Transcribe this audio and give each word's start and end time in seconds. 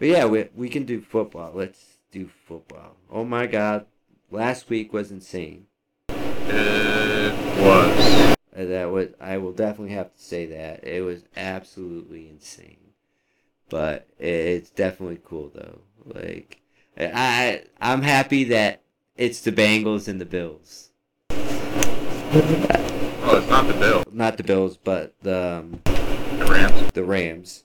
But 0.00 0.08
yeah, 0.08 0.24
we 0.24 0.48
we 0.56 0.68
can 0.70 0.84
do 0.84 1.00
football. 1.02 1.52
Let's 1.54 1.98
do 2.10 2.28
football. 2.48 2.96
Oh 3.10 3.22
my 3.24 3.46
God, 3.46 3.84
last 4.30 4.68
week 4.70 4.92
was 4.94 5.10
insane. 5.12 5.66
It 6.08 7.32
was. 7.62 8.34
Uh, 8.56 8.64
That 8.64 8.90
was 8.90 9.08
I 9.20 9.36
will 9.36 9.52
definitely 9.52 9.94
have 9.94 10.12
to 10.16 10.20
say 10.22 10.46
that 10.46 10.82
it 10.84 11.02
was 11.02 11.22
absolutely 11.36 12.28
insane. 12.30 12.78
But 13.68 14.08
it's 14.18 14.70
definitely 14.70 15.20
cool 15.24 15.52
though. 15.54 15.80
Like 16.06 16.60
I 16.98 17.64
I'm 17.80 18.00
happy 18.02 18.44
that 18.44 18.80
it's 19.16 19.42
the 19.42 19.52
Bengals 19.52 20.08
and 20.08 20.18
the 20.20 20.24
Bills. 20.24 20.88
Oh, 23.22 23.36
it's 23.36 23.48
not 23.50 23.66
the 23.66 23.74
Bills. 23.74 24.04
Not 24.10 24.36
the 24.38 24.44
Bills, 24.44 24.78
but 24.82 25.14
the 25.20 25.58
um, 25.62 25.82
The 25.84 26.46
Rams. 26.46 26.92
the 26.94 27.04
Rams. 27.04 27.62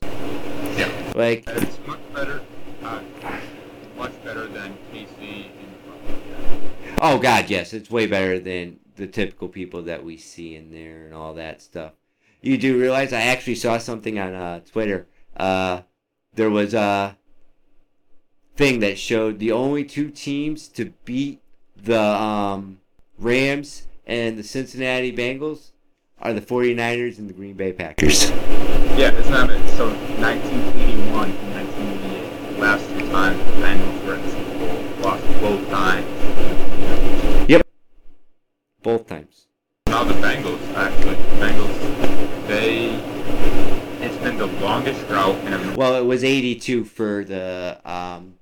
Yeah. 0.78 1.12
Like 1.16 1.46
It's 1.48 1.80
much 1.88 2.00
better. 2.14 2.42
Uh, 2.84 3.02
much 3.98 4.12
better 4.24 4.48
than 4.48 4.78
KC 4.94 5.46
and 5.48 6.92
oh 7.06 7.20
god, 7.20 7.50
yes, 7.50 7.74
it's 7.74 7.92
way 7.92 8.08
better 8.08 8.40
than 8.40 8.80
the 8.96 9.06
typical 9.06 9.48
people 9.48 9.84
that 9.84 10.04
we 10.04 10.18
see 10.18 10.56
in 10.56 10.72
there 10.72 11.06
and 11.06 11.14
all 11.14 11.36
that 11.36 11.62
stuff. 11.62 11.92
You 12.42 12.58
do 12.58 12.80
realize 12.80 13.14
I 13.14 13.22
actually 13.22 13.56
saw 13.56 13.78
something 13.78 14.18
on 14.18 14.34
uh, 14.34 14.60
Twitter. 14.62 15.08
Uh, 15.38 15.82
there 16.34 16.50
was 16.50 16.74
a 16.74 17.18
thing 18.56 18.80
that 18.80 18.98
showed 18.98 19.40
the 19.40 19.52
only 19.52 19.84
two 19.84 20.10
teams 20.10 20.68
to 20.70 20.94
beat 21.06 21.42
the 21.76 22.02
um, 22.02 22.80
Rams 23.20 23.88
and 24.08 24.38
the 24.38 24.44
Cincinnati 24.44 25.16
Bengals 25.16 25.72
are 26.20 26.34
the 26.34 26.42
49ers 26.42 27.20
and 27.20 27.30
the 27.30 27.34
Green 27.34 27.54
Bay 27.54 27.74
Packers. 27.74 28.30
Yeah, 28.96 29.12
it's 29.12 29.30
not 29.30 29.50
so 29.76 29.90
1981 29.90 31.30
and 31.30 31.54
1988. 31.54 32.56
The 32.56 32.62
last 32.62 32.90
two 32.90 33.12
times 33.12 33.38
the 33.38 33.62
Bengals 33.62 34.06
were 34.06 34.16
in 34.16 34.22
the 34.22 34.32
Super 34.32 34.60
Bowl, 34.60 35.04
lost 35.04 35.42
both 35.42 35.70
times. 35.70 36.15
Both 38.86 39.08
times. 39.08 39.48
Now 39.88 40.04
the 40.04 40.14
Bengals, 40.14 40.62
actually, 40.76 41.16
the 41.16 41.44
Bengals, 41.44 42.48
they 42.48 42.90
it's 44.06 44.16
been 44.18 44.38
the 44.38 44.46
longest 44.46 45.08
drought 45.08 45.36
in 45.44 45.54
a 45.54 45.76
Well, 45.76 45.96
it 45.96 46.06
was 46.06 46.24
82 46.24 46.84
for 46.84 47.24
the 47.24 47.82
um, 47.84 48.36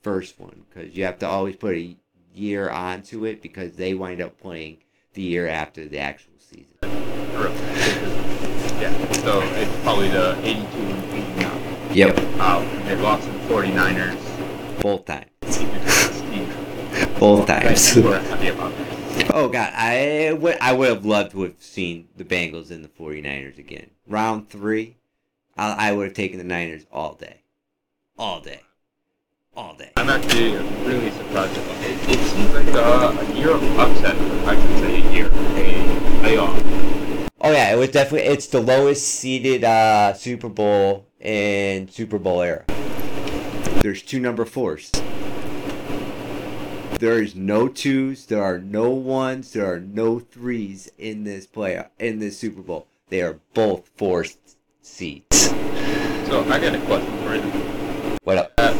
first 0.00 0.40
one 0.40 0.64
because 0.70 0.96
you 0.96 1.04
have 1.04 1.18
to 1.18 1.28
always 1.28 1.56
put 1.56 1.74
a 1.74 1.94
year 2.32 2.70
onto 2.70 3.26
it 3.26 3.42
because 3.42 3.76
they 3.76 3.92
wind 3.92 4.22
up 4.22 4.40
playing 4.40 4.78
the 5.12 5.20
year 5.20 5.46
after 5.46 5.86
the 5.86 5.98
actual 5.98 6.32
season. 6.38 6.78
Yeah, 8.80 9.12
so 9.12 9.42
it's 9.42 9.82
probably 9.82 10.08
the 10.08 10.38
82 10.42 10.64
and 10.78 11.04
89. 11.12 11.94
Yep. 11.94 12.18
Uh, 12.38 12.84
they 12.86 12.96
lost 12.96 13.26
to 13.26 13.30
the 13.30 13.38
49ers. 13.40 14.80
Both 14.80 15.04
times. 15.04 15.28
Both 17.20 17.46
times. 17.46 18.85
We're 19.28 19.32
happy 19.32 19.34
about 19.34 19.34
that. 19.34 19.34
Oh 19.34 19.48
god, 19.48 19.72
I 19.74 20.32
would 20.32 20.58
I 20.60 20.72
would 20.72 20.88
have 20.88 21.04
loved 21.04 21.32
to 21.32 21.42
have 21.42 21.54
seen 21.60 22.08
the 22.16 22.24
Bengals 22.24 22.70
and 22.70 22.84
the 22.84 22.88
49ers 22.88 23.58
again. 23.58 23.90
Round 24.06 24.48
three, 24.48 24.96
I, 25.56 25.88
I 25.88 25.92
would 25.92 26.08
have 26.08 26.14
taken 26.14 26.38
the 26.38 26.44
Niners 26.44 26.86
all 26.92 27.14
day, 27.14 27.42
all 28.18 28.40
day, 28.40 28.60
all 29.56 29.74
day. 29.74 29.92
I'm 29.96 30.08
actually 30.08 30.52
really 30.84 31.10
surprised. 31.10 31.56
It. 31.56 32.10
it 32.10 32.18
seems 32.26 32.52
like 32.54 32.66
uh, 32.68 33.16
a 33.18 33.34
year 33.34 33.50
of 33.50 33.78
upset. 33.78 34.16
I 34.46 34.54
should 34.60 34.78
say 34.78 35.02
a 35.02 35.12
year. 35.12 35.26
A 35.26 36.18
playoff. 36.22 37.30
Oh 37.40 37.52
yeah, 37.52 37.72
it 37.72 37.78
was 37.78 37.90
definitely 37.90 38.28
it's 38.28 38.46
the 38.46 38.60
lowest 38.60 39.06
seeded 39.06 39.64
uh, 39.64 40.14
Super 40.14 40.48
Bowl 40.48 41.06
in 41.20 41.88
Super 41.88 42.18
Bowl 42.18 42.42
era. 42.42 42.64
There's 43.82 44.02
two 44.02 44.18
number 44.18 44.44
fours. 44.44 44.90
There 46.98 47.22
is 47.22 47.34
no 47.34 47.68
twos. 47.68 48.24
There 48.24 48.42
are 48.42 48.58
no 48.58 48.88
ones. 48.90 49.52
There 49.52 49.70
are 49.70 49.80
no 49.80 50.18
threes 50.18 50.90
in 50.96 51.24
this 51.24 51.46
play 51.46 51.84
in 51.98 52.20
this 52.20 52.38
Super 52.38 52.62
Bowl. 52.62 52.86
They 53.10 53.20
are 53.20 53.38
both 53.52 53.90
four 53.96 54.24
seats. 54.80 55.48
So 55.48 56.42
I 56.48 56.58
got 56.58 56.74
a 56.74 56.80
question 56.86 57.18
for 57.18 57.34
you. 57.34 57.42
What 58.24 58.38
up? 58.38 58.52
Uh, 58.56 58.72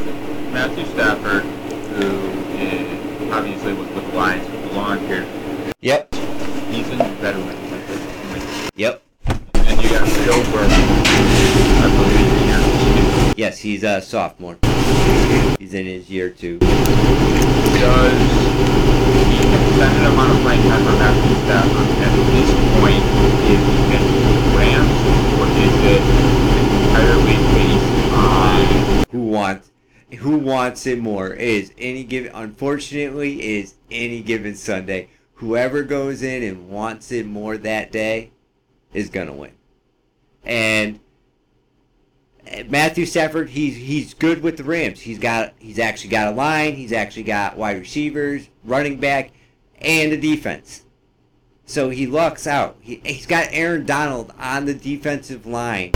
Matthew 0.50 0.86
Stafford, 0.86 1.42
who 1.42 2.30
is 2.56 3.32
obviously 3.32 3.74
was 3.74 3.88
with 3.90 4.10
the 4.10 4.16
Lions 4.16 4.46
for 4.46 4.56
the 4.68 4.74
long 4.74 4.98
period, 5.06 5.28
Yep. 5.80 6.14
he's 6.70 6.88
in 6.88 6.98
veteran. 6.98 7.54
Yep. 8.76 9.02
And 9.54 9.82
you 9.82 9.88
got 9.90 10.06
Joe 10.24 10.42
Burrow, 10.52 10.68
I 10.70 11.90
believe. 11.94 13.38
Yes, 13.38 13.58
he's 13.58 13.84
a 13.84 14.00
sophomore. 14.00 14.56
He's 15.58 15.74
in 15.74 15.84
his 15.84 16.08
year 16.08 16.30
two. 16.30 16.58
Does 17.76 18.16
the 19.76 20.08
amount 20.08 20.32
of 20.32 20.40
playing 20.40 20.62
time 20.62 20.82
for 20.82 20.96
Stafford 21.44 21.88
at 22.00 22.12
this 22.32 22.50
point 22.80 23.04
is 23.52 23.60
Rams 24.56 24.96
or 25.36 25.46
is 25.60 25.74
it 25.84 26.00
entirely 26.56 27.36
based 27.52 27.90
on 28.14 29.04
Who 29.10 29.20
wants 29.20 29.70
who 30.18 30.38
wants 30.38 30.86
it 30.86 30.98
more 30.98 31.34
is 31.34 31.72
any 31.76 32.04
given 32.04 32.32
unfortunately 32.34 33.58
is 33.58 33.74
any 33.90 34.22
given 34.22 34.54
Sunday. 34.54 35.10
Whoever 35.34 35.82
goes 35.82 36.22
in 36.22 36.42
and 36.42 36.70
wants 36.70 37.12
it 37.12 37.26
more 37.26 37.58
that 37.58 37.92
day 37.92 38.30
is 38.94 39.10
gonna 39.10 39.34
win. 39.34 39.52
And 40.44 41.00
Matthew 42.68 43.06
Stafford, 43.06 43.50
he's 43.50 43.76
he's 43.76 44.14
good 44.14 44.42
with 44.42 44.56
the 44.56 44.64
Rams. 44.64 45.00
He's 45.00 45.18
got 45.18 45.54
he's 45.58 45.78
actually 45.78 46.10
got 46.10 46.28
a 46.28 46.36
line. 46.36 46.74
He's 46.74 46.92
actually 46.92 47.24
got 47.24 47.56
wide 47.56 47.78
receivers, 47.78 48.48
running 48.64 48.98
back, 48.98 49.32
and 49.80 50.12
a 50.12 50.16
defense. 50.16 50.84
So 51.64 51.90
he 51.90 52.06
lucks 52.06 52.46
out. 52.46 52.76
He, 52.80 53.00
he's 53.04 53.26
got 53.26 53.48
Aaron 53.50 53.84
Donald 53.84 54.32
on 54.38 54.66
the 54.66 54.74
defensive 54.74 55.46
line 55.46 55.90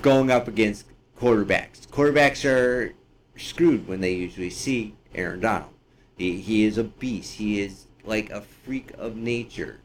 going 0.00 0.30
up 0.30 0.48
against 0.48 0.86
quarterbacks. 1.20 1.86
Quarterbacks 1.88 2.48
are 2.48 2.94
screwed 3.36 3.86
when 3.86 4.00
they 4.00 4.14
usually 4.14 4.50
see 4.50 4.94
Aaron 5.14 5.40
Donald. 5.40 5.72
He, 6.16 6.40
he 6.40 6.64
is 6.64 6.78
a 6.78 6.84
beast. 6.84 7.34
He 7.34 7.60
is 7.60 7.86
like 8.04 8.30
a 8.30 8.40
freak 8.40 8.92
of 8.96 9.16
nature. 9.16 9.80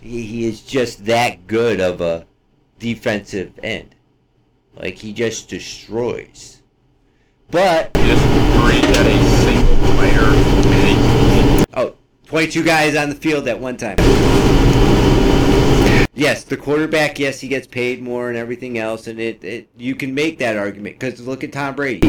He, 0.00 0.22
he 0.22 0.46
is 0.46 0.62
just 0.62 1.04
that 1.04 1.46
good 1.46 1.80
of 1.80 2.00
a 2.00 2.26
defensive 2.78 3.52
end. 3.62 3.94
Like 4.80 4.96
he 4.96 5.12
just 5.12 5.50
destroys. 5.50 6.62
But 7.50 7.92
just 7.94 8.24
great 8.58 8.84
at 8.84 9.06
a 9.06 9.18
single 9.44 9.76
player 9.94 10.20
oh, 11.74 11.94
22 12.26 12.64
guys 12.64 12.96
on 12.96 13.10
the 13.10 13.14
field 13.14 13.46
at 13.46 13.60
one 13.60 13.76
time. 13.76 13.96
Yes, 16.14 16.44
the 16.44 16.56
quarterback. 16.56 17.18
Yes, 17.18 17.40
he 17.40 17.48
gets 17.48 17.66
paid 17.66 18.02
more 18.02 18.30
and 18.30 18.38
everything 18.38 18.78
else, 18.78 19.06
and 19.06 19.20
it, 19.20 19.44
it 19.44 19.68
you 19.76 19.94
can 19.94 20.14
make 20.14 20.38
that 20.38 20.56
argument 20.56 20.98
because 20.98 21.26
look 21.26 21.44
at 21.44 21.52
Tom 21.52 21.74
Brady. 21.74 22.08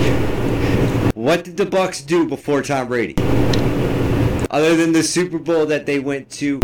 What 1.13 1.43
did 1.43 1.57
the 1.57 1.65
Bucks 1.65 2.01
do 2.01 2.25
before 2.25 2.61
Tom 2.61 2.87
Brady? 2.87 3.15
Other 4.49 4.77
than 4.77 4.93
the 4.93 5.03
Super 5.03 5.39
Bowl 5.39 5.65
that 5.65 5.85
they 5.85 5.99
went 5.99 6.29
to 6.31 6.59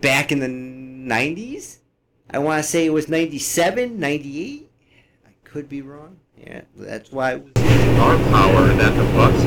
back 0.00 0.30
in 0.30 0.40
the 0.40 0.46
90s? 0.46 1.78
I 2.30 2.38
want 2.38 2.62
to 2.62 2.68
say 2.68 2.84
it 2.84 2.90
was 2.90 3.08
97, 3.08 3.98
98. 3.98 4.67
Could 5.50 5.68
be 5.68 5.82
wrong. 5.82 6.18
Yeah, 6.36 6.62
that's 6.76 7.10
why. 7.10 7.40
Star 7.56 8.16
power 8.30 8.66
that 8.74 8.94
the 8.96 9.04
Bucks 9.14 9.42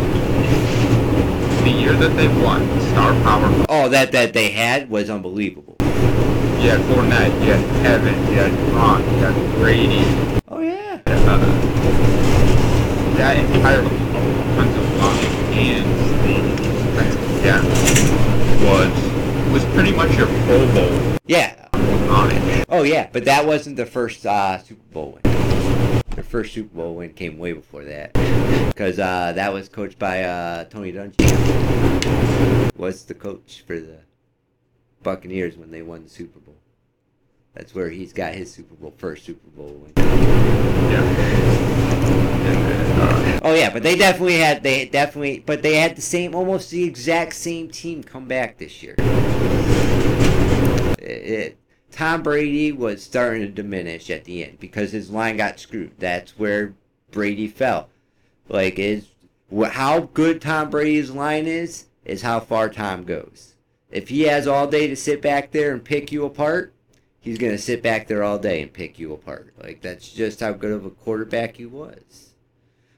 the 1.63 1.69
year 1.69 1.93
that 1.93 2.15
they 2.17 2.27
won, 2.43 2.65
star 2.89 3.13
power 3.21 3.65
Oh, 3.69 3.87
that 3.89 4.11
that 4.13 4.33
they 4.33 4.49
had 4.49 4.89
was 4.89 5.11
unbelievable. 5.11 5.75
had 5.79 6.79
Fournette, 6.81 7.31
had 7.43 7.63
Kevin, 7.83 8.15
had 8.33 8.51
Gronk, 8.71 9.03
had 9.19 9.55
Brady, 9.57 10.03
Oh 10.47 10.59
yeah. 10.59 10.99
uh, 11.05 11.37
that 13.17 13.37
entire 13.37 13.81
offensive 13.81 14.97
line 14.97 15.25
and 15.53 15.85
the 16.25 16.63
defensive 16.63 17.43
depth 17.43 18.63
was 18.63 19.51
was 19.53 19.63
pretty 19.75 19.91
much 19.95 20.17
your 20.17 20.27
Pro 20.45 20.65
Bowl 20.73 21.17
Yeah. 21.27 21.67
on 22.09 22.31
it. 22.31 22.65
Oh 22.69 22.81
yeah, 22.81 23.07
but 23.11 23.25
that 23.25 23.45
wasn't 23.45 23.75
the 23.75 23.85
first 23.85 24.25
uh, 24.25 24.57
Super 24.63 24.81
Bowl 24.91 25.19
win. 25.23 25.30
First 26.31 26.53
Super 26.53 26.73
Bowl 26.73 26.95
win 26.95 27.11
came 27.11 27.37
way 27.37 27.51
before 27.51 27.83
that, 27.83 28.13
because 28.69 28.97
uh, 28.99 29.33
that 29.35 29.51
was 29.51 29.67
coached 29.67 29.99
by 29.99 30.23
uh, 30.23 30.63
Tony 30.63 30.93
Dungy. 30.93 31.17
Was 32.77 33.03
the 33.03 33.13
coach 33.13 33.65
for 33.67 33.77
the 33.77 33.97
Buccaneers 35.03 35.57
when 35.57 35.71
they 35.71 35.81
won 35.81 36.05
the 36.05 36.09
Super 36.09 36.39
Bowl. 36.39 36.55
That's 37.53 37.75
where 37.75 37.89
he's 37.89 38.13
got 38.13 38.33
his 38.33 38.49
Super 38.49 38.75
Bowl 38.75 38.93
first 38.97 39.25
Super 39.25 39.49
Bowl 39.49 39.67
win. 39.73 39.91
Yeah. 39.97 41.01
Oh 43.43 43.53
yeah, 43.53 43.69
but 43.69 43.83
they 43.83 43.97
definitely 43.97 44.37
had 44.37 44.63
they 44.63 44.85
definitely 44.85 45.39
but 45.45 45.61
they 45.61 45.75
had 45.75 45.97
the 45.97 46.01
same 46.01 46.33
almost 46.33 46.71
the 46.71 46.85
exact 46.85 47.33
same 47.33 47.67
team 47.67 48.03
come 48.05 48.29
back 48.29 48.57
this 48.57 48.81
year. 48.81 48.95
It, 50.97 51.03
it- 51.03 51.57
Tom 51.91 52.23
Brady 52.23 52.71
was 52.71 53.03
starting 53.03 53.41
to 53.41 53.47
diminish 53.47 54.09
at 54.09 54.23
the 54.23 54.43
end 54.43 54.59
because 54.59 54.91
his 54.91 55.09
line 55.09 55.37
got 55.37 55.59
screwed. 55.59 55.91
That's 55.99 56.37
where 56.39 56.73
Brady 57.11 57.47
fell. 57.47 57.89
Like 58.47 58.79
is 58.79 59.07
how 59.71 60.01
good 60.13 60.41
Tom 60.41 60.69
Brady's 60.69 61.11
line 61.11 61.47
is 61.47 61.85
is 62.05 62.21
how 62.21 62.39
far 62.39 62.69
Tom 62.69 63.03
goes. 63.03 63.55
If 63.91 64.09
he 64.09 64.21
has 64.21 64.47
all 64.47 64.67
day 64.67 64.87
to 64.87 64.95
sit 64.95 65.21
back 65.21 65.51
there 65.51 65.73
and 65.73 65.83
pick 65.83 66.11
you 66.11 66.25
apart, 66.25 66.73
he's 67.19 67.37
gonna 67.37 67.57
sit 67.57 67.83
back 67.83 68.07
there 68.07 68.23
all 68.23 68.39
day 68.39 68.61
and 68.61 68.71
pick 68.71 68.97
you 68.97 69.13
apart. 69.13 69.53
Like 69.61 69.81
that's 69.81 70.09
just 70.09 70.39
how 70.39 70.53
good 70.53 70.71
of 70.71 70.85
a 70.85 70.89
quarterback 70.89 71.57
he 71.57 71.65
was. 71.65 72.33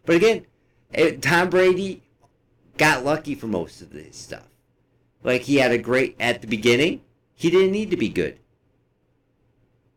But 0.06 0.18
again, 0.18 0.46
eh, 0.94 1.18
Tom 1.20 1.50
Brady 1.50 2.04
got 2.78 3.04
lucky 3.04 3.36
for 3.36 3.48
most 3.48 3.82
of 3.82 3.92
this 3.92 4.16
stuff. 4.16 4.48
Like 5.24 5.42
he 5.44 5.58
had 5.58 5.72
a 5.72 5.78
great 5.78 6.16
at 6.20 6.42
the 6.42 6.48
beginning. 6.48 7.02
He 7.36 7.50
didn't 7.50 7.72
need 7.72 7.90
to 7.90 7.98
be 7.98 8.10
good. 8.10 8.38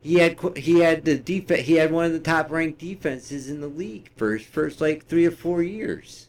He 0.01 0.15
had 0.17 0.39
he 0.57 0.81
had 0.81 1.05
the 1.05 1.19
defense. 1.19 1.63
He 1.67 1.75
had 1.75 1.91
one 1.91 2.05
of 2.05 2.13
the 2.13 2.21
top 2.21 2.51
ranked 2.51 2.79
defenses 2.79 3.49
in 3.51 3.61
the 3.61 3.67
league 3.69 4.11
for 4.17 4.37
his 4.37 4.47
first 4.47 4.81
like 4.81 5.07
three 5.07 5.27
or 5.27 5.31
four 5.33 5.63
years. 5.63 6.29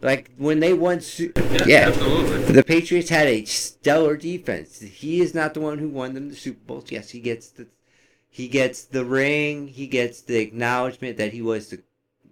Like 0.00 0.30
when 0.36 0.60
they 0.60 0.72
won, 0.74 1.00
su- 1.00 1.32
Yeah, 1.36 1.64
yeah, 1.66 1.88
absolutely. 1.88 2.52
the 2.52 2.62
Patriots 2.62 3.08
had 3.08 3.26
a 3.26 3.44
stellar 3.44 4.16
defense. 4.16 4.78
He 4.80 5.20
is 5.20 5.34
not 5.34 5.54
the 5.54 5.60
one 5.60 5.78
who 5.78 5.88
won 5.88 6.14
them 6.14 6.28
the 6.28 6.36
Super 6.36 6.60
Bowls. 6.66 6.92
Yes, 6.92 7.10
he 7.10 7.18
gets 7.18 7.48
the 7.48 7.66
he 8.30 8.46
gets 8.46 8.84
the 8.84 9.04
ring. 9.04 9.66
He 9.68 9.88
gets 9.88 10.20
the 10.20 10.38
acknowledgement 10.38 11.16
that 11.16 11.32
he 11.32 11.42
was 11.42 11.70
the 11.70 11.82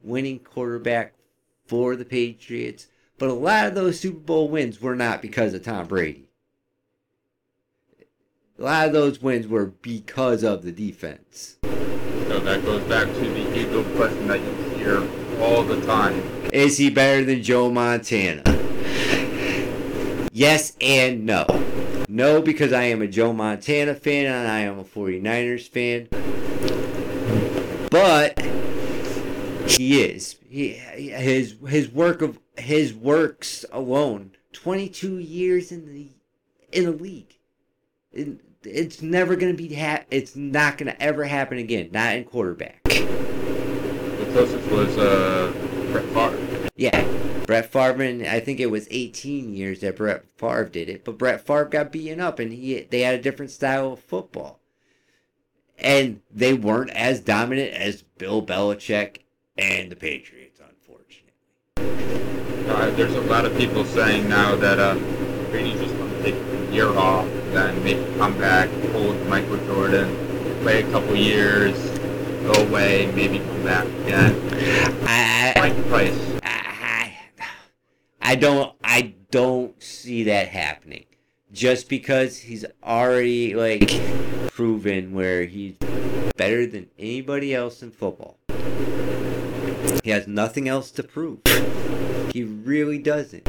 winning 0.03 0.39
quarterback 0.39 1.15
for 1.67 1.97
the 1.97 2.05
Patriots. 2.05 2.87
But 3.19 3.31
a 3.31 3.35
lot 3.35 3.67
of 3.67 3.75
those 3.75 3.99
Super 3.99 4.21
Bowl 4.21 4.49
wins 4.49 4.81
were 4.81 4.95
not 4.95 5.21
because 5.23 5.53
of 5.55 5.65
Tom 5.65 5.87
Brady. 5.89 6.26
A 8.59 8.63
lot 8.63 8.87
of 8.87 8.95
those 8.95 9.21
wins 9.21 9.47
were 9.47 9.67
because 9.67 10.43
of 10.43 10.63
the 10.63 10.73
defense. 10.73 11.57
So 11.63 12.41
that 12.41 12.65
goes 12.65 12.83
back 12.85 13.07
to 13.07 13.21
the 13.21 13.53
age-old 13.55 13.87
question 13.97 14.29
that 14.29 14.41
you 14.41 14.51
hear 14.79 15.07
all 15.41 15.63
the 15.63 15.79
time. 15.85 16.15
Is 16.55 16.79
he 16.79 16.89
better 16.89 17.23
than 17.23 17.43
Joe 17.43 17.71
Montana? 17.71 18.43
Yes 20.33 20.75
and 20.81 21.27
no. 21.27 21.45
No, 22.09 22.41
because 22.41 22.73
I 22.73 22.85
am 22.85 23.03
a 23.03 23.07
Joe 23.07 23.35
Montana 23.35 23.95
fan 23.95 24.25
and 24.25 24.49
I 24.49 24.61
am 24.61 24.79
a 24.79 24.85
49ers 24.85 25.69
fan. 25.69 26.09
But 27.91 28.41
he 29.71 30.01
is. 30.03 30.37
He 30.49 30.71
his 30.71 31.57
his 31.69 31.91
work 31.91 32.23
of 32.23 32.39
his 32.57 32.95
works 32.95 33.67
alone. 33.71 34.33
22 34.53 35.19
years 35.19 35.71
in 35.71 35.87
the 35.87 36.09
in 36.73 36.85
the 36.85 36.93
league. 36.93 37.37
It- 38.13 38.41
it's 38.67 39.03
never 39.03 39.37
gonna 39.37 39.55
be 39.55 39.75
ha- 39.75 40.05
It's 40.11 40.37
not 40.37 40.79
gonna 40.79 40.97
ever 41.01 41.25
happen 41.25 41.59
again. 41.59 41.91
Not 41.93 42.15
in 42.17 42.25
quarterback. 42.25 42.83
The 42.85 44.27
closest 44.33 44.71
was 44.71 44.97
uh, 44.99 45.53
Brett 45.93 46.05
Favre. 46.07 46.69
Yeah, 46.77 47.07
Brett 47.47 47.73
Favre, 47.73 48.03
and 48.03 48.27
I 48.27 48.41
think 48.41 48.61
it 48.61 48.71
was 48.71 48.87
18 48.91 49.55
years 49.55 49.81
that 49.81 49.97
Brett 49.97 50.25
Favre 50.37 50.65
did 50.67 50.89
it, 50.89 51.05
but 51.05 51.17
Brett 51.19 51.47
Favre 51.47 51.65
got 51.67 51.93
beaten 51.93 52.21
up, 52.21 52.39
and 52.39 52.53
he 52.53 52.81
they 52.91 53.01
had 53.01 53.15
a 53.15 53.23
different 53.23 53.51
style 53.51 53.93
of 53.95 54.01
football, 54.01 54.61
and 55.79 56.21
they 56.31 56.53
weren't 56.55 56.91
as 56.91 57.21
dominant 57.21 57.73
as 57.73 58.03
Bill 58.19 58.45
Belichick 58.45 59.19
and 59.57 59.91
the 59.91 59.97
Patriots, 59.97 60.61
unfortunately. 60.61 61.33
Uh, 62.69 62.91
there's 62.97 63.15
a 63.15 63.21
lot 63.23 63.45
of 63.47 63.57
people 63.57 63.85
saying 63.85 64.29
now 64.29 64.55
that 64.57 64.79
uh, 64.79 64.95
Brady's 65.51 65.79
just 65.81 65.97
going 65.97 66.11
to 66.11 66.23
take 66.23 66.35
a 66.35 66.75
year 66.75 66.89
off, 66.89 67.27
then 67.57 67.83
maybe 67.83 68.05
come 68.19 68.37
back, 68.39 68.69
pull 68.93 69.09
with 69.09 69.29
Michael 69.29 69.57
Jordan, 69.67 70.15
play 70.61 70.83
a 70.83 70.91
couple 70.91 71.17
years, 71.17 71.75
go 72.43 72.53
away, 72.67 73.11
maybe 73.15 73.39
come 73.39 73.65
back 73.65 73.87
again. 74.05 74.35
I, 75.07 75.55
Mike 75.57 75.89
Price. 75.89 76.41
I, 76.43 77.17
I 78.21 78.35
don't, 78.35 78.75
I 78.85 79.15
don't 79.31 79.83
see 79.83 80.25
that 80.25 80.49
happening, 80.49 81.07
just 81.51 81.89
because 81.89 82.39
he's 82.39 82.67
already 82.85 83.55
like 83.55 83.91
proven 84.49 85.15
where 85.15 85.45
he's 85.45 85.77
better 86.37 86.67
than 86.67 86.89
anybody 86.99 87.55
else 87.55 87.83
in 87.83 87.91
football. 87.91 88.39
He 90.05 90.11
has 90.11 90.27
nothing 90.27 90.69
else 90.69 90.91
to 90.93 91.03
prove. 91.03 91.41
He 92.33 92.45
really 92.45 92.99
doesn't. 92.99 93.49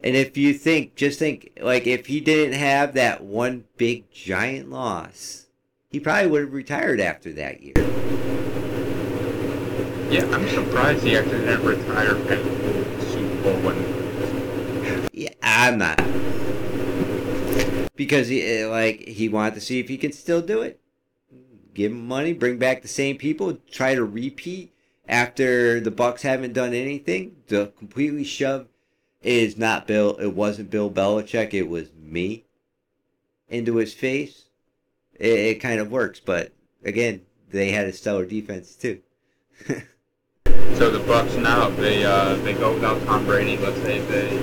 And 0.00 0.14
if 0.14 0.36
you 0.36 0.52
think, 0.52 0.94
just 0.94 1.18
think, 1.18 1.52
like, 1.60 1.86
if 1.86 2.06
he 2.06 2.20
didn't 2.20 2.58
have 2.58 2.94
that 2.94 3.24
one 3.24 3.64
big 3.76 4.10
giant 4.10 4.70
loss, 4.70 5.46
he 5.88 5.98
probably 6.00 6.30
would 6.30 6.42
have 6.42 6.52
retired 6.52 7.00
after 7.00 7.32
that 7.32 7.62
year. 7.62 7.74
Yeah, 10.10 10.24
I'm 10.34 10.46
surprised 10.48 11.02
he 11.02 11.16
actually 11.16 11.40
didn't 11.40 11.64
retire 11.64 12.16
at 12.30 13.02
Super 13.02 13.42
Bowl 13.42 13.56
when 13.62 15.08
Yeah, 15.12 15.30
I'm 15.42 15.78
not. 15.78 15.96
Because 17.96 18.28
he, 18.28 18.42
eh, 18.42 18.66
like, 18.68 19.00
he 19.08 19.28
wanted 19.28 19.54
to 19.54 19.60
see 19.60 19.80
if 19.80 19.88
he 19.88 19.96
can 19.96 20.12
still 20.12 20.42
do 20.42 20.60
it. 20.60 20.78
Give 21.72 21.90
him 21.90 22.06
money, 22.06 22.34
bring 22.34 22.58
back 22.58 22.82
the 22.82 22.88
same 22.88 23.16
people, 23.16 23.58
try 23.70 23.94
to 23.94 24.04
repeat 24.04 24.72
after 25.08 25.80
the 25.80 25.90
Bucks 25.90 26.22
haven't 26.22 26.52
done 26.52 26.74
anything. 26.74 27.36
To 27.48 27.72
completely 27.78 28.24
shove 28.24 28.68
it 29.26 29.32
is 29.32 29.58
not 29.58 29.88
Bill. 29.88 30.16
It 30.16 30.34
wasn't 30.34 30.70
Bill 30.70 30.90
Belichick. 30.90 31.52
It 31.52 31.68
was 31.68 31.88
me 31.98 32.44
into 33.48 33.76
his 33.76 33.92
face. 33.92 34.44
It, 35.14 35.38
it 35.38 35.54
kind 35.60 35.80
of 35.80 35.90
works, 35.90 36.20
but 36.20 36.52
again, 36.84 37.22
they 37.50 37.72
had 37.72 37.86
a 37.86 37.92
stellar 37.92 38.24
defense 38.24 38.74
too. 38.76 39.00
So 40.76 40.90
the 40.90 40.98
Bucks 40.98 41.34
now 41.36 41.70
they 41.70 42.04
uh, 42.04 42.34
they 42.34 42.52
go 42.52 42.74
without 42.74 43.02
Tom 43.06 43.24
Brady. 43.24 43.56
Let's 43.56 43.80
say 43.80 43.98
they 43.98 44.36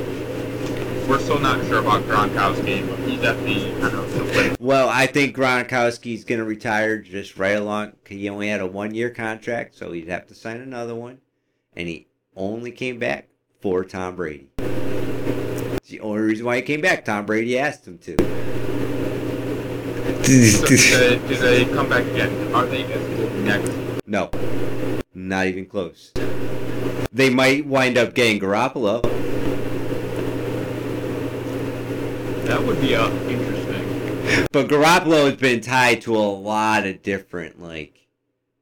we're 1.08 1.20
still 1.20 1.38
not 1.38 1.64
sure 1.68 1.78
about 1.78 2.02
Gronkowski, 2.06 2.90
but 2.90 2.98
he's 3.08 3.22
at 3.22 3.38
the 3.46 3.72
kind 3.80 3.94
of. 3.94 4.60
Well, 4.60 4.90
I 4.90 5.06
think 5.06 5.36
Gronkowski's 5.36 6.24
going 6.24 6.40
to 6.40 6.46
retire 6.46 6.98
just 6.98 7.38
right 7.38 7.52
along. 7.52 7.94
He 8.08 8.28
only 8.30 8.48
had 8.48 8.62
a 8.62 8.66
one 8.66 8.96
year 8.96 9.12
contract, 9.12 9.76
so 9.76 9.92
he'd 9.92 10.08
have 10.08 10.26
to 10.26 10.34
sign 10.34 10.60
another 10.60 10.96
one. 10.96 11.20
And 11.76 11.88
he 11.88 12.08
only 12.36 12.72
came 12.72 12.98
back 12.98 13.28
for 13.64 13.86
Tom 13.86 14.18
Brady. 14.18 14.50
It's 14.58 15.88
the 15.88 16.02
only 16.02 16.20
reason 16.20 16.46
why 16.46 16.58
he 16.58 16.62
came 16.64 16.82
back. 16.82 17.06
Tom 17.06 17.26
Brady 17.26 17.58
asked 17.58 17.88
him 17.88 17.98
to. 18.00 18.18
So 20.26 20.68
do, 20.68 20.78
they, 20.78 21.18
do 21.30 21.36
they 21.38 21.64
come 21.74 21.88
back 21.88 22.06
again? 22.08 22.54
Are 22.54 22.66
they 22.66 22.84
next? 23.44 23.72
no, 24.06 24.30
not 25.14 25.48
even 25.48 25.66
close. 25.66 26.12
They 27.14 27.30
might 27.30 27.66
wind 27.66 27.98
up 27.98 28.14
getting 28.14 28.42
Garoppolo. 28.42 29.02
That 32.46 32.62
would 32.64 32.82
be 32.82 32.96
uh, 32.96 33.10
interesting. 33.30 34.46
But 34.52 34.68
Garoppolo 34.68 35.30
has 35.30 35.38
been 35.38 35.62
tied 35.62 36.02
to 36.02 36.18
a 36.18 36.18
lot 36.18 36.86
of 36.86 37.02
different, 37.02 37.62
like, 37.62 38.10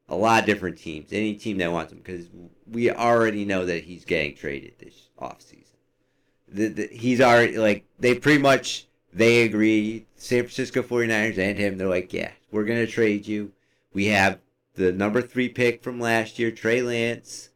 a 0.07 0.15
lot 0.15 0.41
of 0.41 0.45
different 0.45 0.77
teams. 0.77 1.11
Any 1.11 1.33
team 1.33 1.57
that 1.57 1.71
wants 1.71 1.91
him, 1.91 1.97
because 1.97 2.27
we 2.71 2.89
already 2.89 3.45
know 3.45 3.65
that 3.65 3.83
he's 3.83 4.05
getting 4.05 4.35
traded 4.35 4.73
this 4.79 5.09
offseason. 5.19 6.91
He's 6.91 7.21
already, 7.21 7.57
like, 7.57 7.85
they 7.99 8.15
pretty 8.15 8.41
much, 8.41 8.87
they 9.13 9.43
agree, 9.43 10.05
San 10.15 10.43
Francisco 10.43 10.81
49ers 10.81 11.37
and 11.37 11.57
him, 11.57 11.77
they're 11.77 11.87
like, 11.87 12.13
yeah, 12.13 12.31
we're 12.51 12.65
going 12.65 12.85
to 12.85 12.91
trade 12.91 13.27
you. 13.27 13.51
We 13.93 14.07
have 14.07 14.39
the 14.75 14.91
number 14.91 15.21
three 15.21 15.49
pick 15.49 15.83
from 15.83 15.99
last 15.99 16.39
year, 16.39 16.51
Trey 16.51 16.81
Lance. 16.81 17.49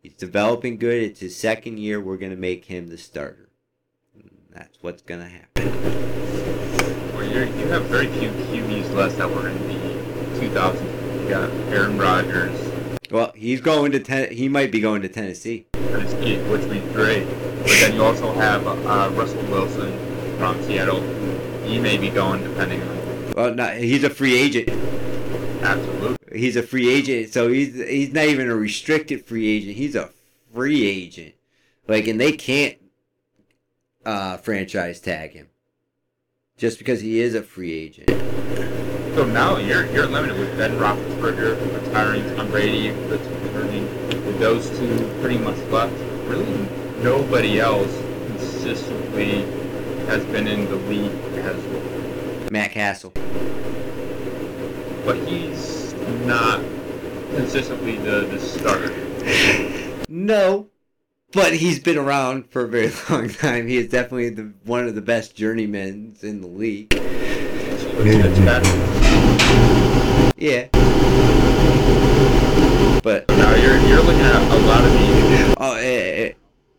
He's 0.00 0.14
developing 0.14 0.78
good. 0.78 1.02
It's 1.02 1.20
his 1.20 1.36
second 1.36 1.78
year. 1.78 2.00
We're 2.00 2.16
going 2.16 2.30
to 2.30 2.36
make 2.36 2.66
him 2.66 2.88
the 2.88 2.98
starter. 2.98 3.48
And 4.14 4.30
that's 4.52 4.78
what's 4.80 5.02
going 5.02 5.20
to 5.20 5.28
happen. 5.28 7.14
Well, 7.14 7.24
you're, 7.24 7.44
you 7.44 7.66
have 7.66 7.84
very 7.86 8.06
few 8.06 8.30
QBs 8.30 8.94
left 8.94 9.18
that 9.18 9.28
were 9.28 9.48
in 9.48 9.58
the 9.68 9.74
2000s. 10.40 11.22
You 11.22 11.28
got 11.28 11.50
Aaron 11.72 11.98
Rodgers, 11.98 12.58
Well, 13.10 13.32
he's 13.34 13.60
going 13.60 13.92
to 13.92 14.00
ten- 14.00 14.30
he 14.32 14.48
might 14.48 14.70
be 14.70 14.80
going 14.80 15.02
to 15.02 15.08
Tennessee. 15.08 15.66
Tennessee, 15.72 16.36
which 16.50 16.62
would 16.62 16.70
be 16.70 16.80
great. 16.92 17.26
But 17.62 17.68
then 17.80 17.94
you 17.94 18.04
also 18.04 18.32
have 18.34 18.66
uh, 18.66 19.10
Russell 19.14 19.42
Wilson 19.44 19.92
from 20.38 20.62
Seattle. 20.64 21.00
He 21.64 21.78
may 21.78 21.96
be 21.96 22.10
going 22.10 22.42
depending 22.42 22.82
on 22.82 23.32
Well, 23.34 23.54
no, 23.54 23.66
he's 23.68 24.04
a 24.04 24.10
free 24.10 24.36
agent. 24.36 24.68
absolute. 25.62 26.16
He's 26.34 26.56
a 26.56 26.62
free 26.62 26.88
agent, 26.90 27.32
so 27.32 27.48
he's 27.48 27.74
he's 27.74 28.12
not 28.12 28.24
even 28.26 28.48
a 28.50 28.54
restricted 28.54 29.24
free 29.24 29.48
agent. 29.48 29.76
He's 29.76 29.94
a 29.96 30.10
free 30.54 30.86
agent. 30.86 31.34
Like, 31.86 32.06
and 32.06 32.20
they 32.20 32.32
can't 32.32 32.76
uh, 34.04 34.36
franchise 34.36 35.00
tag 35.00 35.32
him 35.32 35.48
just 36.58 36.78
because 36.78 37.00
he 37.00 37.20
is 37.20 37.34
a 37.34 37.42
free 37.42 37.72
agent. 37.72 38.10
So 39.18 39.24
now 39.24 39.56
you're 39.56 39.84
you're 39.86 40.06
limited 40.06 40.38
with 40.38 40.56
Ben 40.56 40.78
Roethlisberger 40.78 41.84
retiring, 41.86 42.22
Tom 42.36 42.48
Brady 42.52 42.90
returning. 42.90 43.82
With 44.24 44.38
those 44.38 44.70
two 44.78 45.12
pretty 45.20 45.38
much 45.38 45.56
left, 45.72 45.92
really 46.28 46.68
nobody 47.02 47.58
else 47.58 47.92
consistently 48.28 49.40
has 50.06 50.24
been 50.26 50.46
in 50.46 50.66
the 50.70 50.76
league 50.76 51.10
as 51.38 52.48
Matt 52.52 52.70
Cassel. 52.70 53.10
but 55.04 55.16
he's 55.26 55.94
not 56.24 56.60
consistently 57.34 57.96
the, 57.96 58.20
the 58.20 58.38
starter. 58.38 58.94
no, 60.08 60.68
but 61.32 61.54
he's 61.54 61.80
been 61.80 61.98
around 61.98 62.52
for 62.52 62.66
a 62.66 62.68
very 62.68 62.92
long 63.10 63.28
time. 63.30 63.66
He 63.66 63.78
is 63.78 63.88
definitely 63.88 64.30
the 64.30 64.52
one 64.62 64.86
of 64.86 64.94
the 64.94 65.02
best 65.02 65.34
journeymen 65.34 66.14
in 66.22 66.40
the 66.40 66.46
league. 66.46 66.94
Yeah. 70.38 70.68
But 73.02 73.26
Now 73.28 73.56
you're 73.56 73.78
you're 73.80 74.02
looking 74.02 74.20
at 74.20 74.52
a 74.52 74.58
lot 74.66 74.84
of 74.84 74.92
these. 74.92 75.54
oh, 75.58 75.74
eh, 75.74 75.80
eh, 76.28 76.32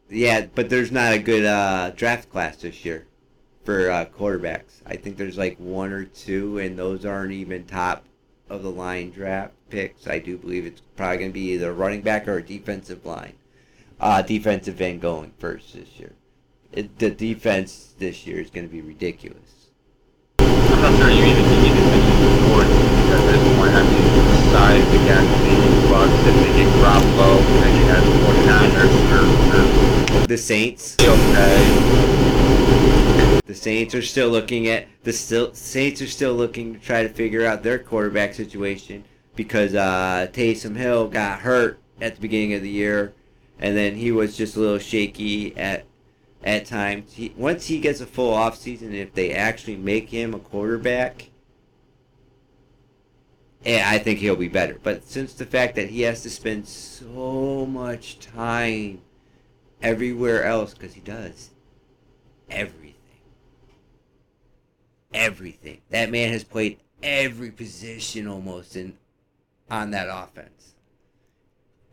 yeah, 0.10 0.46
but 0.56 0.70
there's 0.70 0.94
not 0.94 1.12
a 1.12 1.20
good 1.20 1.44
uh, 1.44 1.92
draft 1.92 2.30
class 2.30 2.56
this 2.58 2.86
year 2.86 3.06
for 3.66 3.92
uh, 3.92 4.06
quarterbacks. 4.06 4.82
I 4.86 4.96
think 4.96 5.18
there's 5.18 5.38
like 5.38 5.58
one 5.58 5.92
or 5.92 6.06
two, 6.06 6.58
and 6.60 6.80
those 6.80 7.06
aren't 7.06 7.34
even 7.34 7.66
top 7.66 8.06
of 8.50 8.64
the 8.64 8.72
line 8.72 9.12
draft 9.12 9.54
picks. 9.70 10.08
I 10.08 10.20
do 10.20 10.38
believe 10.38 10.66
it's 10.66 10.82
probably 10.96 11.18
going 11.18 11.32
to 11.32 11.34
be 11.34 11.52
either 11.52 11.72
a 11.72 11.74
running 11.74 12.02
back 12.02 12.30
or 12.30 12.38
a 12.38 12.44
defensive 12.44 13.06
line, 13.06 13.34
uh, 14.00 14.22
defensive 14.22 14.80
end 14.80 15.02
going 15.02 15.34
first 15.38 15.74
this 15.74 16.00
year. 16.00 16.14
It, 16.72 16.98
the 16.98 17.10
defense 17.10 17.94
this 18.00 18.26
year 18.26 18.40
is 18.40 18.50
going 18.50 18.68
to 18.68 18.72
be 18.72 18.82
ridiculous. 18.82 19.68
I'm 20.40 20.82
not 20.82 20.98
sure 20.98 21.10
you 21.10 21.26
even 21.26 21.44
need 21.44 21.76
to 21.76 21.82
mention 21.82 22.46
sports 22.48 22.90
at 23.12 23.69
this 23.86 24.10
point. 24.10 24.20
I 24.56 24.74
mean, 24.74 24.84
besides 24.84 24.88
against 24.90 25.34
the 25.44 25.60
Bucks, 25.90 26.14
if 26.28 26.36
they 26.36 26.52
get 26.56 26.70
Garoppolo, 26.76 27.42
then 27.62 27.72
you 27.76 27.86
have 27.88 28.04
the 28.06 28.12
49ers 28.26 28.96
or, 29.14 30.24
or 30.24 30.28
The 30.28 30.38
Saints, 30.38 30.96
okay. 31.02 31.60
the 33.46 33.56
Saints 33.56 33.96
are 33.96 34.02
still 34.02 34.30
looking 34.30 34.68
at 34.68 34.88
the 35.04 35.14
still 35.14 35.54
Saints 35.54 36.02
are 36.02 36.08
still 36.08 36.34
looking 36.34 36.74
to 36.74 36.80
try 36.80 37.04
to 37.04 37.10
figure 37.10 37.46
out 37.46 37.64
their 37.64 37.80
quarterback 37.80 38.34
situation 38.34 39.04
because 39.36 39.74
uh, 39.74 40.28
Taysom 40.32 40.76
Hill 40.76 41.08
got 41.08 41.40
hurt 41.40 41.80
at 42.02 42.16
the 42.16 42.22
beginning 42.22 42.54
of 42.54 42.62
the 42.62 42.70
year, 42.70 43.14
and 43.60 43.76
then 43.76 43.96
he 43.96 44.12
was 44.12 44.38
just 44.38 44.56
a 44.56 44.60
little 44.60 44.80
shaky 44.80 45.58
at 45.58 45.86
at 46.44 46.66
times. 46.66 47.14
He, 47.14 47.34
once 47.36 47.66
he 47.68 47.80
gets 47.80 48.02
a 48.02 48.06
full 48.06 48.36
offseason, 48.36 48.94
if 48.94 49.14
they 49.14 49.32
actually 49.32 49.76
make 49.78 50.10
him 50.10 50.34
a 50.34 50.40
quarterback, 50.40 51.29
yeah, 53.64 53.90
I 53.90 53.98
think 54.00 54.20
he'll 54.20 54.36
be 54.36 54.48
better. 54.48 54.80
But 54.82 55.04
since 55.04 55.34
the 55.34 55.46
fact 55.46 55.76
that 55.76 55.90
he 55.90 56.02
has 56.02 56.24
to 56.24 56.30
spend 56.30 56.68
so 56.68 57.66
much 57.66 58.20
time 58.20 59.02
everywhere 59.82 60.44
else, 60.44 60.74
because 60.74 60.94
he 60.94 61.02
does 61.02 61.52
everything. 62.50 62.96
Everything. 65.14 65.82
That 65.90 66.12
man 66.12 66.32
has 66.32 66.44
played 66.44 66.80
every 67.02 67.52
position 67.52 68.28
almost 68.28 68.76
in 68.76 68.98
on 69.70 69.92
that 69.92 70.08
offense. 70.10 70.76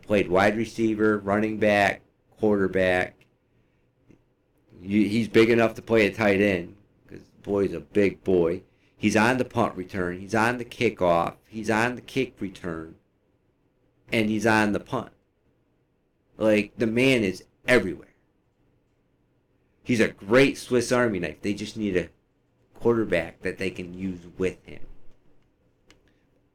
Played 0.02 0.28
wide 0.28 0.56
receiver, 0.56 1.18
running 1.18 1.58
back, 1.58 2.02
quarterback. 2.38 3.14
He's 4.80 5.28
big 5.28 5.50
enough 5.50 5.74
to 5.74 5.82
play 5.82 6.06
a 6.06 6.12
tight 6.12 6.40
end 6.40 6.76
because 7.06 7.24
boy's 7.42 7.72
a 7.72 7.80
big 7.80 8.22
boy. 8.22 8.62
He's 8.96 9.16
on 9.16 9.38
the 9.38 9.44
punt 9.44 9.76
return. 9.76 10.20
He's 10.20 10.34
on 10.34 10.58
the 10.58 10.64
kickoff. 10.64 11.34
He's 11.46 11.70
on 11.70 11.96
the 11.96 12.00
kick 12.00 12.34
return. 12.40 12.96
And 14.12 14.30
he's 14.30 14.46
on 14.46 14.72
the 14.72 14.80
punt. 14.80 15.12
Like, 16.38 16.72
the 16.76 16.86
man 16.86 17.22
is 17.24 17.44
everywhere. 17.66 18.08
He's 19.82 20.00
a 20.00 20.08
great 20.08 20.58
Swiss 20.58 20.90
Army 20.90 21.18
knife. 21.18 21.42
They 21.42 21.54
just 21.54 21.76
need 21.76 21.96
a 21.96 22.08
quarterback 22.74 23.42
that 23.42 23.58
they 23.58 23.70
can 23.70 23.94
use 23.94 24.20
with 24.36 24.64
him. 24.64 24.80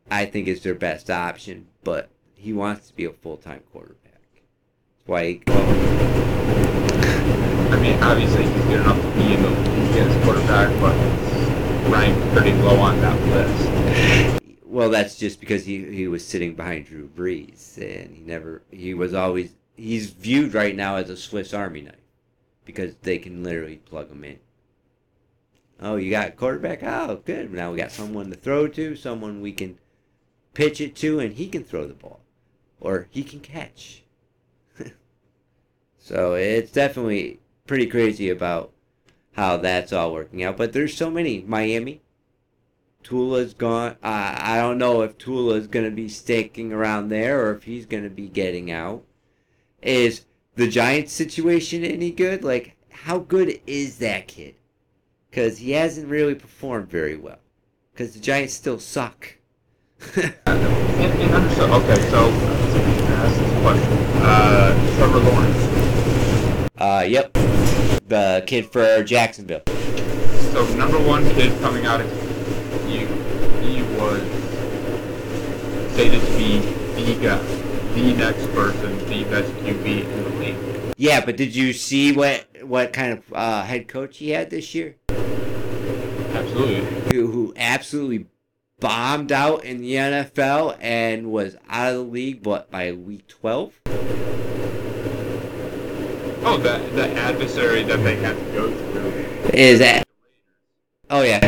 I 0.10 0.25
think 0.25 0.48
is 0.48 0.63
their 0.63 0.75
best 0.75 1.10
option, 1.10 1.67
but 1.83 2.10
he 2.36 2.51
wants 2.51 2.89
to 2.89 2.95
be 2.95 3.05
a 3.05 3.13
full 3.13 3.38
time 3.38 3.62
quarterback. 3.71 4.19
That's 4.33 5.07
why 5.07 5.24
he, 5.25 5.41
I 7.71 7.79
mean, 7.79 8.01
obviously 8.03 8.43
he's 8.43 8.63
good 8.65 8.81
enough 8.81 9.01
to 9.01 9.12
be 9.15 9.33
in 9.33 9.41
the 9.41 10.21
quarterback, 10.25 10.69
but 10.81 10.93
ranked 11.91 12.33
pretty 12.33 12.53
low 12.53 12.79
on 12.79 13.01
that 13.01 13.21
list. 13.27 14.41
well, 14.63 14.89
that's 14.89 15.17
just 15.17 15.41
because 15.41 15.65
he, 15.65 15.93
he 15.93 16.07
was 16.07 16.25
sitting 16.25 16.55
behind 16.55 16.86
Drew 16.86 17.10
Brees, 17.10 17.77
and 17.77 18.15
he 18.15 18.24
never 18.24 18.62
he 18.71 18.93
was 18.93 19.13
always 19.13 19.53
he's 19.75 20.12
viewed 20.12 20.53
right 20.53 20.75
now 20.75 20.95
as 20.95 21.10
a 21.10 21.17
Swiss 21.17 21.53
Army 21.53 21.81
knife 21.81 21.95
because 22.63 22.95
they 23.01 23.17
can 23.17 23.43
literally 23.43 23.77
plug 23.77 24.10
him 24.10 24.24
in. 24.24 24.39
Oh, 25.81 25.98
you 25.98 26.12
got 26.12 26.38
quarterback? 26.38 26.81
Oh, 26.83 27.21
good. 27.25 27.51
Now 27.51 27.71
we 27.71 27.77
got 27.77 27.91
someone 27.91 28.29
to 28.29 28.38
throw 28.38 28.67
to, 28.69 28.95
someone 28.95 29.41
we 29.41 29.51
can 29.51 29.77
pitch 30.53 30.79
it 30.79 30.95
to, 30.98 31.19
and 31.19 31.33
he 31.33 31.48
can 31.48 31.63
throw 31.63 31.88
the 31.88 31.93
ball, 31.93 32.21
or 32.79 33.07
he 33.10 33.24
can 33.24 33.39
catch. 33.39 34.03
so 35.98 36.36
it's 36.36 36.71
definitely 36.71 37.39
pretty 37.65 37.88
crazy 37.88 38.29
about 38.29 38.71
how 39.34 39.58
that's 39.58 39.94
all 39.94 40.14
working 40.14 40.44
out. 40.44 40.58
But 40.58 40.74
there's 40.74 40.96
so 40.96 41.10
many 41.10 41.42
Miami. 41.48 42.02
Tula's 43.04 43.54
gone. 43.54 43.92
Uh, 44.04 44.36
I 44.38 44.58
don't 44.58 44.78
know 44.78 45.02
if 45.02 45.18
Tula's 45.18 45.68
going 45.68 45.86
to 45.86 45.92
be 45.92 46.08
sticking 46.08 46.72
around 46.72 47.10
there 47.10 47.44
or 47.46 47.56
if 47.56 47.64
he's 47.64 47.86
going 47.86 48.04
to 48.04 48.10
be 48.10 48.28
getting 48.28 48.72
out. 48.72 49.04
Is 49.82 50.26
the 50.56 50.68
Giants 50.68 51.12
situation 51.12 51.84
any 51.84 52.12
good? 52.12 52.44
Like, 52.44 52.76
how 52.92 53.18
good 53.20 53.60
is 53.66 53.98
that 53.98 54.28
kid? 54.28 54.56
Because 55.30 55.58
he 55.58 55.72
hasn't 55.72 56.10
really 56.10 56.36
performed 56.36 56.90
very 56.90 57.16
well. 57.16 57.40
Because 57.92 58.14
the 58.14 58.20
Giants 58.20 58.54
still 58.54 58.80
suck. 58.80 59.38
And, 60.16 60.36
and 60.46 61.34
understood. 61.34 61.70
Okay, 61.70 62.10
so 62.10 62.30
ask 62.30 63.40
this 63.40 63.62
question. 63.62 63.98
Uh, 64.24 64.96
Trevor 64.98 65.20
Lawrence. 65.20 66.72
uh, 66.78 67.06
yep. 67.08 67.36
The 68.12 68.44
kid 68.46 68.65
for 68.65 69.06
Jacksonville. 69.06 69.62
So 70.51 70.68
number 70.75 71.00
one 71.00 71.24
kid 71.30 71.58
coming 71.62 71.86
out 71.86 72.01
of 72.01 72.08
you, 72.91 73.08
he 73.62 73.84
was 73.98 74.22
stated 75.94 76.20
to 76.20 76.38
be 76.38 76.60
the 77.06 77.24
guy, 77.24 77.41
the 77.94 78.13
next 78.18 78.48
person, 78.48 78.98
the 79.08 79.24
best 79.24 79.50
QB 79.53 79.86
in 79.86 80.24
the 80.25 80.30
league. 80.32 80.94
Yeah, 80.98 81.24
but 81.24 81.38
did 81.38 81.56
you 81.56 81.72
see 81.72 82.12
what 82.12 82.46
what 82.63 82.91
kind 82.91 83.13
of 83.13 83.24
uh, 83.32 83.63
head 83.63 83.88
coach 83.88 84.18
he 84.18 84.32
had 84.32 84.50
this 84.50 84.75
year? 84.75 84.98
Absolutely. 85.08 86.84
who, 87.13 87.27
who 87.27 87.53
absolutely 87.56 88.25
bombed 88.82 89.32
out 89.32 89.63
in 89.63 89.80
the 89.80 89.94
NFL 89.94 90.77
and 90.82 91.32
was 91.32 91.56
out 91.70 91.94
of 91.94 91.96
the 91.96 92.12
league, 92.12 92.44
but 92.44 92.70
by 92.70 92.91
week 92.91 93.30
12? 93.30 93.72
Oh, 96.43 96.57
the 96.57 96.79
the 96.95 97.12
adversary 97.13 97.83
that 97.83 97.98
they 97.98 98.15
had 98.15 98.36
to 98.36 98.43
go 98.53 98.74
through. 98.74 99.50
Is 99.53 99.79
that? 99.79 100.07
Oh, 101.10 101.21
yeah. 101.24 101.39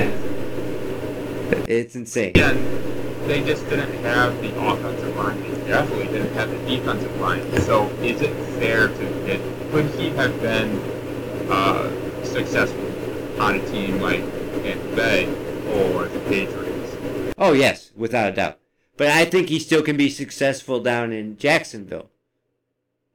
It's 1.67 1.95
insane. 1.95 2.29
Again, 2.29 3.27
they 3.27 3.43
just 3.43 3.67
didn't 3.69 3.93
have 4.03 4.39
the 4.41 4.49
offensive 4.61 5.15
line. 5.15 5.41
They 5.41 5.67
definitely 5.67 6.07
didn't 6.07 6.33
have 6.33 6.51
the 6.51 6.57
defensive 6.57 7.19
line. 7.19 7.61
So 7.61 7.87
is 8.01 8.21
it 8.21 8.35
fair 8.59 8.89
to 8.89 9.31
it, 9.31 9.41
could 9.71 9.85
he 9.91 10.09
have 10.09 10.39
been 10.41 10.77
uh, 11.49 11.89
successful 12.23 12.85
on 13.41 13.55
a 13.55 13.65
team 13.69 13.99
like 14.01 14.21
Tampa 14.61 14.95
Bay 14.95 15.25
or 15.71 16.05
the 16.07 16.19
Patriots? 16.29 17.33
Oh, 17.37 17.53
yes, 17.53 17.91
without 17.95 18.33
a 18.33 18.35
doubt. 18.35 18.59
But 18.97 19.07
I 19.07 19.25
think 19.25 19.49
he 19.49 19.57
still 19.57 19.81
can 19.81 19.97
be 19.97 20.09
successful 20.09 20.79
down 20.79 21.11
in 21.11 21.37
Jacksonville, 21.37 22.09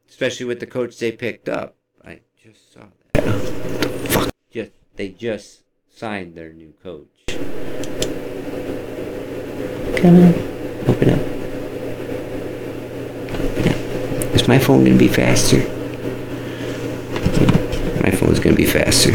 especially 0.08 0.46
with 0.46 0.60
the 0.60 0.66
coach 0.66 0.98
they 0.98 1.12
picked 1.12 1.48
up. 1.48 1.76
I 2.04 2.20
just 2.42 2.72
saw 2.72 2.80
that. 3.14 3.24
Fuck? 4.10 4.30
Just 4.50 4.72
they 4.96 5.08
just 5.10 5.62
signed 5.94 6.34
their 6.34 6.52
new 6.52 6.72
coach. 6.82 7.06
Come 9.96 10.14
on, 10.16 10.34
open 10.88 11.10
up. 11.10 11.20
Open 13.34 13.68
up. 13.68 14.34
Is 14.34 14.46
my 14.48 14.58
phone 14.58 14.84
gonna 14.84 14.96
be 14.96 15.08
faster? 15.08 15.58
My 18.02 18.10
phone's 18.12 18.38
gonna 18.38 18.56
be 18.56 18.66
faster. 18.66 19.12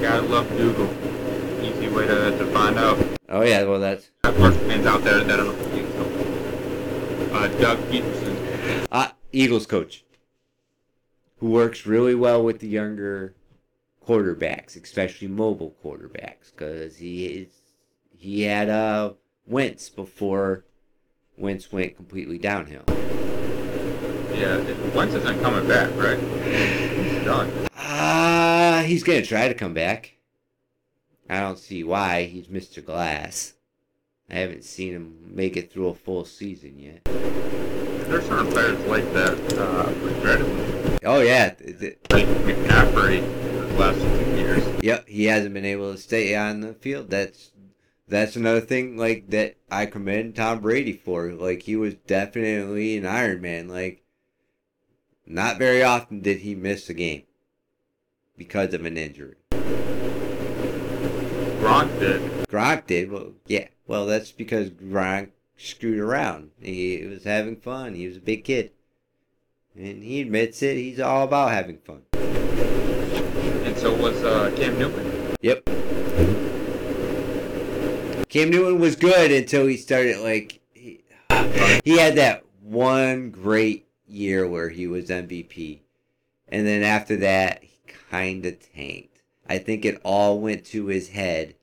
Gotta 0.00 0.22
love 0.22 0.48
Google. 0.56 0.88
Easy 1.62 1.88
way 1.88 2.06
to, 2.06 2.36
to 2.38 2.46
find 2.52 2.78
out. 2.78 2.98
Oh 3.28 3.42
yeah, 3.42 3.62
well 3.64 3.80
that's 3.80 4.10
Of 4.24 4.36
course, 4.36 4.56
fans 4.56 4.86
out 4.86 5.02
there 5.02 5.20
that 5.22 5.36
don't 5.36 5.54
think 5.56 5.88
so. 5.92 7.34
Uh, 7.34 7.48
Doug 7.60 7.78
Pederson. 7.90 8.86
uh 8.92 9.08
Eagles 9.34 9.66
coach 9.66 10.04
who 11.38 11.50
works 11.50 11.86
really 11.86 12.14
well 12.14 12.42
with 12.42 12.60
the 12.60 12.68
younger 12.68 13.34
quarterbacks, 14.06 14.80
especially 14.80 15.26
mobile 15.26 15.74
quarterbacks, 15.84 16.52
because 16.52 16.98
he 16.98 17.26
is 17.26 17.48
he 18.16 18.42
had 18.42 18.68
uh 18.68 19.12
Wentz 19.46 19.88
before 19.88 20.64
Wentz 21.36 21.72
went 21.72 21.96
completely 21.96 22.38
downhill. 22.38 22.84
Yeah, 24.32 24.58
Wentz 24.94 25.14
isn't 25.14 25.42
coming 25.42 25.66
back, 25.66 25.90
right? 25.96 26.18
He's 26.18 27.24
done. 27.24 27.50
Uh 27.76 28.82
he's 28.84 29.02
gonna 29.02 29.22
try 29.22 29.48
to 29.48 29.54
come 29.54 29.74
back. 29.74 30.16
I 31.28 31.40
don't 31.40 31.58
see 31.58 31.82
why. 31.82 32.24
He's 32.24 32.46
Mr. 32.46 32.84
Glass. 32.84 33.54
I 34.30 34.34
haven't 34.34 34.64
seen 34.64 34.94
him 34.94 35.16
make 35.26 35.56
it 35.56 35.72
through 35.72 35.88
a 35.88 35.94
full 35.94 36.24
season 36.24 36.78
yet. 36.78 37.73
There's 38.08 38.26
certain 38.26 38.50
players 38.50 38.78
like 38.86 39.12
that, 39.12 39.58
uh, 39.58 39.92
regrettably. 40.02 40.98
Oh 41.04 41.20
yeah, 41.20 41.54
Like 42.10 42.26
McCaffrey 42.26 43.20
the 43.52 43.74
last 43.78 44.00
two 44.00 44.36
years. 44.36 44.82
Yep, 44.82 45.08
he 45.08 45.24
hasn't 45.24 45.54
been 45.54 45.64
able 45.64 45.92
to 45.92 45.98
stay 45.98 46.34
on 46.34 46.60
the 46.60 46.74
field. 46.74 47.10
That's 47.10 47.52
that's 48.08 48.36
another 48.36 48.60
thing 48.60 48.96
like 48.96 49.30
that 49.30 49.56
I 49.70 49.86
commend 49.86 50.36
Tom 50.36 50.60
Brady 50.60 50.92
for. 50.92 51.32
Like 51.32 51.62
he 51.62 51.76
was 51.76 51.94
definitely 51.94 52.96
an 52.96 53.06
Iron 53.06 53.40
Man. 53.40 53.68
Like 53.68 54.02
not 55.26 55.58
very 55.58 55.82
often 55.82 56.20
did 56.20 56.40
he 56.40 56.54
miss 56.54 56.88
a 56.88 56.94
game 56.94 57.24
because 58.36 58.74
of 58.74 58.84
an 58.84 58.96
injury. 58.96 59.36
Gronk 61.60 61.98
did. 61.98 62.20
Gronk 62.48 62.86
did. 62.86 63.10
Well, 63.10 63.32
yeah. 63.46 63.68
Well, 63.86 64.06
that's 64.06 64.32
because 64.32 64.70
Gronk 64.70 65.30
screwed 65.56 65.98
around. 65.98 66.50
He 66.60 67.04
was 67.06 67.24
having 67.24 67.56
fun. 67.56 67.94
He 67.94 68.06
was 68.06 68.16
a 68.16 68.20
big 68.20 68.44
kid. 68.44 68.72
And 69.76 70.02
he 70.02 70.20
admits 70.20 70.62
it. 70.62 70.76
He's 70.76 71.00
all 71.00 71.24
about 71.24 71.50
having 71.50 71.78
fun. 71.78 72.02
And 72.14 73.76
so 73.76 73.94
was 73.94 74.22
uh, 74.22 74.52
Cam 74.56 74.78
Newton. 74.78 75.36
Yep. 75.40 75.64
Cam 78.28 78.50
Newton 78.50 78.80
was 78.80 78.96
good 78.96 79.30
until 79.30 79.66
he 79.66 79.76
started 79.76 80.18
like 80.18 80.60
he, 80.72 81.04
he 81.84 81.98
had 81.98 82.16
that 82.16 82.44
one 82.60 83.30
great 83.30 83.86
year 84.06 84.46
where 84.46 84.70
he 84.70 84.86
was 84.86 85.08
MVP, 85.08 85.80
and 86.48 86.66
then 86.66 86.82
after 86.82 87.16
that 87.16 87.62
he 87.62 87.78
kind 88.10 88.44
of 88.44 88.56
tanked. 88.74 89.22
I 89.48 89.58
think 89.58 89.84
it 89.84 90.00
all 90.04 90.40
went 90.40 90.64
to 90.66 90.86
his 90.86 91.10
head, 91.10 91.54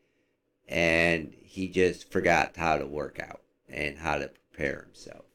and 0.68 1.34
he 1.42 1.68
just 1.68 2.10
forgot 2.12 2.56
how 2.56 2.78
to 2.78 2.86
work 2.86 3.20
out 3.20 3.41
and 3.72 3.98
how 3.98 4.18
to 4.18 4.30
prepare 4.30 4.84
himself. 4.84 5.26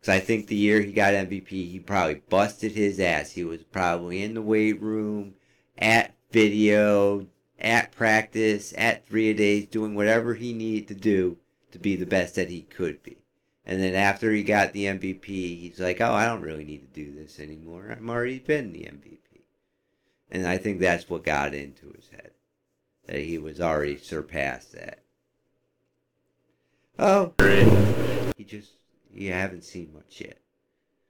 Because 0.00 0.14
I 0.16 0.20
think 0.20 0.46
the 0.46 0.56
year 0.56 0.82
he 0.82 0.92
got 0.92 1.14
MVP, 1.14 1.48
he 1.48 1.80
probably 1.80 2.22
busted 2.28 2.72
his 2.72 3.00
ass. 3.00 3.32
He 3.32 3.44
was 3.44 3.62
probably 3.62 4.22
in 4.22 4.34
the 4.34 4.42
weight 4.42 4.80
room, 4.82 5.34
at 5.78 6.14
video, 6.30 7.26
at 7.58 7.92
practice, 7.92 8.74
at 8.76 9.06
three 9.06 9.30
a 9.30 9.34
days, 9.34 9.66
doing 9.66 9.94
whatever 9.94 10.34
he 10.34 10.52
needed 10.52 10.88
to 10.88 10.94
do 10.94 11.38
to 11.72 11.78
be 11.78 11.96
the 11.96 12.06
best 12.06 12.34
that 12.34 12.50
he 12.50 12.62
could 12.62 13.02
be. 13.02 13.16
And 13.66 13.80
then 13.80 13.94
after 13.94 14.30
he 14.30 14.42
got 14.42 14.72
the 14.72 14.84
MVP, 14.84 15.24
he's 15.24 15.80
like, 15.80 16.00
oh, 16.00 16.12
I 16.12 16.26
don't 16.26 16.42
really 16.42 16.64
need 16.64 16.82
to 16.82 17.04
do 17.04 17.14
this 17.14 17.40
anymore. 17.40 17.88
I'm 17.96 18.10
already 18.10 18.40
been 18.40 18.72
the 18.72 18.80
MVP. 18.80 19.40
And 20.30 20.46
I 20.46 20.58
think 20.58 20.80
that's 20.80 21.08
what 21.08 21.24
got 21.24 21.54
into 21.54 21.92
his 21.92 22.10
head. 22.10 22.32
That 23.06 23.20
he 23.20 23.38
was 23.38 23.60
already 23.60 23.96
surpassed 23.96 24.72
that. 24.72 25.03
Oh, 26.98 27.32
he 28.36 28.44
just, 28.44 28.72
you 29.12 29.32
haven't 29.32 29.64
seen 29.64 29.92
much 29.92 30.20
yet. 30.20 30.38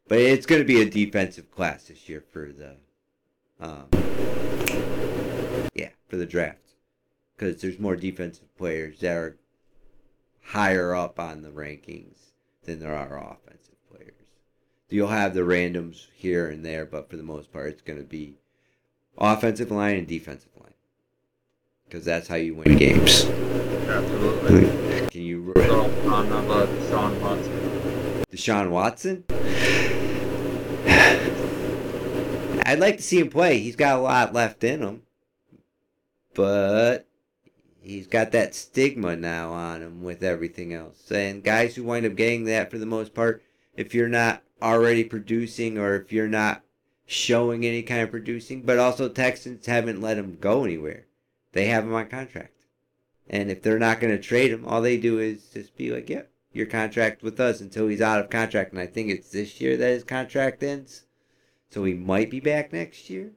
But 0.09 0.19
it's 0.19 0.47
going 0.47 0.61
to 0.61 0.67
be 0.67 0.81
a 0.81 0.89
defensive 0.89 1.51
class 1.51 1.85
this 1.85 2.09
year 2.09 2.25
for 2.33 2.53
the, 2.53 2.77
um, 3.61 3.89
yeah, 5.75 5.91
for 6.09 6.17
the 6.17 6.27
draft. 6.27 6.59
Because 7.37 7.61
there's 7.61 7.79
more 7.79 7.97
defensive 7.97 8.55
players 8.57 9.01
that 9.01 9.17
are 9.17 9.37
higher 10.43 10.95
up 10.95 11.19
on 11.19 11.43
the 11.43 11.51
rankings 11.51 12.17
than 12.65 12.81
there 12.81 12.95
are 12.95 13.19
offensive 13.19 13.75
players. 13.91 14.13
You'll 14.89 15.09
have 15.09 15.35
the 15.35 15.41
randoms 15.41 16.07
here 16.15 16.49
and 16.49 16.65
there, 16.65 16.87
but 16.87 17.11
for 17.11 17.17
the 17.17 17.23
most 17.23 17.53
part, 17.53 17.69
it's 17.69 17.83
going 17.83 17.99
to 17.99 18.05
be 18.05 18.37
offensive 19.19 19.71
line 19.71 19.97
and 19.97 20.07
defensive 20.07 20.53
line. 20.61 20.75
Because 21.87 22.05
that's 22.05 22.29
how 22.29 22.37
you 22.37 22.55
win 22.55 22.77
games. 22.77 23.25
Absolutely. 23.25 24.84
So, 25.45 25.91
on 26.11 26.33
about 26.33 26.71
Sean 26.89 27.21
Watson. 27.21 28.25
Deshaun 28.33 28.71
Watson? 28.71 29.25
I'd 32.67 32.81
like 32.81 32.97
to 32.97 33.03
see 33.03 33.21
him 33.21 33.29
play. 33.29 33.59
He's 33.59 33.77
got 33.77 33.99
a 33.99 34.03
lot 34.03 34.33
left 34.33 34.65
in 34.65 34.81
him. 34.81 35.03
But 36.33 37.07
he's 37.83 38.07
got 38.07 38.33
that 38.33 38.55
stigma 38.55 39.17
now 39.17 39.53
on 39.53 39.83
him 39.83 40.03
with 40.03 40.23
everything 40.23 40.73
else. 40.73 41.13
And 41.13 41.45
guys 41.45 41.77
who 41.77 41.85
wind 41.85 42.07
up 42.07 42.17
getting 42.17 42.45
that 42.45 42.71
for 42.71 42.79
the 42.79 42.87
most 42.87 43.13
part, 43.13 43.43
if 43.77 43.95
you're 43.95 44.09
not 44.09 44.43
already 44.63 45.05
producing 45.05 45.77
or 45.77 45.95
if 45.95 46.11
you're 46.11 46.27
not 46.27 46.63
showing 47.05 47.67
any 47.67 47.83
kind 47.83 48.01
of 48.01 48.11
producing, 48.11 48.63
but 48.63 48.79
also 48.79 49.11
Texans 49.11 49.67
haven't 49.67 50.01
let 50.01 50.17
him 50.17 50.39
go 50.41 50.65
anywhere. 50.65 51.05
They 51.53 51.67
have 51.67 51.85
him 51.85 51.93
on 51.93 52.09
contract. 52.09 52.64
And 53.29 53.51
if 53.51 53.63
they're 53.63 53.79
not 53.79 54.01
going 54.01 54.15
to 54.15 54.23
trade 54.23 54.51
him, 54.51 54.65
all 54.67 54.83
they 54.83 54.97
do 54.99 55.19
is 55.19 55.47
just 55.47 55.77
be 55.77 55.91
like, 55.91 56.11
yep, 56.11 56.31
your 56.53 56.67
contract 56.67 57.23
with 57.23 57.41
us 57.41 57.61
until 57.61 57.89
he's 57.89 58.01
out 58.01 58.21
of 58.21 58.31
contract. 58.31 58.73
And 58.73 58.81
I 58.81 58.87
think 58.87 59.11
it's 59.11 59.31
this 59.31 59.61
year 59.61 59.77
that 59.77 59.89
his 59.89 60.05
contract 60.05 60.63
ends. 60.63 61.05
So 61.71 61.85
he 61.85 61.95
might 61.95 62.31
be 62.31 62.41
back 62.41 62.73
next 62.73 63.11
year. 63.11 63.33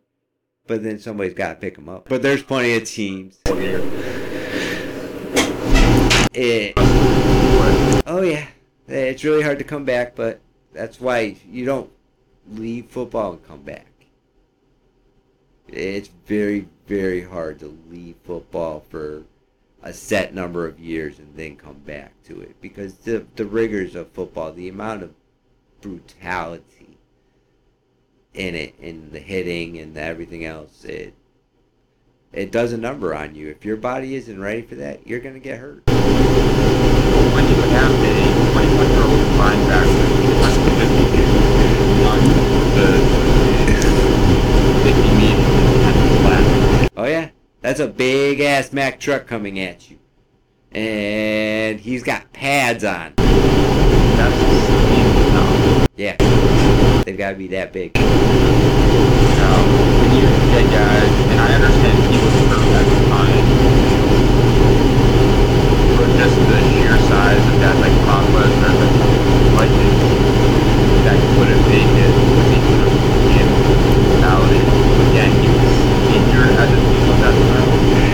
But 0.68 0.84
then 0.84 1.00
somebody's 1.00 1.34
got 1.34 1.50
to 1.50 1.56
pick 1.56 1.78
him 1.78 1.88
up. 1.88 2.10
But 2.10 2.22
there's 2.22 2.44
plenty 2.44 2.76
of 2.76 2.84
teams. 2.84 3.40
It, 6.34 6.74
oh, 8.06 8.22
yeah. 8.22 8.48
Eh, 8.90 9.10
it's 9.10 9.24
really 9.24 9.42
hard 9.42 9.58
to 9.58 9.66
come 9.66 9.86
back, 9.86 10.16
but 10.16 10.40
that's 10.74 11.02
why 11.02 11.38
you 11.50 11.66
don't 11.66 11.90
leave 12.52 12.88
football 12.88 13.32
and 13.32 13.48
come 13.48 13.62
back. 13.64 13.88
It's 15.68 16.10
very, 16.26 16.68
very 16.86 17.24
hard 17.24 17.60
to 17.60 17.78
leave 17.90 18.16
football 18.24 18.86
for 18.90 19.24
a 19.84 19.94
set 19.94 20.34
number 20.34 20.66
of 20.66 20.80
years 20.80 21.20
and 21.20 21.36
then 21.36 21.56
come 21.56 21.78
back 21.86 22.12
to 22.24 22.42
it 22.42 22.60
because 22.62 22.96
the 22.96 23.26
the 23.36 23.46
rigors 23.46 23.96
of 23.96 24.10
football, 24.12 24.52
the 24.52 24.68
amount 24.70 25.04
of 25.04 25.14
brutality 25.82 26.98
in 28.34 28.56
it, 28.56 28.76
and 28.82 29.12
the 29.12 29.20
hitting 29.20 29.78
and 29.78 29.96
the 29.96 30.02
everything 30.02 30.44
else, 30.46 30.84
it 30.84 31.14
it 32.34 32.52
does 32.52 32.74
a 32.74 32.78
number 32.78 33.16
on 33.16 33.36
you. 33.36 33.50
If 33.50 33.64
your 33.66 33.78
body 33.78 34.16
isn't 34.16 34.40
ready 34.40 34.64
for 34.64 34.76
that, 34.76 35.08
you're 35.08 35.20
gonna 35.20 35.40
get 35.40 35.60
hurt. 35.60 35.84
When 35.88 37.48
you 37.48 37.56
have 37.56 37.92
a 37.92 38.14
21 38.54 38.90
year 38.92 39.04
old 39.04 39.28
linebacker, 39.38 40.08
the 40.18 40.94
50 40.98 41.28
on 42.06 42.20
the 42.76 42.90
50 44.84 45.10
meter. 45.16 45.48
Oh 47.00 47.06
yeah, 47.06 47.30
that's 47.68 47.82
a 47.82 47.88
big 47.88 48.40
ass 48.40 48.72
Mack 48.72 48.98
truck 48.98 49.28
coming 49.28 49.60
at 49.60 49.90
you, 49.92 50.00
and 50.72 51.78
he's 51.82 52.02
got 52.02 52.32
pads 52.32 52.86
on. 52.86 53.12
That's 53.18 54.40
Yeah, 55.98 56.16
they've 57.04 57.18
got 57.18 57.32
to 57.32 57.36
be 57.36 57.48
that 57.50 57.74
big. 57.74 57.94
Now, 57.94 58.06
when 60.00 60.16
you 60.16 60.24
get 60.56 60.64
guys, 60.72 61.12
and 61.28 61.42
I 61.44 61.60
understand 61.60 62.08
he 62.08 62.16
was 62.24 62.32
hurt 62.48 62.72
at 62.72 62.88
time, 63.12 63.44
but 66.00 66.08
just 66.16 66.40
the 66.40 66.60
sheer 66.72 66.96
size 67.12 67.44
of 67.52 67.60
guys 67.60 67.76
like 67.84 67.92
Brock 68.08 68.24
Lesnar, 68.32 68.80
the 68.80 68.88
Vikings, 69.60 70.08
that 71.04 71.20
could 71.36 71.52
have 71.52 71.68
made 71.68 71.84
it 71.84 72.16
because 72.16 72.48
he 72.48 72.64
could 72.64 72.80
have 72.88 72.96
been 73.28 73.52
mentality. 74.08 74.64
Again, 75.12 75.36
he 75.44 75.50
was 75.52 75.88
injured 76.16 76.56
at 76.56 76.70
the 76.72 76.78
field 76.78 77.10
at 77.10 77.20
that 77.22 77.36
time. 77.36 77.68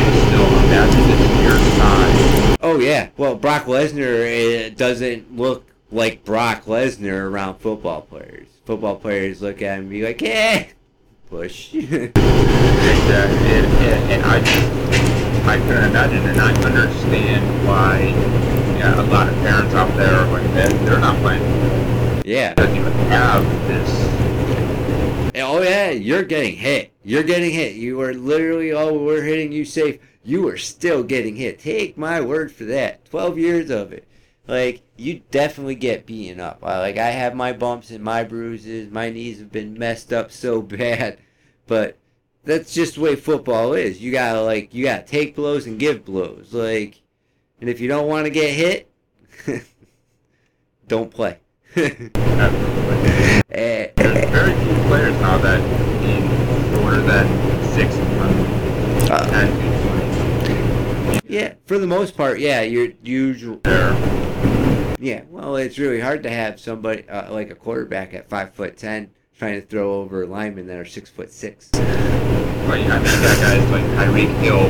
But 0.03 0.15
still, 0.27 0.49
imagine 0.65 1.05
the 1.09 1.17
sheer 1.37 1.57
size. 1.77 2.62
Oh 2.73 2.79
yeah, 2.79 3.09
well 3.17 3.35
Brock 3.35 3.65
Lesnar 3.65 4.25
eh, 4.25 4.69
doesn't 4.69 5.37
look 5.37 5.67
like 5.91 6.25
Brock 6.25 6.65
Lesnar 6.65 7.29
around 7.29 7.59
football 7.59 8.01
players. 8.01 8.47
Football 8.65 8.95
players 8.95 9.43
look 9.43 9.61
at 9.61 9.75
him 9.75 9.81
and 9.81 9.89
be 9.91 10.03
like, 10.03 10.19
"Yeah, 10.23 10.65
push." 11.29 11.71
Exactly. 11.75 12.17
And, 13.53 13.65
and, 13.67 14.11
and 14.13 14.23
I 14.25 14.39
just, 14.39 15.45
I 15.45 15.57
can 15.57 15.89
imagine 15.91 16.25
and 16.25 16.41
I 16.41 16.51
understand 16.63 17.67
why 17.67 17.99
yeah, 18.79 18.99
a 18.99 19.05
lot 19.05 19.29
of 19.29 19.35
parents 19.35 19.75
out 19.75 19.95
there 19.95 20.11
are 20.11 20.31
like, 20.31 20.49
"Eh, 20.55 20.69
they're 20.83 20.99
not 20.99 21.15
playing. 21.17 22.23
yeah. 22.25 22.55
Doesn't 22.55 22.75
even 22.75 22.91
have 22.91 23.43
this. 23.67 24.23
Oh 25.35 25.61
yeah, 25.61 25.91
you're 25.91 26.23
getting 26.23 26.55
hit. 26.55 26.91
You're 27.03 27.21
getting 27.21 27.51
hit. 27.51 27.75
You 27.75 28.01
are 28.01 28.15
literally, 28.15 28.71
oh, 28.71 28.97
we're 28.97 29.21
hitting 29.21 29.51
you 29.51 29.63
safe. 29.63 29.99
You 30.23 30.47
are 30.47 30.57
still 30.57 31.03
getting 31.03 31.35
hit. 31.35 31.59
Take 31.59 31.97
my 31.97 32.21
word 32.21 32.51
for 32.51 32.63
that. 32.65 33.03
Twelve 33.05 33.37
years 33.37 33.69
of 33.69 33.91
it. 33.91 34.07
Like 34.47 34.81
you 34.97 35.21
definitely 35.31 35.75
get 35.75 36.05
beaten 36.05 36.39
up. 36.39 36.59
Uh, 36.63 36.79
Like 36.79 36.97
I 36.97 37.11
have 37.11 37.35
my 37.35 37.51
bumps 37.53 37.91
and 37.91 38.03
my 38.03 38.23
bruises. 38.23 38.89
My 38.91 39.09
knees 39.09 39.39
have 39.39 39.51
been 39.51 39.77
messed 39.77 40.11
up 40.13 40.31
so 40.31 40.61
bad, 40.61 41.17
but 41.67 41.97
that's 42.45 42.73
just 42.73 42.95
the 42.95 43.01
way 43.01 43.15
football 43.15 43.73
is. 43.73 44.01
You 44.01 44.11
gotta 44.11 44.41
like 44.41 44.73
you 44.73 44.85
gotta 44.85 45.03
take 45.03 45.35
blows 45.35 45.65
and 45.67 45.79
give 45.79 46.05
blows. 46.05 46.53
Like, 46.53 47.01
and 47.59 47.69
if 47.69 47.79
you 47.79 47.87
don't 47.87 48.07
want 48.07 48.25
to 48.25 48.29
get 48.29 48.53
hit, 48.53 48.89
don't 50.87 51.11
play. 51.11 51.39
Absolutely. 51.75 53.41
Eh, 53.53 53.91
There's 53.95 54.29
very 54.31 54.53
few 54.63 54.73
players 54.87 55.13
now 55.21 55.37
that 55.37 55.59
in 56.03 56.27
shorter 56.73 57.01
that 57.03 57.27
six 57.75 57.95
months 58.17 59.11
uh, 59.11 59.72
yeah, 61.33 61.55
for 61.65 61.79
the 61.79 61.87
most 61.87 62.15
part, 62.15 62.39
yeah. 62.39 62.61
You're 62.61 62.91
usual. 63.01 63.59
they're 63.63 63.93
Yeah, 64.99 65.23
well, 65.31 65.55
it's 65.55 65.79
really 65.79 65.99
hard 65.99 66.21
to 66.23 66.29
have 66.29 66.59
somebody 66.59 67.09
uh, 67.09 67.33
like 67.33 67.49
a 67.49 67.55
quarterback 67.55 68.13
at 68.13 68.29
five 68.29 68.53
foot 68.53 68.77
ten 68.77 69.09
trying 69.35 69.59
to 69.59 69.65
throw 69.65 69.95
over 69.95 70.27
linemen 70.27 70.67
that 70.67 70.77
are 70.77 70.85
six 70.85 71.09
foot 71.09 71.31
six. 71.31 71.69
But 71.69 71.83
I 71.83 72.77
mean, 72.77 72.87
got 72.87 73.01
guys 73.01 73.71
like 73.71 73.83
Tyreek 73.97 74.39
Hill. 74.41 74.69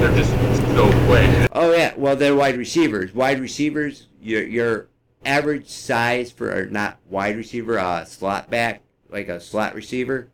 They're 0.00 0.16
just 0.16 0.30
so 0.74 0.90
quick. 1.06 1.50
Oh 1.52 1.72
yeah, 1.72 1.92
well 1.98 2.16
they're 2.16 2.34
wide 2.34 2.56
receivers. 2.56 3.14
Wide 3.14 3.38
receivers, 3.38 4.08
your 4.22 4.42
your 4.42 4.88
average 5.26 5.68
size 5.68 6.32
for 6.32 6.50
or 6.50 6.64
not 6.64 6.98
wide 7.10 7.36
receiver, 7.36 7.78
uh, 7.78 8.06
slot 8.06 8.48
back, 8.48 8.80
like 9.10 9.28
a 9.28 9.38
slot 9.38 9.74
receiver. 9.74 10.30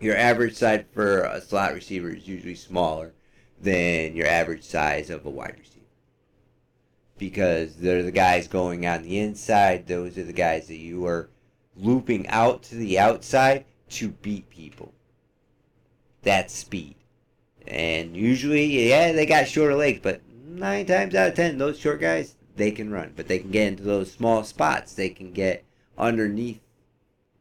Your 0.00 0.16
average 0.16 0.54
size 0.54 0.84
for 0.92 1.22
a 1.22 1.40
slot 1.40 1.72
receiver 1.72 2.10
is 2.10 2.28
usually 2.28 2.54
smaller 2.54 3.14
than 3.66 4.14
your 4.14 4.28
average 4.28 4.62
size 4.62 5.10
of 5.10 5.26
a 5.26 5.30
wide 5.30 5.56
receiver. 5.58 5.84
Because 7.18 7.74
they're 7.74 8.04
the 8.04 8.12
guys 8.12 8.46
going 8.46 8.86
on 8.86 9.02
the 9.02 9.18
inside. 9.18 9.88
Those 9.88 10.16
are 10.16 10.22
the 10.22 10.32
guys 10.32 10.68
that 10.68 10.76
you 10.76 11.04
are 11.06 11.28
looping 11.76 12.28
out 12.28 12.62
to 12.64 12.76
the 12.76 12.98
outside 12.98 13.64
to 13.90 14.08
beat 14.08 14.48
people. 14.50 14.94
That's 16.22 16.54
speed. 16.54 16.94
And 17.66 18.16
usually, 18.16 18.88
yeah, 18.88 19.10
they 19.10 19.26
got 19.26 19.48
shorter 19.48 19.74
legs, 19.74 19.98
but 20.00 20.20
nine 20.46 20.86
times 20.86 21.16
out 21.16 21.30
of 21.30 21.34
ten, 21.34 21.58
those 21.58 21.78
short 21.78 22.00
guys, 22.00 22.36
they 22.54 22.70
can 22.70 22.92
run. 22.92 23.14
But 23.16 23.26
they 23.26 23.40
can 23.40 23.50
get 23.50 23.66
into 23.66 23.82
those 23.82 24.12
small 24.12 24.44
spots. 24.44 24.94
They 24.94 25.08
can 25.08 25.32
get 25.32 25.64
underneath 25.98 26.60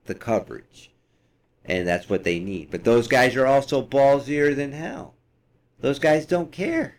the 0.06 0.16
coverage. 0.16 0.92
And 1.66 1.88
that's 1.88 2.10
what 2.10 2.24
they 2.24 2.40
need. 2.40 2.72
But 2.72 2.84
those 2.84 3.08
guys 3.08 3.36
are 3.36 3.46
also 3.46 3.86
ballsier 3.86 4.56
than 4.56 4.72
hell. 4.72 5.15
Those 5.86 6.00
guys 6.00 6.26
don't 6.26 6.52
care. 6.52 6.96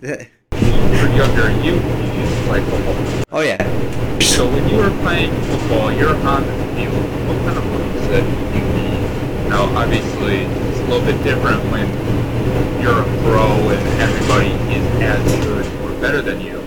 For 0.00 0.08
younger, 0.10 1.48
you 1.62 1.74
used 1.74 2.34
to 2.34 2.42
play 2.48 2.60
football. 2.64 3.22
oh, 3.30 3.40
yeah. 3.40 4.18
So 4.18 4.50
when 4.50 4.68
you 4.68 4.78
were 4.78 4.90
playing 5.02 5.30
football, 5.42 5.92
you're 5.92 6.16
on 6.16 6.42
the 6.44 6.52
field. 6.74 6.92
What 7.28 7.38
kind 7.46 7.56
of 7.56 7.62
mindset 7.66 8.52
do 8.52 8.58
you 8.58 8.64
need? 8.64 9.48
Now, 9.48 9.62
obviously, 9.76 10.38
it's 10.38 10.80
a 10.80 10.86
little 10.86 11.06
bit 11.06 11.22
different 11.22 11.62
when 11.70 11.86
you're 12.82 13.02
a 13.02 13.22
pro 13.22 13.46
and 13.70 14.00
everybody 14.00 14.48
is 14.74 14.84
as 15.00 15.46
good 15.46 15.66
or 15.84 16.00
better 16.00 16.20
than 16.20 16.40
you. 16.40 16.60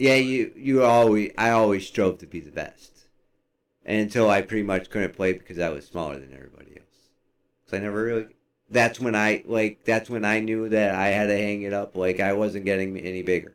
Yeah, 0.00 0.16
you 0.16 0.50
you 0.56 0.82
always 0.82 1.30
I 1.38 1.50
always 1.50 1.86
strove 1.86 2.18
to 2.18 2.26
be 2.26 2.40
the 2.40 2.50
best, 2.50 3.06
until 3.86 4.28
I 4.28 4.42
pretty 4.42 4.64
much 4.64 4.90
couldn't 4.90 5.14
play 5.14 5.32
because 5.32 5.60
I 5.60 5.68
was 5.68 5.86
smaller 5.86 6.18
than 6.18 6.34
everybody 6.34 6.72
else. 6.76 7.12
So 7.66 7.76
I 7.76 7.80
never 7.80 8.02
really. 8.02 8.26
That's 8.70 8.98
when 8.98 9.14
I 9.14 9.42
like. 9.46 9.84
That's 9.84 10.08
when 10.08 10.24
I 10.24 10.40
knew 10.40 10.68
that 10.70 10.94
I 10.94 11.08
had 11.08 11.26
to 11.26 11.36
hang 11.36 11.62
it 11.62 11.72
up. 11.72 11.96
Like 11.96 12.20
I 12.20 12.32
wasn't 12.32 12.64
getting 12.64 12.96
any 12.98 13.22
bigger. 13.22 13.54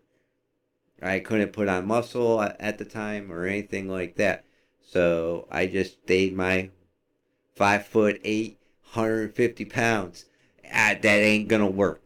I 1.02 1.19
couldn't 1.19 1.54
put 1.54 1.67
on 1.69 1.88
muscle 1.88 2.41
at 2.41 2.78
the 2.78 2.86
time 2.86 3.32
or 3.32 3.45
anything 3.45 3.89
like 3.89 4.15
that. 4.15 4.43
So 4.86 5.48
I 5.52 5.65
just 5.67 6.02
stayed 6.04 6.36
my 6.36 6.69
five 7.56 7.86
foot 7.86 8.19
eight, 8.24 8.58
150 8.93 9.65
pounds. 9.65 10.26
Ah, 10.65 10.95
that 11.02 11.06
ain't 11.06 11.48
gonna 11.48 11.67
work. 11.69 12.02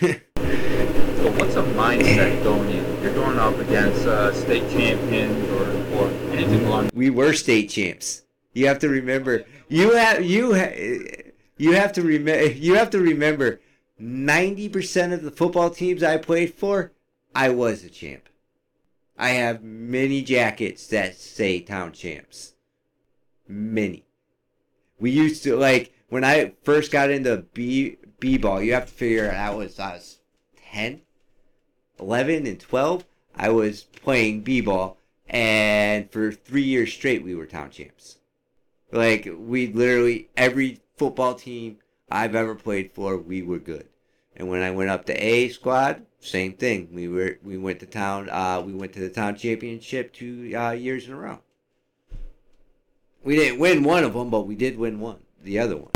So 0.00 1.32
what's 1.32 1.56
a 1.56 1.62
mindset 1.62 2.42
going 2.44 2.68
in? 2.70 3.02
You're 3.02 3.14
going 3.14 3.38
up 3.38 3.58
against 3.58 4.06
uh, 4.06 4.32
state 4.32 4.68
champions 4.70 5.48
or, 5.50 5.96
or 5.96 6.08
anything 6.32 6.64
along. 6.66 6.90
we 6.94 7.10
were 7.10 7.32
state 7.32 7.70
champs. 7.70 8.22
You 8.52 8.66
have 8.68 8.78
to 8.80 8.88
remember. 8.88 9.44
You 9.68 9.92
have 9.92 10.24
you 10.24 10.54
ha- 10.54 11.25
you 11.56 11.72
have 11.72 11.92
to 11.94 12.02
remember. 12.02 12.46
You 12.52 12.74
have 12.74 12.90
to 12.90 13.00
remember. 13.00 13.60
Ninety 13.98 14.68
percent 14.68 15.12
of 15.12 15.22
the 15.22 15.30
football 15.30 15.70
teams 15.70 16.02
I 16.02 16.18
played 16.18 16.54
for, 16.54 16.92
I 17.34 17.48
was 17.50 17.82
a 17.82 17.88
champ. 17.88 18.28
I 19.18 19.30
have 19.30 19.62
many 19.62 20.22
jackets 20.22 20.86
that 20.88 21.16
say 21.16 21.60
town 21.60 21.92
champs. 21.92 22.54
Many. 23.48 24.04
We 24.98 25.10
used 25.10 25.42
to 25.44 25.56
like 25.56 25.94
when 26.08 26.24
I 26.24 26.52
first 26.62 26.92
got 26.92 27.10
into 27.10 27.46
b 27.54 27.96
b 28.20 28.36
ball. 28.36 28.62
You 28.62 28.74
have 28.74 28.86
to 28.86 28.92
figure 28.92 29.30
out 29.30 29.56
was 29.56 29.78
I 29.78 29.94
was 29.94 30.18
10, 30.72 31.00
11, 31.98 32.46
and 32.46 32.60
twelve. 32.60 33.06
I 33.34 33.48
was 33.48 33.82
playing 33.82 34.42
b 34.42 34.60
ball 34.60 34.98
and 35.28 36.10
for 36.10 36.32
three 36.32 36.62
years 36.62 36.92
straight 36.92 37.22
we 37.22 37.34
were 37.34 37.46
town 37.46 37.70
champs. 37.70 38.18
Like 38.92 39.28
we 39.36 39.66
literally 39.68 40.28
every 40.36 40.80
football 40.96 41.34
team 41.34 41.78
I've 42.10 42.34
ever 42.34 42.54
played 42.54 42.92
for, 42.92 43.16
we 43.16 43.42
were 43.42 43.58
good. 43.58 43.88
And 44.36 44.48
when 44.48 44.62
I 44.62 44.70
went 44.70 44.90
up 44.90 45.06
to 45.06 45.14
A 45.14 45.48
squad, 45.48 46.04
same 46.20 46.52
thing. 46.52 46.88
We 46.92 47.08
were 47.08 47.38
we 47.42 47.56
went 47.56 47.80
to 47.80 47.86
town. 47.86 48.28
Uh, 48.28 48.62
we 48.64 48.74
went 48.74 48.92
to 48.94 49.00
the 49.00 49.08
town 49.08 49.36
championship 49.36 50.12
two 50.12 50.52
uh, 50.54 50.72
years 50.72 51.06
in 51.06 51.14
a 51.14 51.16
row. 51.16 51.40
We 53.22 53.36
didn't 53.36 53.58
win 53.58 53.82
one 53.82 54.04
of 54.04 54.12
them, 54.12 54.30
but 54.30 54.46
we 54.46 54.54
did 54.54 54.78
win 54.78 55.00
one. 55.00 55.20
The 55.42 55.58
other 55.58 55.76
one. 55.76 55.90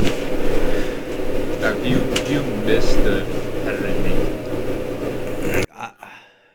Now, 1.61 1.73
do 1.73 1.87
you 1.87 1.99
do 2.25 2.33
you 2.33 2.43
miss 2.65 2.93
the 2.95 3.25
competitive 3.63 4.07
Uh, 5.71 5.91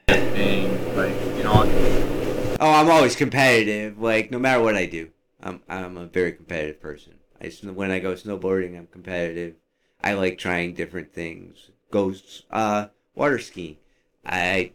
thing? 0.08 0.96
Like 0.96 1.14
you 1.36 1.44
know, 1.44 2.56
oh, 2.60 2.72
I'm 2.72 2.90
always 2.90 3.14
competitive. 3.14 3.98
Like 4.00 4.30
no 4.32 4.38
matter 4.38 4.60
what 4.60 4.74
I 4.74 4.86
do, 4.86 5.10
I'm 5.40 5.60
I'm 5.68 5.96
a 5.96 6.06
very 6.06 6.32
competitive 6.32 6.80
person. 6.80 7.15
I 7.40 7.48
when 7.70 7.90
I 7.90 7.98
go 7.98 8.14
snowboarding, 8.14 8.76
I'm 8.76 8.86
competitive. 8.86 9.54
I 10.02 10.14
like 10.14 10.38
trying 10.38 10.74
different 10.74 11.12
things. 11.12 11.70
Go 11.90 12.14
uh, 12.50 12.88
water 13.14 13.38
skiing. 13.38 13.76
I 14.24 14.72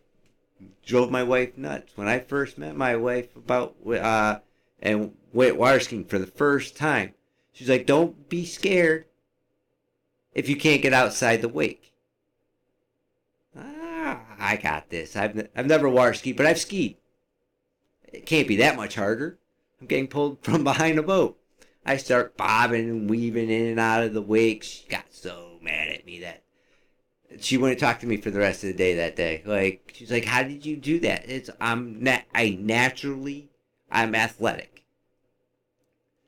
drove 0.85 1.11
my 1.11 1.23
wife 1.23 1.57
nuts 1.57 1.93
when 1.95 2.07
I 2.07 2.19
first 2.19 2.57
met 2.57 2.75
my 2.75 2.95
wife 2.95 3.35
about 3.35 3.75
uh 3.87 4.39
and 4.81 5.13
went 5.33 5.57
water 5.57 5.79
skiing 5.79 6.05
for 6.05 6.19
the 6.19 6.27
first 6.27 6.75
time. 6.75 7.13
She's 7.53 7.69
like, 7.69 7.85
"Don't 7.85 8.29
be 8.29 8.45
scared 8.45 9.05
if 10.33 10.47
you 10.49 10.55
can't 10.55 10.81
get 10.81 10.93
outside 10.93 11.41
the 11.41 11.49
wake." 11.49 11.91
Ah, 13.55 14.21
I 14.39 14.57
got 14.57 14.89
this. 14.89 15.15
I've 15.15 15.49
I've 15.55 15.67
never 15.67 15.89
water 15.89 16.13
skied, 16.13 16.37
but 16.37 16.45
I've 16.45 16.59
skied. 16.59 16.97
It 18.11 18.25
can't 18.25 18.47
be 18.47 18.57
that 18.57 18.75
much 18.75 18.95
harder. 18.95 19.39
I'm 19.79 19.87
getting 19.87 20.07
pulled 20.07 20.39
from 20.43 20.63
behind 20.63 20.99
a 20.99 21.03
boat. 21.03 21.40
I 21.85 21.97
start 21.97 22.37
bobbing 22.37 22.89
and 22.89 23.09
weaving 23.09 23.49
in 23.49 23.67
and 23.67 23.79
out 23.79 24.03
of 24.03 24.13
the 24.13 24.21
wake. 24.21 24.63
She 24.63 24.87
got 24.87 25.05
so 25.11 25.57
mad 25.61 25.87
at 25.87 26.05
me 26.05 26.19
that 26.19 26.43
she 27.39 27.57
wouldn't 27.57 27.79
talk 27.79 27.99
to 28.01 28.07
me 28.07 28.17
for 28.17 28.29
the 28.29 28.39
rest 28.39 28.63
of 28.63 28.67
the 28.67 28.75
day 28.75 28.95
that 28.95 29.15
day. 29.15 29.41
Like 29.45 29.93
she's 29.95 30.11
like, 30.11 30.25
"How 30.25 30.43
did 30.43 30.65
you 30.65 30.75
do 30.77 30.99
that?" 31.01 31.29
It's 31.29 31.49
I'm 31.59 32.03
nat- 32.03 32.25
I 32.35 32.57
naturally 32.59 33.49
I'm 33.89 34.15
athletic. 34.15 34.83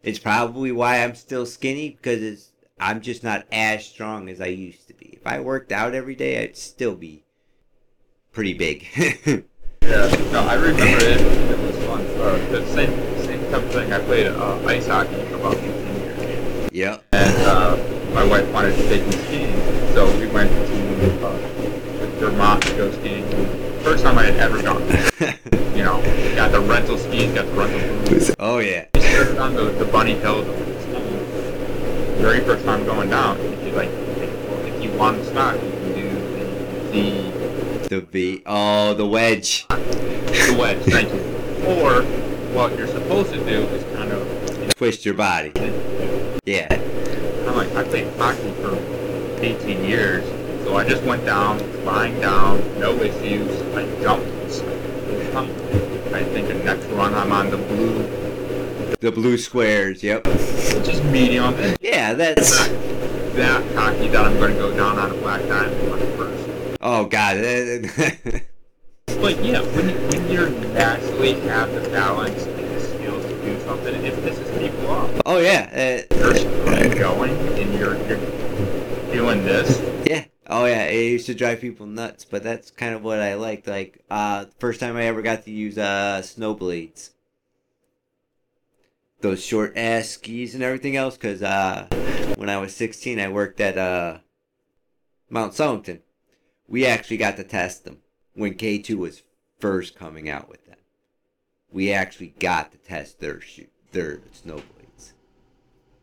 It's 0.01 0.19
probably 0.19 0.71
why 0.71 1.03
I'm 1.03 1.15
still 1.15 1.45
skinny 1.45 1.89
because 1.89 2.21
it's 2.21 2.51
I'm 2.79 3.01
just 3.01 3.23
not 3.23 3.45
as 3.51 3.85
strong 3.85 4.29
as 4.29 4.41
I 4.41 4.47
used 4.47 4.87
to 4.87 4.93
be. 4.93 5.19
If 5.21 5.25
I 5.25 5.39
worked 5.39 5.71
out 5.71 5.93
every 5.93 6.15
day, 6.15 6.43
I'd 6.43 6.57
still 6.57 6.95
be 6.95 7.23
pretty 8.31 8.53
big. 8.53 8.87
yeah. 8.97 10.29
No, 10.31 10.41
I 10.41 10.55
remember 10.55 11.05
it. 11.05 11.21
It 11.21 11.59
was 11.59 11.85
fun. 11.85 12.01
Uh, 12.01 12.37
the 12.51 12.65
same 12.67 12.91
same 13.23 13.39
type 13.51 13.63
of 13.63 13.71
thing. 13.71 13.93
I 13.93 13.99
played 13.99 14.27
uh, 14.27 14.59
ice 14.65 14.87
hockey 14.87 15.32
for 15.43 15.49
about 15.49 15.61
15 15.61 15.95
years. 15.99 16.71
yep. 16.71 17.03
and 17.11 17.35
uh, 17.45 17.75
my 18.13 18.23
wife 18.23 18.49
wanted 18.53 18.75
to 18.75 18.83
take 18.83 19.05
me 19.05 19.11
skiing, 19.11 19.55
so 19.93 20.05
we 20.19 20.27
went 20.27 20.49
to 20.49 21.25
uh, 21.25 21.37
Vermont 22.19 22.63
to 22.63 22.75
go 22.75 22.91
skiing. 22.91 23.25
First 23.83 24.03
time 24.03 24.17
I 24.17 24.23
had 24.23 24.35
ever 24.37 24.61
gone. 24.61 24.81
You 25.73 25.83
know, 25.83 26.01
got 26.35 26.51
the 26.51 26.59
rental 26.61 26.99
skis, 26.99 27.33
got 27.33 27.47
the 27.47 27.51
rental 27.53 28.05
boots. 28.07 28.31
oh 28.37 28.59
yeah. 28.59 28.85
We 28.93 29.01
started 29.01 29.39
on 29.39 29.55
the, 29.55 29.63
the 29.71 29.85
bunny 29.85 30.13
hill. 30.13 30.43
The 30.43 32.19
very 32.21 32.41
first 32.41 32.63
time 32.63 32.85
going 32.85 33.09
down, 33.09 33.39
if 33.39 33.65
you 33.65 33.71
like, 33.71 33.89
if 33.89 34.83
you 34.83 34.91
want 34.91 35.17
to 35.17 35.25
stop, 35.25 35.55
you 35.55 35.71
can 35.71 35.93
do 35.95 36.09
the, 36.91 37.87
The 37.89 38.01
V. 38.01 38.43
Oh, 38.45 38.93
the 38.93 39.07
wedge. 39.07 39.67
the, 39.67 40.55
wedge. 40.59 40.83
Thank 40.83 41.11
you. 41.11 41.21
Or 41.65 42.03
what 42.53 42.77
you're 42.77 42.87
supposed 42.87 43.33
to 43.33 43.39
do 43.39 43.63
is. 43.63 43.92
Twist 44.75 45.05
your 45.05 45.13
body. 45.13 45.51
Yeah. 46.45 46.67
I'm 47.47 47.55
like, 47.55 47.73
I 47.75 47.83
played 47.83 48.11
hockey 48.17 48.51
for 48.61 48.75
18 49.41 49.83
years, 49.85 50.25
so 50.65 50.75
I 50.75 50.87
just 50.87 51.03
went 51.03 51.25
down, 51.25 51.85
lying 51.85 52.19
down, 52.19 52.57
no 52.79 52.93
issues. 52.95 53.61
I 53.75 53.83
jumped. 54.01 54.27
I 56.13 56.23
think 56.25 56.47
the 56.47 56.55
next 56.55 56.85
run 56.87 57.13
I'm 57.13 57.31
on 57.31 57.49
the 57.49 57.57
blue, 57.57 58.95
The 58.99 59.11
blue 59.11 59.37
squares. 59.37 60.03
Yep. 60.03 60.27
is 60.27 61.03
medium. 61.03 61.55
Yeah, 61.81 62.13
that's. 62.13 62.57
not 62.57 62.69
that 63.35 63.75
hockey 63.75 64.07
that 64.09 64.25
I'm 64.25 64.37
going 64.37 64.53
to 64.53 64.59
go 64.59 64.75
down 64.75 64.99
on 64.99 65.11
a 65.11 65.13
black 65.15 65.41
diamond 65.47 66.17
first. 66.17 66.77
Oh 66.81 67.05
God. 67.05 67.37
But 69.23 69.41
yeah, 69.41 69.61
when, 69.61 69.87
you, 69.87 69.95
when 70.09 70.29
you 70.29 70.49
naturally 70.73 71.39
have 71.47 71.71
the 71.71 71.89
balance 71.91 72.43
and 72.43 72.69
the 72.75 72.79
skills 72.81 73.23
to 73.25 73.41
do 73.41 73.52
something, 73.63 73.95
it 74.05 74.13
pisses 74.15 74.59
people 74.59 74.87
off. 74.87 75.21
oh 75.25 75.39
yeah. 75.39 76.05
Uh, 76.11 76.15
You're 76.83 76.95
going 76.95 77.31
and 77.31 77.73
you're, 77.73 77.95
you're 78.07 79.13
doing 79.13 79.43
this. 79.43 79.81
yeah. 80.05 80.25
Oh 80.47 80.65
yeah, 80.65 80.83
it 80.85 81.11
used 81.11 81.25
to 81.27 81.33
drive 81.33 81.61
people 81.61 81.85
nuts, 81.85 82.25
but 82.25 82.43
that's 82.43 82.69
kind 82.69 82.93
of 82.93 83.01
what 83.01 83.19
I 83.19 83.35
liked. 83.35 83.65
Like, 83.65 84.03
uh, 84.09 84.45
first 84.59 84.79
time 84.81 84.97
I 84.97 85.05
ever 85.05 85.21
got 85.21 85.45
to 85.45 85.51
use 85.51 85.77
uh 85.77 86.21
snowblades, 86.23 87.11
those 89.21 89.43
short 89.43 89.73
ass 89.77 90.09
skis 90.09 90.53
and 90.53 90.63
everything 90.63 90.97
else. 90.97 91.15
Cause 91.17 91.41
uh, 91.41 91.87
when 92.35 92.49
I 92.49 92.57
was 92.57 92.75
sixteen, 92.75 93.19
I 93.19 93.29
worked 93.29 93.61
at 93.61 93.77
uh 93.77 94.17
Mount 95.29 95.53
Sullivan. 95.53 96.01
We 96.67 96.85
actually 96.85 97.17
got 97.17 97.37
to 97.37 97.43
test 97.43 97.85
them 97.85 97.99
when 98.33 98.55
K 98.55 98.79
two 98.79 98.97
was 98.97 99.23
first 99.59 99.95
coming 99.95 100.29
out 100.29 100.49
with. 100.49 100.62
We 101.73 101.91
actually 101.91 102.35
got 102.39 102.71
to 102.71 102.77
test 102.77 103.19
their 103.19 103.41
shoe, 103.41 103.67
their 103.91 104.19
snowblades. 104.33 105.13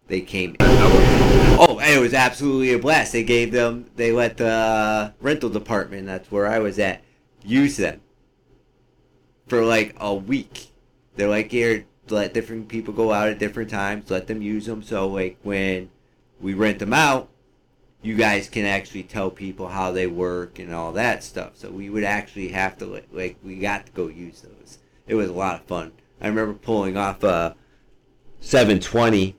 They 0.09 0.21
came. 0.21 0.57
Oh, 0.61 1.79
and 1.81 1.97
it 1.97 2.01
was 2.01 2.13
absolutely 2.13 2.73
a 2.73 2.79
blast. 2.79 3.13
They 3.13 3.23
gave 3.23 3.53
them, 3.53 3.89
they 3.95 4.11
let 4.11 4.37
the 4.37 5.15
rental 5.21 5.49
department, 5.49 6.07
that's 6.07 6.31
where 6.31 6.49
I 6.49 6.59
was 6.59 6.79
at, 6.79 7.03
use 7.45 7.77
them 7.77 8.01
for 9.47 9.65
like 9.65 9.95
a 10.01 10.13
week. 10.13 10.73
They're 11.15 11.29
like, 11.29 11.51
here, 11.51 11.87
let 12.09 12.35
different 12.35 12.69
people 12.69 12.93
go 12.93 13.13
out 13.13 13.29
at 13.29 13.39
different 13.39 13.71
times, 13.71 14.11
let 14.11 14.27
them 14.27 14.43
use 14.43 14.67
them. 14.67 14.83
So, 14.83 15.07
like, 15.07 15.39
when 15.43 15.91
we 16.41 16.55
rent 16.55 16.79
them 16.79 16.93
out, 16.93 17.29
you 18.03 18.17
guys 18.17 18.49
can 18.49 18.65
actually 18.65 19.03
tell 19.03 19.31
people 19.31 19.69
how 19.69 19.93
they 19.93 20.07
work 20.07 20.59
and 20.59 20.75
all 20.75 20.93
that 20.93 21.23
stuff. 21.23 21.53
So, 21.57 21.71
we 21.71 21.91
would 21.91 22.05
actually 22.05 22.49
have 22.49 22.79
to, 22.79 22.87
like, 23.13 23.37
we 23.45 23.57
got 23.57 23.87
to 23.87 23.93
go 23.93 24.09
use 24.09 24.41
those. 24.41 24.60
It 25.11 25.17
was 25.17 25.29
a 25.29 25.33
lot 25.33 25.57
of 25.57 25.63
fun. 25.63 25.91
I 26.21 26.29
remember 26.29 26.55
pulling 26.55 26.97
off 26.97 27.25
a 27.25 27.57
720 28.39 29.35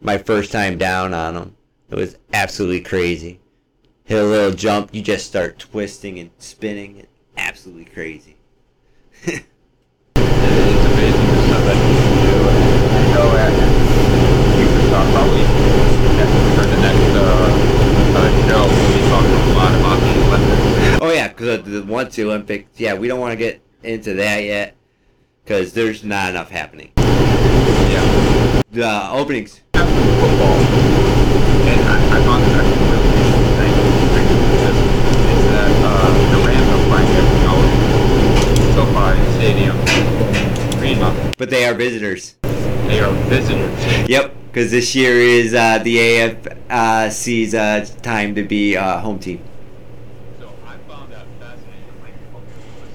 my 0.00 0.16
first 0.16 0.52
time 0.52 0.78
down 0.78 1.12
on 1.12 1.34
them. 1.34 1.56
It 1.90 1.96
was 1.96 2.16
absolutely 2.32 2.82
crazy. 2.82 3.40
Hit 4.04 4.22
a 4.22 4.24
little 4.24 4.52
jump, 4.52 4.94
you 4.94 5.02
just 5.02 5.26
start 5.26 5.58
twisting 5.58 6.20
and 6.20 6.30
spinning. 6.38 6.98
It's 6.98 7.18
absolutely 7.36 7.86
crazy. 7.86 8.36
it's 9.24 9.42
amazing 10.14 11.26
the 11.26 11.42
stuff 11.48 11.64
that 11.66 11.74
you 11.74 11.98
can 11.98 12.14
do. 12.22 12.38
And 12.46 12.94
I 12.94 13.02
know 13.12 13.26
probably 15.10 15.42
for 16.54 16.62
the 16.62 16.80
next 16.80 17.10
uh, 17.18 17.50
uh, 18.14 18.30
show 18.46 18.62
we'll 18.70 18.92
be 18.94 19.02
talking 19.10 19.34
a 19.34 19.54
lot 19.58 19.74
about 19.74 19.98
the 19.98 20.12
Olympics. 20.28 21.02
Oh 21.02 21.10
yeah, 21.12 21.26
because 21.26 21.64
the 21.64 21.82
once 21.82 22.14
the 22.14 22.22
Olympics, 22.22 22.78
yeah, 22.78 22.94
we 22.94 23.08
don't 23.08 23.18
want 23.18 23.32
to 23.32 23.36
get 23.36 23.60
into 23.82 24.14
that 24.14 24.44
yet 24.44 24.76
because 25.44 25.72
there's 25.72 26.04
not 26.04 26.30
enough 26.30 26.50
happening. 26.50 26.92
Yeah. 26.96 28.62
The 28.70 29.10
openings. 29.10 29.60
Football. 29.72 30.56
And 31.66 31.80
I, 31.88 31.96
I 32.16 32.22
found 32.24 32.44
that 32.44 32.52
actually 32.54 32.86
really 32.88 33.92
interesting 34.52 34.92
is 35.28 35.44
that 35.50 35.72
uh, 35.84 36.10
the 36.30 36.38
Rams 36.46 36.68
are 36.68 36.82
playing 36.88 37.10
every 37.18 37.40
out 37.50 37.66
SoFi 38.74 39.12
Stadium, 39.38 39.76
Green 40.78 41.34
But 41.36 41.50
they 41.50 41.64
are 41.66 41.74
visitors. 41.74 42.36
They 42.42 43.00
are 43.00 43.12
visitors. 43.28 44.08
Yep, 44.08 44.34
because 44.46 44.70
this 44.70 44.94
year 44.94 45.16
is 45.16 45.54
uh, 45.54 45.78
the 45.78 45.96
AFC's 45.96 47.54
uh, 47.54 47.86
time 48.02 48.34
to 48.36 48.42
be 48.44 48.76
uh, 48.76 49.00
home 49.00 49.18
team. 49.18 49.42
So 50.38 50.52
I 50.66 50.76
found 50.90 51.12
that 51.12 51.26
fascinating. 51.40 52.00
Like, 52.00 52.14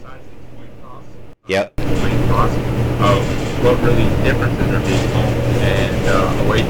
besides 0.01 0.23
the 0.23 0.55
point 0.57 0.81
toss, 0.81 1.03
Yep. 1.47 1.76
Of 2.39 3.63
what 3.63 3.80
really 3.82 4.06
differences 4.23 4.67
are 4.71 4.80
being 4.86 5.10
home 5.10 5.34
and 5.63 6.08
uh, 6.08 6.43
away. 6.45 6.62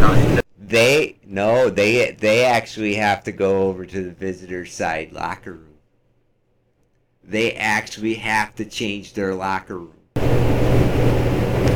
Not 0.00 0.44
They 0.58 1.18
no, 1.24 1.70
they 1.70 2.12
they 2.12 2.44
actually 2.44 2.94
have 2.94 3.22
to 3.24 3.32
go 3.32 3.62
over 3.62 3.86
to 3.86 4.02
the 4.02 4.10
visitor 4.10 4.66
side 4.66 5.12
locker 5.12 5.52
room. 5.52 5.78
They 7.22 7.52
actually 7.54 8.14
have 8.14 8.54
to 8.56 8.64
change 8.64 9.14
their 9.14 9.34
locker 9.34 9.78
room. 9.78 9.94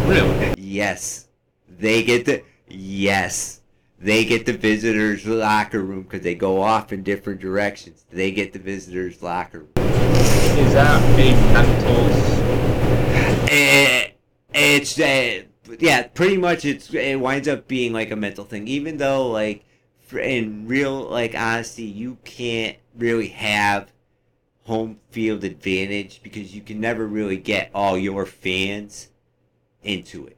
really. 0.09 0.55
Yes, 0.59 1.29
they 1.69 2.03
get 2.03 2.25
the 2.27 2.43
yes, 2.69 3.61
they 4.01 4.25
get 4.25 4.47
the 4.47 4.53
visitors 4.53 5.25
locker 5.27 5.83
room 5.83 6.03
because 6.03 6.23
they 6.23 6.35
go 6.35 6.61
off 6.61 6.93
in 6.93 7.03
different 7.03 7.41
directions. 7.41 8.05
They 8.11 8.33
get 8.33 8.53
the 8.53 8.59
visitors 8.59 9.23
locker 9.23 9.61
room. 9.61 9.73
Is 9.77 10.73
that 10.73 11.01
a 11.01 11.53
mental? 11.53 12.48
Eh, 13.51 14.11
it's 14.53 15.01
uh, 15.01 15.43
yeah, 15.79 16.03
pretty 16.09 16.37
much. 16.37 16.65
It's 16.65 16.93
it 16.93 17.19
winds 17.19 17.49
up 17.49 17.67
being 17.67 17.93
like 17.93 18.11
a 18.11 18.17
mental 18.17 18.45
thing. 18.45 18.69
Even 18.69 18.99
though 18.99 19.29
like 19.29 19.65
in 20.13 20.67
real 20.67 21.09
like 21.09 21.35
honesty, 21.35 21.85
you 21.85 22.19
can't 22.25 22.77
really 22.95 23.29
have 23.29 23.91
home 24.65 24.99
field 25.11 25.45
advantage 25.45 26.21
because 26.23 26.55
you 26.55 26.61
can 26.61 26.79
never 26.79 27.07
really 27.07 27.39
get 27.39 27.71
all 27.75 27.97
your 27.97 28.27
fans 28.27 29.09
into 29.83 30.27
it 30.27 30.37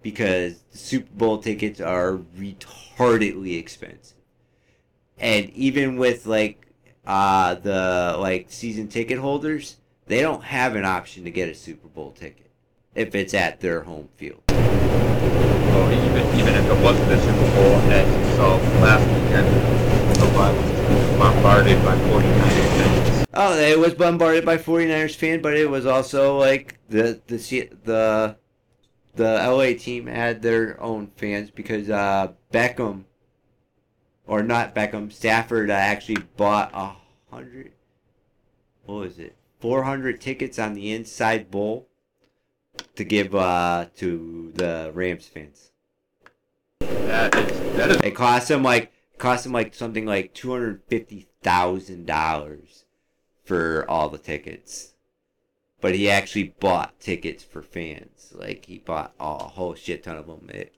because 0.00 0.62
the 0.72 0.78
Super 0.78 1.12
Bowl 1.12 1.38
tickets 1.38 1.78
are 1.78 2.20
retardedly 2.38 3.58
expensive. 3.58 4.16
And 5.18 5.50
even 5.50 5.96
with 5.96 6.24
like 6.24 6.68
uh 7.06 7.56
the 7.56 8.16
like 8.18 8.46
season 8.48 8.88
ticket 8.88 9.18
holders, 9.18 9.76
they 10.06 10.20
don't 10.20 10.44
have 10.44 10.76
an 10.76 10.84
option 10.84 11.24
to 11.24 11.30
get 11.30 11.48
a 11.48 11.54
Super 11.54 11.88
Bowl 11.88 12.12
ticket 12.12 12.50
if 12.94 13.14
it's 13.14 13.34
at 13.34 13.60
their 13.60 13.82
home 13.82 14.08
field. 14.16 14.42
Well, 14.48 15.92
even 15.92 16.38
even 16.38 16.54
if 16.54 16.64
it 16.64 16.82
wasn't 16.82 17.08
the 17.08 17.20
Super 17.20 17.54
Bowl, 17.54 17.74
as 17.90 18.30
you 18.30 18.36
saw 18.36 18.56
last 18.80 19.06
weekend, 19.06 20.18
nobody 20.18 20.58
was 20.58 21.18
bombarded 21.18 21.84
by 21.84 21.96
49ers 21.96 22.68
fans. 22.76 23.26
Oh, 23.34 23.58
it 23.58 23.78
was 23.78 23.94
bombarded 23.94 24.46
by 24.46 24.56
49ers 24.56 25.14
fan, 25.14 25.42
but 25.42 25.56
it 25.56 25.68
was 25.68 25.84
also 25.84 26.38
like 26.38 26.78
the 26.88 27.20
the 27.26 27.36
the 27.84 28.36
the 29.16 29.24
LA 29.24 29.78
team 29.78 30.06
had 30.06 30.42
their 30.42 30.80
own 30.80 31.10
fans 31.16 31.50
because 31.50 31.90
uh, 31.90 32.28
Beckham 32.52 33.04
or 34.26 34.42
not 34.42 34.74
Beckham 34.74 35.12
Stafford 35.12 35.70
uh, 35.70 35.74
actually 35.74 36.22
bought 36.36 36.70
a 36.72 36.92
hundred 37.34 37.72
what 38.84 38.96
was 38.96 39.18
it 39.18 39.34
400 39.60 40.20
tickets 40.20 40.58
on 40.58 40.74
the 40.74 40.92
inside 40.92 41.50
bowl 41.50 41.88
to 42.94 43.04
give 43.04 43.34
uh, 43.34 43.86
to 43.96 44.52
the 44.54 44.90
Rams 44.94 45.26
fans. 45.26 45.70
That 46.80 47.34
is 47.34 47.76
that 47.76 47.90
is 47.90 47.96
It 47.98 48.14
cost 48.14 48.50
him 48.50 48.62
like 48.62 48.92
cost 49.18 49.46
him 49.46 49.52
like 49.52 49.74
something 49.74 50.04
like 50.04 50.34
two 50.34 50.50
hundred 50.50 50.82
fifty 50.88 51.28
thousand 51.42 52.06
dollars 52.06 52.84
for 53.44 53.84
all 53.88 54.08
the 54.08 54.18
tickets. 54.18 54.94
But 55.80 55.94
he 55.94 56.10
actually 56.10 56.54
bought 56.58 56.98
tickets 57.00 57.44
for 57.44 57.62
fans. 57.62 58.32
Like 58.34 58.64
he 58.64 58.78
bought 58.78 59.14
a 59.20 59.38
whole 59.38 59.74
shit 59.74 60.02
ton 60.02 60.16
of 60.16 60.26
them. 60.26 60.50
It, 60.50 60.74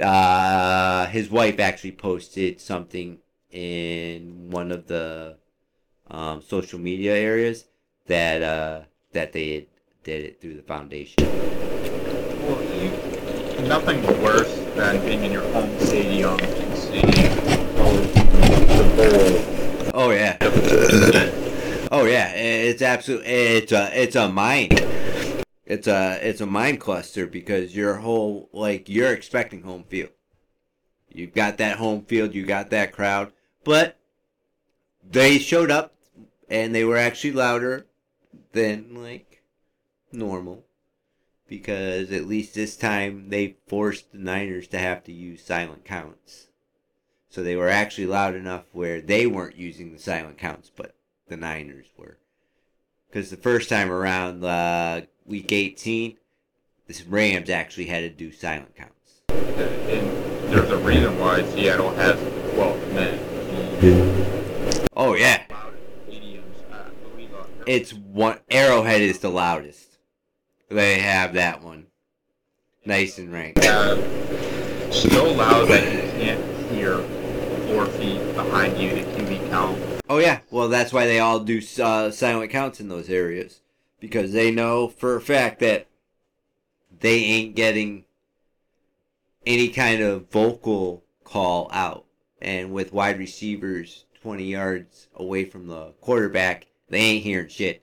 uh, 0.00 1.06
his 1.06 1.30
wife 1.30 1.58
actually 1.60 1.92
posted 1.92 2.60
something 2.60 3.18
in 3.50 4.50
one 4.50 4.72
of 4.72 4.86
the 4.86 5.36
um, 6.10 6.42
social 6.42 6.78
media 6.78 7.14
areas 7.16 7.66
that 8.06 8.42
uh, 8.42 8.82
that 9.12 9.32
they 9.32 9.68
did 10.02 10.24
it 10.24 10.40
through 10.40 10.54
the 10.54 10.62
foundation. 10.62 11.16
well, 12.46 12.62
you, 12.62 13.66
nothing 13.66 14.02
worse 14.22 14.54
than 14.74 15.00
being 15.04 15.24
in 15.24 15.32
your 15.32 15.42
home 15.52 15.78
stadium 15.80 16.38
and 16.38 16.78
seeing 16.78 17.04
oh, 17.78 17.96
the 18.96 19.90
Oh 19.94 20.10
yeah. 20.10 20.36
Oh 21.92 22.04
yeah, 22.06 22.32
it's 22.32 22.82
absolutely 22.82 23.30
it's 23.30 23.70
a 23.72 24.02
it's 24.02 24.16
a 24.16 24.28
mind. 24.28 24.84
It's 25.64 25.86
a 25.86 26.18
it's 26.20 26.40
a 26.40 26.46
mind 26.46 26.80
cluster 26.80 27.26
because 27.26 27.76
your 27.76 27.94
whole 27.94 28.48
like 28.52 28.88
you're 28.88 29.12
expecting 29.12 29.62
home 29.62 29.84
field. 29.84 30.10
You've 31.08 31.32
got 31.32 31.58
that 31.58 31.76
home 31.78 32.02
field, 32.02 32.34
you 32.34 32.44
got 32.44 32.70
that 32.70 32.92
crowd, 32.92 33.32
but 33.62 33.96
they 35.08 35.38
showed 35.38 35.70
up 35.70 35.94
and 36.48 36.74
they 36.74 36.84
were 36.84 36.96
actually 36.96 37.32
louder 37.32 37.86
than 38.54 38.94
like 38.94 39.42
normal 40.12 40.64
because 41.48 42.10
at 42.10 42.26
least 42.26 42.54
this 42.54 42.76
time 42.76 43.28
they 43.28 43.56
forced 43.66 44.12
the 44.12 44.18
Niners 44.18 44.66
to 44.68 44.78
have 44.78 45.04
to 45.04 45.12
use 45.12 45.44
silent 45.44 45.84
counts. 45.84 46.48
So 47.28 47.42
they 47.42 47.56
were 47.56 47.68
actually 47.68 48.06
loud 48.06 48.34
enough 48.34 48.64
where 48.72 49.00
they 49.00 49.26
weren't 49.26 49.56
using 49.56 49.92
the 49.92 49.98
silent 49.98 50.38
counts, 50.38 50.70
but 50.74 50.94
the 51.28 51.36
Niners 51.36 51.86
were. 51.96 52.18
Because 53.08 53.30
the 53.30 53.36
first 53.36 53.68
time 53.68 53.90
around, 53.90 54.44
uh, 54.44 55.02
week 55.24 55.52
18, 55.52 56.16
the 56.86 57.04
Rams 57.08 57.50
actually 57.50 57.86
had 57.86 58.00
to 58.00 58.10
do 58.10 58.32
silent 58.32 58.74
counts. 58.76 59.22
And 59.28 60.52
there's 60.52 60.70
a 60.70 60.78
reason 60.78 61.18
why 61.18 61.42
Seattle 61.42 61.94
has 61.94 62.18
12 62.54 62.92
men. 62.92 63.18
Oh, 64.96 65.14
yeah. 65.14 65.42
Loud 65.50 65.74
stadiums, 66.08 66.42
I 66.72 66.88
believe, 67.10 67.34
uh, 67.34 67.44
It's 67.66 67.94
one. 67.94 68.38
Arrowhead 68.50 69.00
is 69.00 69.20
the 69.20 69.30
loudest. 69.30 69.98
They 70.68 70.98
have 70.98 71.34
that 71.34 71.62
one. 71.62 71.86
Nice 72.84 73.18
and 73.18 73.32
ranked. 73.32 73.64
have 73.64 73.98
so 74.92 75.32
loud 75.32 75.68
that 75.68 75.90
you 75.90 76.10
can't 76.22 76.70
hear 76.70 76.98
four 77.68 77.86
feet 77.86 78.20
behind 78.34 78.76
you, 78.78 78.90
the 78.90 79.00
QB 79.00 79.50
count. 79.50 79.78
Oh 80.08 80.18
yeah, 80.18 80.40
well 80.50 80.68
that's 80.68 80.92
why 80.92 81.06
they 81.06 81.18
all 81.18 81.40
do 81.40 81.62
uh, 81.82 82.10
silent 82.10 82.50
counts 82.50 82.80
in 82.80 82.88
those 82.88 83.08
areas 83.08 83.60
because 83.98 84.32
they 84.32 84.50
know 84.50 84.88
for 84.88 85.16
a 85.16 85.20
fact 85.20 85.60
that 85.60 85.86
they 87.00 87.16
ain't 87.16 87.56
getting 87.56 88.04
any 89.46 89.68
kind 89.68 90.02
of 90.02 90.30
vocal 90.30 91.04
call 91.24 91.70
out, 91.72 92.04
and 92.42 92.72
with 92.72 92.92
wide 92.92 93.18
receivers 93.18 94.04
twenty 94.20 94.44
yards 94.44 95.08
away 95.14 95.46
from 95.46 95.66
the 95.66 95.92
quarterback, 96.02 96.66
they 96.94 97.00
ain't 97.00 97.24
hearing 97.24 97.48
shit. 97.48 97.82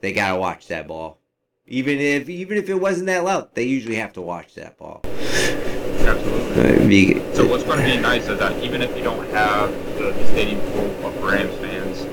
They 0.00 0.12
gotta 0.12 0.38
watch 0.38 0.68
that 0.68 0.88
ball, 0.88 1.18
even 1.66 1.98
if 1.98 2.28
even 2.28 2.56
if 2.56 2.68
it 2.68 2.74
wasn't 2.74 3.06
that 3.06 3.24
loud. 3.24 3.54
They 3.54 3.64
usually 3.64 3.96
have 3.96 4.12
to 4.14 4.22
watch 4.22 4.54
that 4.54 4.78
ball. 4.78 5.00
Absolutely. 5.04 7.20
So 7.34 7.46
what's 7.46 7.64
going 7.64 7.80
to 7.80 7.84
be 7.84 7.98
nice 7.98 8.26
is 8.28 8.38
that 8.38 8.62
even 8.64 8.80
if 8.80 8.96
you 8.96 9.02
don't 9.02 9.28
have 9.30 9.70
the, 9.98 10.12
the 10.12 10.26
stadium 10.28 10.60
full 10.72 11.06
of 11.06 11.22
Rams 11.22 11.54
fans, 11.58 12.06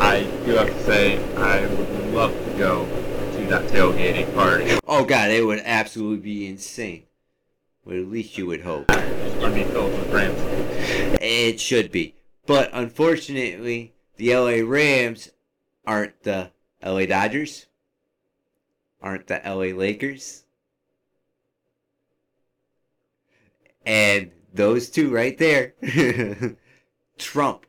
I 0.00 0.22
do 0.44 0.56
have 0.56 0.66
to 0.66 0.84
say 0.84 1.22
I 1.36 1.60
would 1.60 2.12
love 2.12 2.32
to 2.32 2.58
go 2.58 2.84
to 2.84 3.46
that 3.46 3.68
tailgating 3.68 4.34
party. 4.34 4.76
Oh 4.88 5.04
god, 5.04 5.30
it 5.30 5.46
would 5.46 5.62
absolutely 5.64 6.18
be 6.18 6.48
insane. 6.48 7.04
Well, 7.84 7.96
at 7.96 8.08
least 8.08 8.36
you 8.36 8.46
would 8.46 8.62
hope. 8.62 8.90
It's 8.90 9.36
going 9.36 9.54
to 9.54 9.64
be 9.64 9.70
filled 9.70 9.92
with 9.92 10.12
Rams. 10.12 10.36
It 11.22 11.60
should 11.60 11.92
be, 11.92 12.16
but 12.44 12.70
unfortunately, 12.72 13.94
the 14.18 14.34
LA 14.34 14.68
Rams 14.68 15.30
aren't 15.86 16.22
the 16.24 16.50
LA 16.84 17.06
Dodgers, 17.06 17.66
aren't 19.00 19.28
the 19.28 19.40
LA 19.44 19.76
Lakers. 19.76 20.44
And 23.86 24.32
those 24.52 24.90
two 24.90 25.10
right 25.10 25.38
there 25.38 25.74
trump 27.18 27.64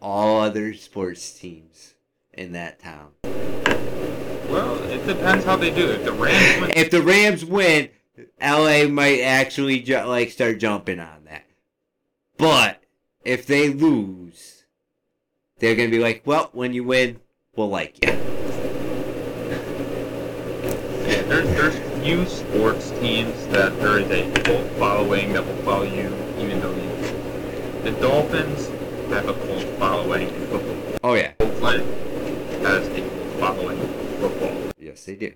all 0.00 0.40
other 0.40 0.74
sports 0.74 1.32
teams 1.32 1.94
in 2.32 2.52
that 2.52 2.78
town. 2.78 3.12
Well, 3.24 4.80
it 4.84 5.04
depends 5.06 5.44
how 5.44 5.56
they 5.56 5.70
do 5.70 5.90
it. 5.90 6.00
If 6.00 6.04
the 6.04 6.12
Rams 6.12 6.60
win, 6.60 6.70
If 6.76 6.90
the 6.90 7.02
Rams 7.02 7.44
win, 7.44 7.88
LA 8.40 8.86
might 8.88 9.20
actually 9.20 9.80
ju- 9.80 10.04
like 10.04 10.30
start 10.30 10.58
jumping 10.58 11.00
on 11.00 11.24
that. 11.24 11.44
But 12.36 12.82
if 13.24 13.46
they 13.46 13.70
lose, 13.70 14.53
they're 15.64 15.74
gonna 15.74 15.88
be 15.88 15.98
like, 15.98 16.22
"Well, 16.26 16.50
when 16.52 16.74
you 16.74 16.84
win, 16.84 17.20
we'll 17.56 17.70
like 17.70 18.04
you." 18.04 18.12
yeah, 21.06 21.22
there's 21.22 21.48
there's 21.54 22.02
few 22.02 22.26
sports 22.26 22.90
teams 23.00 23.46
that 23.46 23.78
there 23.80 23.98
is 23.98 24.10
a 24.10 24.30
cult 24.42 24.70
following 24.72 25.32
that 25.32 25.46
will 25.46 25.56
follow 25.62 25.84
you 25.84 26.12
even 26.38 26.60
though 26.60 26.74
you. 26.74 26.90
The 27.82 27.92
Dolphins 27.92 28.68
have 29.08 29.26
a 29.26 29.32
cult 29.32 29.64
following 29.78 30.28
in 30.28 30.46
football. 30.48 30.98
Oh 31.02 31.14
yeah, 31.14 31.32
Oakland 31.40 31.82
has 32.62 32.86
a 32.88 33.00
cult 33.00 33.40
following 33.40 33.78
in 33.80 33.88
football. 34.20 34.54
yes 34.78 35.04
they 35.04 35.14
do. 35.14 35.32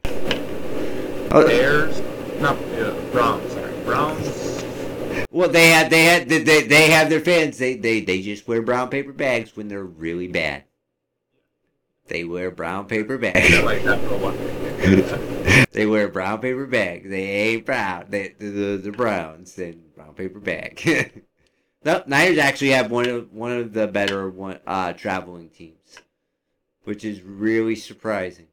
Oh, 1.30 1.46
Bears, 1.46 2.02
not 2.40 2.56
uh, 2.56 2.92
Browns. 3.12 3.52
Sorry, 3.52 3.72
Browns. 3.84 4.64
Well, 5.30 5.48
they 5.48 5.70
had 5.70 5.90
they 5.90 6.04
had 6.04 6.28
they, 6.28 6.42
they, 6.42 6.62
they 6.62 6.90
have 6.90 7.10
their 7.10 7.20
fans. 7.20 7.58
They, 7.58 7.74
they 7.74 8.00
they 8.00 8.22
just 8.22 8.48
wear 8.48 8.62
brown 8.62 8.88
paper 8.88 9.12
bags 9.12 9.56
when 9.56 9.68
they're 9.68 9.84
really 9.84 10.28
bad. 10.28 10.64
They 12.06 12.24
wear 12.24 12.50
brown 12.50 12.86
paper 12.86 13.18
bags. 13.18 13.62
like 13.62 13.84
that 13.84 14.00
for 14.00 14.14
a 14.14 14.18
while. 14.18 15.66
they 15.72 15.84
wear 15.84 16.08
brown 16.08 16.40
paper 16.40 16.66
bags. 16.66 17.08
They 17.08 17.22
ain't 17.22 17.66
brown. 17.66 18.06
They 18.08 18.34
the 18.38 18.48
the, 18.48 18.76
the 18.78 18.92
Browns 18.92 19.58
and 19.58 19.94
brown 19.94 20.14
paper 20.14 20.40
bag. 20.40 21.22
no, 21.84 22.02
Niners 22.06 22.38
actually 22.38 22.70
have 22.70 22.90
one 22.90 23.08
of 23.08 23.32
one 23.32 23.52
of 23.52 23.74
the 23.74 23.86
better 23.86 24.30
one 24.30 24.60
uh 24.66 24.94
traveling 24.94 25.50
teams, 25.50 25.98
which 26.84 27.04
is 27.04 27.20
really 27.20 27.76
surprising. 27.76 28.46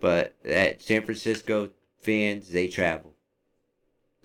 But 0.00 0.34
at 0.46 0.80
San 0.80 1.02
Francisco 1.02 1.70
fans, 2.00 2.48
they 2.48 2.68
travel. 2.68 3.15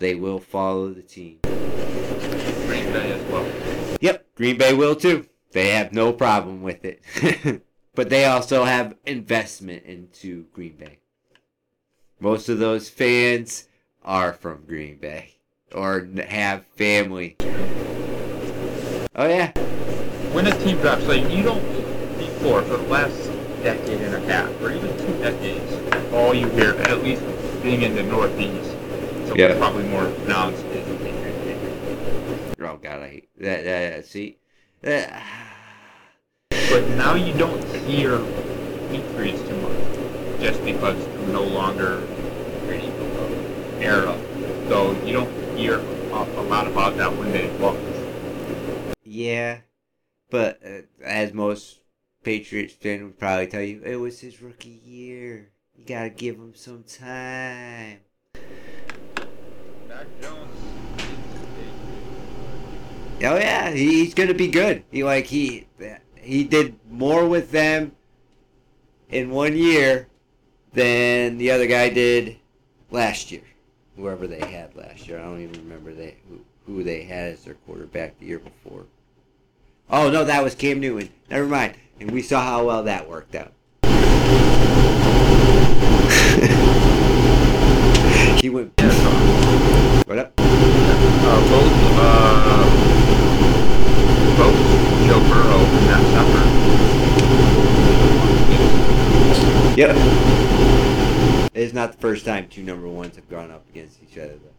They 0.01 0.15
will 0.15 0.39
follow 0.39 0.89
the 0.89 1.03
team. 1.03 1.37
Green 1.43 2.91
Bay 2.91 3.11
as 3.11 3.31
well. 3.31 3.47
Yep, 4.01 4.33
Green 4.33 4.57
Bay 4.57 4.73
will 4.73 4.95
too. 4.95 5.27
They 5.51 5.69
have 5.69 5.93
no 5.93 6.11
problem 6.11 6.63
with 6.63 6.83
it. 6.83 7.03
but 7.93 8.09
they 8.09 8.25
also 8.25 8.63
have 8.63 8.95
investment 9.05 9.85
into 9.85 10.45
Green 10.53 10.75
Bay. 10.75 10.97
Most 12.19 12.49
of 12.49 12.57
those 12.57 12.89
fans 12.89 13.67
are 14.03 14.33
from 14.33 14.63
Green 14.65 14.97
Bay 14.97 15.35
or 15.71 16.09
have 16.27 16.65
family. 16.65 17.35
Oh 19.15 19.27
yeah. 19.27 19.51
When 20.33 20.47
a 20.47 20.63
team 20.63 20.77
drops, 20.77 21.05
like 21.05 21.29
you 21.29 21.43
don't 21.43 21.61
before 22.17 22.63
for 22.63 22.77
the 22.77 22.87
last 22.87 23.29
decade 23.61 24.01
and 24.01 24.15
a 24.15 24.19
half, 24.21 24.49
or 24.63 24.71
even 24.71 24.97
two 24.97 25.13
decades, 25.19 26.11
all 26.11 26.33
you 26.33 26.49
hear, 26.49 26.71
at 26.71 27.03
least 27.03 27.21
being 27.61 27.83
in 27.83 27.93
the 27.93 28.01
Northeast, 28.01 28.75
Yeah. 29.35 29.57
probably 29.57 29.83
more 29.85 30.09
pronounced 30.11 30.63
is 30.65 30.87
the 30.87 30.95
Patriots, 30.95 31.37
Patriots. 31.39 32.55
Oh 32.59 32.77
god, 32.77 33.01
I 33.01 33.07
hate 33.09 33.29
that. 33.39 33.63
that 33.63 34.05
see, 34.05 34.39
that, 34.81 35.23
But 36.49 36.87
now 36.89 37.15
you 37.15 37.33
don't 37.33 37.63
hear 37.85 38.19
Patriots 38.89 39.41
too 39.47 39.55
much, 39.57 40.39
just 40.41 40.63
because 40.65 40.97
they're 41.05 41.27
no 41.27 41.43
longer 41.43 42.03
era. 43.81 44.17
So 44.67 44.91
you 45.03 45.13
don't 45.13 45.57
hear 45.57 45.79
a, 45.79 46.41
lot 46.43 46.67
about 46.67 46.97
that 46.97 47.15
when 47.17 47.31
they 47.31 47.49
lost. 47.57 47.79
yeah, 49.03 49.59
but 50.29 50.59
uh, 50.65 50.81
as 51.03 51.33
most 51.33 51.79
Patriots 52.23 52.73
fans 52.73 53.03
would 53.03 53.19
probably 53.19 53.47
tell 53.47 53.61
you, 53.61 53.81
it 53.83 53.95
was 53.95 54.19
his 54.19 54.41
rookie 54.41 54.81
year. 54.85 55.51
You 55.75 55.85
gotta 55.85 56.09
give 56.09 56.35
him 56.35 56.53
some 56.55 56.83
time. 56.83 57.99
Oh 63.23 63.37
yeah, 63.37 63.69
he- 63.71 64.03
he's 64.03 64.13
gonna 64.15 64.33
be 64.33 64.47
good. 64.47 64.83
He 64.91 65.03
like 65.03 65.25
he 65.25 65.67
he 66.15 66.43
did 66.43 66.75
more 66.89 67.27
with 67.27 67.51
them 67.51 67.91
in 69.09 69.29
one 69.29 69.55
year 69.55 70.07
than 70.73 71.37
the 71.37 71.51
other 71.51 71.67
guy 71.67 71.89
did 71.89 72.37
last 72.89 73.31
year. 73.31 73.43
Whoever 73.95 74.25
they 74.25 74.39
had 74.39 74.75
last 74.75 75.07
year, 75.07 75.19
I 75.19 75.23
don't 75.23 75.41
even 75.41 75.61
remember 75.63 75.93
they 75.93 76.15
who, 76.29 76.39
who 76.65 76.83
they 76.83 77.03
had 77.03 77.33
as 77.33 77.43
their 77.43 77.53
quarterback 77.53 78.17
the 78.19 78.25
year 78.25 78.39
before. 78.39 78.85
Oh 79.89 80.09
no, 80.09 80.23
that 80.23 80.43
was 80.43 80.55
Cam 80.55 80.79
Newton. 80.79 81.09
Never 81.29 81.45
mind. 81.45 81.75
And 81.99 82.09
we 82.09 82.23
saw 82.23 82.41
how 82.41 82.65
well 82.65 82.81
that 82.83 83.07
worked 83.07 83.35
out. 83.35 83.53
he 88.41 88.49
went. 88.49 88.80
Yeah, 89.31 90.01
so, 90.01 90.03
What 90.07 90.17
up? 90.19 90.33
uh, 90.37 91.39
both, 91.49 91.71
uh, 91.97 92.65
both 94.37 94.57
Joe 95.07 95.21
Burrow 95.29 95.61
and 95.63 95.85
Matt 95.87 96.03
Stafford. 96.11 96.49
Yep. 99.77 99.95
It's 101.53 101.73
not 101.73 101.91
the 101.93 101.97
first 101.97 102.25
time 102.25 102.47
two 102.49 102.63
number 102.63 102.87
ones 102.87 103.15
have 103.15 103.29
gone 103.29 103.51
up 103.51 103.67
against 103.69 104.01
each 104.03 104.17
other, 104.17 104.33
though. 104.33 104.49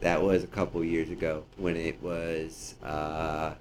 That 0.00 0.22
was 0.22 0.42
a 0.42 0.48
couple 0.48 0.82
years 0.82 1.10
ago 1.10 1.44
when 1.56 1.76
it 1.76 2.02
was. 2.02 2.74
Uh, 2.82 3.54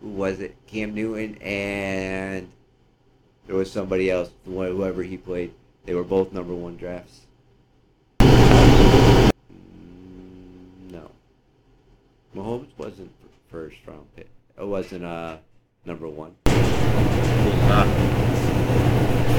who 0.00 0.08
was 0.10 0.38
it? 0.40 0.54
Cam 0.68 0.94
Newton 0.94 1.36
and 1.42 2.48
there 3.50 3.58
was 3.58 3.72
somebody 3.72 4.08
else. 4.08 4.30
Whoever 4.44 5.02
he 5.02 5.16
played, 5.16 5.52
they 5.84 5.92
were 5.92 6.04
both 6.04 6.32
number 6.32 6.54
one 6.54 6.76
drafts. 6.76 7.22
Mm, 8.20 9.32
No, 10.92 11.10
Mahomes 12.36 12.68
wasn't 12.78 13.10
first 13.50 13.74
round 13.88 14.06
pick. 14.14 14.28
It 14.56 14.64
wasn't 14.64 15.04
uh 15.04 15.38
number 15.84 16.06
one. 16.06 16.36
Was 16.46 16.54
not. 17.66 17.86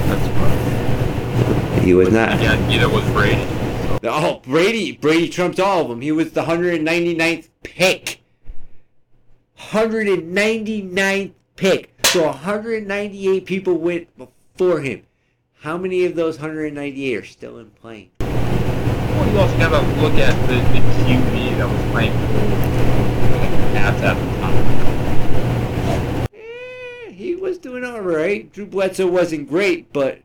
That's 0.10 0.28
fun. 0.38 1.82
He 1.86 1.94
was 1.94 2.12
not. 2.12 2.34
Again, 2.34 2.68
neither 2.68 2.90
was 2.90 3.06
Brady. 3.12 3.46
So, 4.04 4.10
Oh, 4.12 4.42
Brady! 4.44 4.92
Brady 4.92 5.30
trumps 5.30 5.58
all 5.58 5.84
of 5.84 5.88
them. 5.88 6.02
He 6.02 6.12
was 6.12 6.34
the 6.34 6.44
199th 6.44 7.48
pick. 7.64 8.20
199th 9.58 11.32
pick. 11.56 11.91
So 12.12 12.26
198 12.26 13.46
people 13.46 13.78
went 13.78 14.10
before 14.18 14.82
him. 14.82 15.04
How 15.62 15.78
many 15.78 16.04
of 16.04 16.16
those 16.16 16.40
198 16.40 17.16
are 17.16 17.24
still 17.24 17.58
in 17.58 17.70
playing? 17.70 18.10
well, 18.20 19.32
you 19.32 19.40
also 19.40 19.58
gotta 19.58 20.02
look 20.02 20.16
at 20.16 20.36
the, 20.50 20.56
the 20.56 20.82
QB 21.06 21.58
that 21.58 21.70
was 21.70 21.92
playing 21.92 22.12
at 23.78 23.96
at 24.04 24.16
the 24.16 24.26
time. 24.42 26.28
Eh, 26.34 27.12
he 27.12 27.34
was 27.34 27.58
doing 27.58 27.86
all 27.86 28.02
right. 28.02 28.52
Drew 28.52 28.66
Bledsoe 28.66 29.08
wasn't 29.08 29.48
great, 29.48 29.94
but 29.94 30.20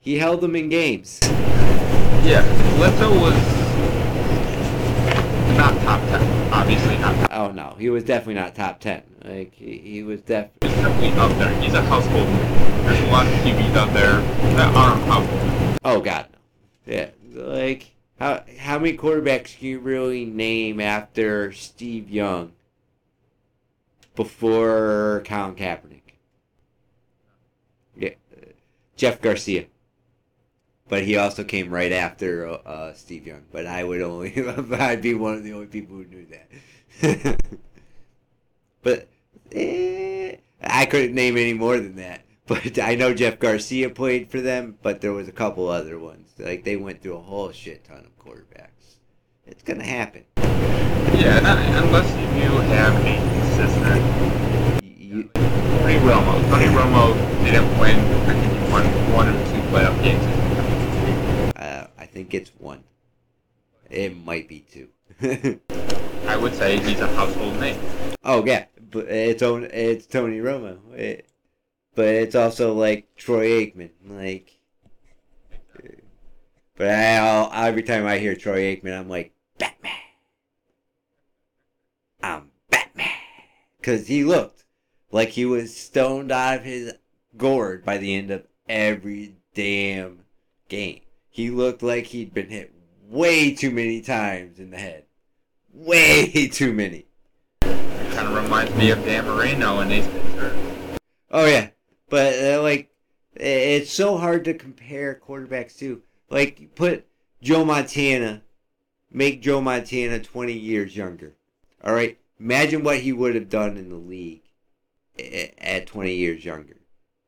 he 0.00 0.18
held 0.18 0.40
them 0.40 0.56
in 0.56 0.70
games. 0.70 1.20
Yeah, 1.22 2.42
Bledsoe 2.74 3.12
was 3.20 3.34
not 5.56 5.80
top 5.82 6.00
ten. 6.08 6.52
Obviously 6.52 6.98
not 6.98 7.14
top. 7.14 7.30
Oh 7.30 7.52
no, 7.52 7.76
he 7.78 7.90
was 7.90 8.02
definitely 8.02 8.42
not 8.42 8.56
top 8.56 8.80
ten. 8.80 9.04
Like 9.24 9.54
he, 9.54 9.78
he 9.78 10.02
was 10.02 10.20
definitely. 10.22 11.10
Up 11.12 11.30
there. 11.38 11.54
He's 11.60 11.74
a 11.74 11.82
household. 11.82 12.26
There's 12.84 13.00
a 13.00 13.06
lot 13.12 13.26
of 13.26 13.32
QBs 13.34 13.76
out 13.76 13.92
there 13.92 14.20
that 14.56 14.74
aren't 14.74 15.04
household. 15.04 15.78
Oh 15.84 16.00
god, 16.00 16.26
no. 16.86 16.92
Yeah, 16.92 17.10
like 17.32 17.92
how 18.18 18.42
how 18.58 18.78
many 18.78 18.96
quarterbacks 18.96 19.56
can 19.56 19.68
you 19.68 19.78
really 19.78 20.24
name 20.24 20.80
after 20.80 21.52
Steve 21.52 22.10
Young 22.10 22.52
before 24.16 25.22
Colin 25.24 25.54
Kaepernick? 25.54 26.00
Yeah, 27.96 28.14
Jeff 28.96 29.20
Garcia. 29.20 29.66
But 30.88 31.04
he 31.04 31.16
also 31.16 31.44
came 31.44 31.70
right 31.70 31.92
after 31.92 32.48
uh, 32.66 32.92
Steve 32.94 33.26
Young. 33.26 33.42
But 33.52 33.66
I 33.66 33.84
would 33.84 34.02
only 34.02 34.34
I'd 34.72 35.02
be 35.02 35.14
one 35.14 35.34
of 35.34 35.44
the 35.44 35.52
only 35.52 35.66
people 35.66 35.96
who 35.96 36.04
knew 36.06 36.26
that. 36.26 37.40
but 38.82 39.08
eh, 39.54 40.36
I 40.62 40.86
couldn't 40.86 41.14
name 41.14 41.36
any 41.36 41.52
more 41.52 41.76
than 41.78 41.96
that. 41.96 42.20
But 42.44 42.76
I 42.80 42.96
know 42.96 43.14
Jeff 43.14 43.38
Garcia 43.38 43.88
played 43.88 44.28
for 44.28 44.40
them, 44.40 44.76
but 44.82 45.00
there 45.00 45.12
was 45.12 45.28
a 45.28 45.32
couple 45.32 45.68
other 45.68 45.96
ones. 45.96 46.28
Like 46.38 46.64
they 46.64 46.74
went 46.76 47.00
through 47.00 47.16
a 47.16 47.20
whole 47.20 47.52
shit 47.52 47.84
ton 47.84 47.98
of 48.04 48.18
quarterbacks. 48.18 48.96
It's 49.46 49.62
gonna 49.62 49.84
happen. 49.84 50.24
Yeah, 50.36 51.38
unless 51.84 52.10
you 52.10 52.50
have 52.74 52.94
a 53.06 53.16
consistent. 53.38 54.84
You, 54.84 55.30
Tony 55.34 55.98
Romo. 56.00 56.42
Tony 56.50 56.66
Romo 56.66 57.14
didn't 57.44 57.78
win. 57.78 57.96
I 58.28 58.34
think 58.34 58.52
he 58.52 58.72
won 58.72 58.84
one 59.12 59.28
or 59.28 59.32
two 59.52 59.60
playoff 59.70 60.02
games. 60.02 61.56
uh, 61.56 61.86
I 61.96 62.06
think 62.06 62.34
it's 62.34 62.50
one. 62.58 62.82
It 63.88 64.16
might 64.16 64.48
be 64.48 64.60
two. 64.72 64.88
I 66.26 66.36
would 66.36 66.54
say 66.54 66.78
he's 66.80 67.00
a 67.00 67.06
household 67.14 67.58
name. 67.60 67.78
oh 68.24 68.44
yeah, 68.44 68.64
but 68.92 69.06
it's 69.08 69.42
on. 69.42 69.64
It's 69.64 70.06
Tony 70.06 70.38
Romo. 70.38 70.78
It, 70.94 71.28
but 71.94 72.06
it's 72.06 72.36
also 72.36 72.74
like 72.74 73.16
Troy 73.16 73.48
Aikman. 73.48 73.90
Like, 74.06 74.58
eh, 75.82 75.88
but 76.76 76.88
I 76.88 77.16
I'll, 77.16 77.50
every 77.52 77.82
time 77.82 78.06
I 78.06 78.18
hear 78.18 78.36
Troy 78.36 78.76
Aikman, 78.76 78.96
I'm 78.96 79.08
like 79.08 79.32
Batman. 79.58 79.92
I'm 82.22 82.50
Batman, 82.70 83.08
because 83.80 84.06
he 84.06 84.22
looked 84.22 84.64
like 85.10 85.30
he 85.30 85.44
was 85.44 85.76
stoned 85.76 86.30
out 86.30 86.58
of 86.58 86.64
his 86.64 86.92
gourd 87.36 87.84
by 87.84 87.98
the 87.98 88.14
end 88.14 88.30
of 88.30 88.46
every 88.68 89.36
damn 89.54 90.20
game. 90.68 91.00
He 91.30 91.50
looked 91.50 91.82
like 91.82 92.06
he'd 92.06 92.34
been 92.34 92.50
hit 92.50 92.74
way 93.08 93.54
too 93.54 93.70
many 93.70 94.00
times 94.02 94.58
in 94.58 94.70
the 94.70 94.76
head. 94.76 95.04
Way 95.72 96.48
too 96.52 96.72
many. 96.72 97.06
It 98.12 98.16
kind 98.16 98.28
of 98.28 98.44
reminds 98.44 98.74
me 98.74 98.90
of 98.90 99.02
Dan 99.06 99.24
Marino 99.24 99.80
in 99.80 99.90
Ace 99.90 100.06
Ventura. 100.06 100.54
Oh 101.30 101.46
yeah, 101.46 101.70
but 102.10 102.34
uh, 102.34 102.60
like 102.62 102.90
it's 103.34 103.90
so 103.90 104.18
hard 104.18 104.44
to 104.44 104.52
compare 104.52 105.18
quarterbacks 105.26 105.78
too. 105.78 106.02
Like 106.28 106.74
put 106.74 107.06
Joe 107.40 107.64
Montana, 107.64 108.42
make 109.10 109.40
Joe 109.40 109.62
Montana 109.62 110.18
twenty 110.20 110.52
years 110.52 110.94
younger. 110.94 111.36
All 111.82 111.94
right, 111.94 112.18
imagine 112.38 112.84
what 112.84 112.98
he 112.98 113.14
would 113.14 113.34
have 113.34 113.48
done 113.48 113.78
in 113.78 113.88
the 113.88 113.96
league 113.96 114.42
at 115.56 115.86
twenty 115.86 116.14
years 116.14 116.44
younger, 116.44 116.80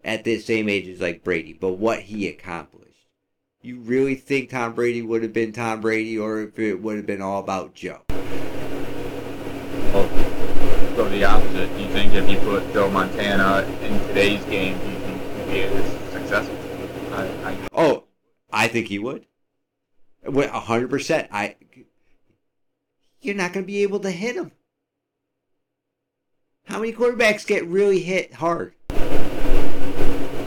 at 0.05 0.25
the 0.25 0.39
same 0.39 0.69
age 0.69 0.87
as 0.87 1.01
like 1.01 1.25
Brady. 1.25 1.55
But 1.55 1.79
what 1.79 2.01
he 2.01 2.29
accomplished. 2.29 3.07
You 3.63 3.79
really 3.79 4.17
think 4.17 4.51
Tom 4.51 4.75
Brady 4.75 5.01
would 5.01 5.23
have 5.23 5.33
been 5.33 5.53
Tom 5.53 5.81
Brady, 5.81 6.19
or 6.19 6.43
if 6.43 6.59
it 6.59 6.83
would 6.83 6.99
have 6.99 7.07
been 7.07 7.23
all 7.23 7.41
about 7.41 7.73
Joe? 7.73 8.03
Well, 9.95 10.34
go 10.95 11.09
the 11.09 11.25
opposite. 11.25 11.75
Do 11.77 11.83
you 11.83 11.89
think 11.89 12.15
if 12.15 12.29
you 12.29 12.39
put 12.39 12.73
Joe 12.73 12.91
Montana 12.91 13.67
in 13.83 13.99
today's 14.09 14.45
game, 14.45 14.79
do 14.79 14.87
you 14.91 14.99
think 14.99 15.23
he'd 15.23 15.53
be 15.53 15.63
as 15.63 16.13
successful? 16.13 16.57
I, 17.13 17.51
I, 17.51 17.57
Oh, 17.73 18.05
I 18.53 18.69
think 18.69 18.89
he 18.89 18.99
would. 18.99 19.27
A 20.27 20.61
hundred 20.61 20.91
percent. 20.91 21.29
I. 21.31 21.57
You're 23.21 23.35
not 23.35 23.53
going 23.53 23.65
to 23.65 23.67
be 23.67 23.83
able 23.83 24.01
to 24.01 24.11
hit 24.11 24.37
him. 24.37 24.53
How 26.67 26.79
many 26.79 26.93
quarterbacks 26.93 27.47
get 27.47 27.67
really 27.67 28.01
hit 28.01 28.35
hard? 28.35 28.75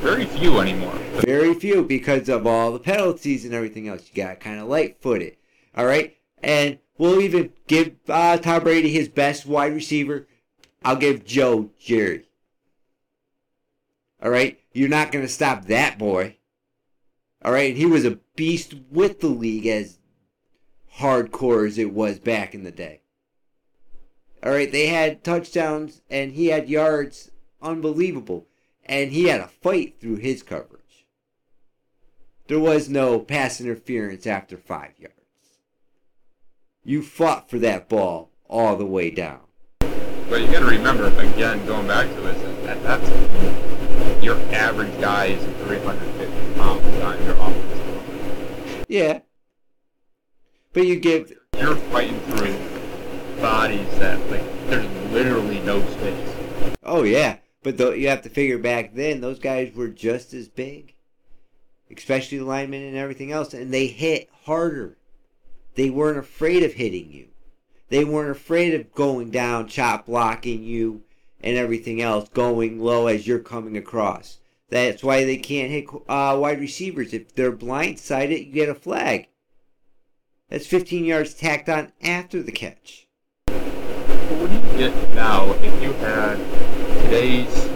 very 0.07 0.25
few 0.25 0.59
anymore. 0.59 0.93
Very 1.21 1.53
few 1.53 1.83
because 1.83 2.29
of 2.29 2.47
all 2.47 2.71
the 2.71 2.79
penalties 2.79 3.43
and 3.43 3.53
everything 3.53 3.87
else. 3.89 4.09
You 4.13 4.23
got 4.23 4.39
kind 4.39 4.59
of 4.59 4.67
light 4.67 5.01
footed. 5.01 5.35
All 5.75 5.85
right, 5.85 6.15
and 6.41 6.79
we'll 6.97 7.19
even 7.19 7.51
give 7.67 7.95
uh, 8.07 8.37
Tom 8.37 8.63
Brady 8.63 8.89
his 8.91 9.09
best 9.09 9.45
wide 9.45 9.73
receiver. 9.73 10.27
I'll 10.83 10.95
give 10.95 11.25
Joe 11.25 11.71
Jerry. 11.79 12.29
All 14.21 14.31
right, 14.31 14.59
you're 14.73 14.89
not 14.89 15.11
going 15.11 15.25
to 15.25 15.31
stop 15.31 15.65
that 15.65 15.97
boy. 15.97 16.37
All 17.43 17.51
right, 17.51 17.75
he 17.75 17.85
was 17.85 18.05
a 18.05 18.19
beast 18.35 18.73
with 18.89 19.19
the 19.19 19.27
league 19.27 19.67
as 19.67 19.99
hardcore 20.97 21.67
as 21.67 21.77
it 21.77 21.93
was 21.93 22.19
back 22.19 22.55
in 22.55 22.63
the 22.63 22.71
day. 22.71 23.01
All 24.43 24.51
right, 24.51 24.71
they 24.71 24.87
had 24.87 25.23
touchdowns 25.23 26.01
and 26.09 26.33
he 26.33 26.47
had 26.47 26.69
yards 26.69 27.31
unbelievable, 27.61 28.47
and 28.85 29.11
he 29.11 29.25
had 29.25 29.41
a 29.41 29.47
fight 29.47 29.95
through 29.99 30.17
his 30.17 30.43
coverage. 30.43 31.05
There 32.47 32.59
was 32.59 32.87
no 32.87 33.19
pass 33.19 33.59
interference 33.59 34.25
after 34.25 34.57
five 34.57 34.93
yards. 34.97 35.13
You 36.83 37.03
fought 37.03 37.49
for 37.49 37.59
that 37.59 37.89
ball 37.89 38.31
all 38.47 38.77
the 38.77 38.85
way 38.85 39.09
down. 39.11 39.41
But 40.29 40.41
you 40.41 40.47
got 40.47 40.59
to 40.59 40.65
remember, 40.65 41.07
again, 41.07 41.65
going 41.65 41.87
back 41.87 42.07
to 42.07 42.27
it, 42.27 42.63
that 42.65 42.83
that's 42.83 44.23
your 44.23 44.37
average 44.53 44.99
guy 44.99 45.27
is 45.27 45.43
350 45.63 46.59
pounds 46.59 46.85
on 47.01 47.23
your 47.23 47.35
offense. 47.35 48.85
Yeah. 48.89 49.19
But 50.73 50.85
you 50.85 50.99
give 50.99 51.33
You're 51.57 51.75
fighting 51.75 52.19
through 52.19 52.55
bodies 53.41 53.87
that 53.99 54.19
like 54.29 54.43
there's 54.67 54.87
literally 55.11 55.59
no 55.61 55.81
space. 55.91 56.35
Oh 56.83 57.03
yeah, 57.03 57.37
but 57.63 57.77
though 57.77 57.91
you 57.91 58.09
have 58.09 58.21
to 58.23 58.29
figure 58.29 58.57
back 58.57 58.93
then 58.93 59.21
those 59.21 59.39
guys 59.39 59.73
were 59.73 59.87
just 59.87 60.33
as 60.33 60.49
big, 60.49 60.93
especially 61.95 62.39
the 62.39 62.45
linemen 62.45 62.83
and 62.83 62.97
everything 62.97 63.31
else, 63.31 63.53
and 63.53 63.73
they 63.73 63.87
hit 63.87 64.29
harder. 64.43 64.97
They 65.75 65.89
weren't 65.89 66.17
afraid 66.17 66.63
of 66.63 66.73
hitting 66.73 67.11
you. 67.11 67.27
They 67.89 68.03
weren't 68.03 68.31
afraid 68.31 68.73
of 68.73 68.93
going 68.93 69.31
down, 69.31 69.67
chop 69.67 70.05
blocking 70.07 70.63
you, 70.63 71.03
and 71.41 71.55
everything 71.57 72.01
else, 72.01 72.29
going 72.29 72.79
low 72.79 73.07
as 73.07 73.25
you're 73.25 73.39
coming 73.39 73.77
across. 73.77 74.39
That's 74.69 75.03
why 75.03 75.23
they 75.23 75.37
can't 75.37 75.71
hit 75.71 75.85
uh, 76.09 76.37
wide 76.39 76.59
receivers. 76.59 77.13
If 77.13 77.33
they're 77.33 77.53
blindsided, 77.53 78.47
you 78.47 78.51
get 78.51 78.67
a 78.67 78.75
flag. 78.75 79.29
That's 80.49 80.67
15 80.67 81.05
yards 81.05 81.33
tacked 81.33 81.69
on 81.69 81.93
after 82.01 82.43
the 82.43 82.51
catch. 82.51 83.07
But 83.45 83.55
what 83.55 84.49
do 84.49 84.55
you 84.55 84.89
get 84.89 85.13
now 85.13 85.51
if 85.61 85.81
you 85.81 85.93
had 85.93 86.37
today's 87.03 87.69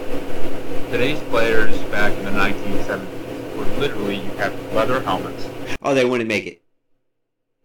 today's 0.90 1.20
players 1.30 1.78
back 1.84 2.12
in 2.18 2.24
the 2.26 2.30
1970s, 2.30 3.56
where 3.56 3.78
literally 3.80 4.16
you 4.16 4.30
have 4.32 4.54
leather 4.74 5.00
helmets, 5.00 5.48
Oh, 5.80 5.94
they 5.94 6.04
wouldn't 6.04 6.28
make 6.28 6.46
it. 6.46 6.62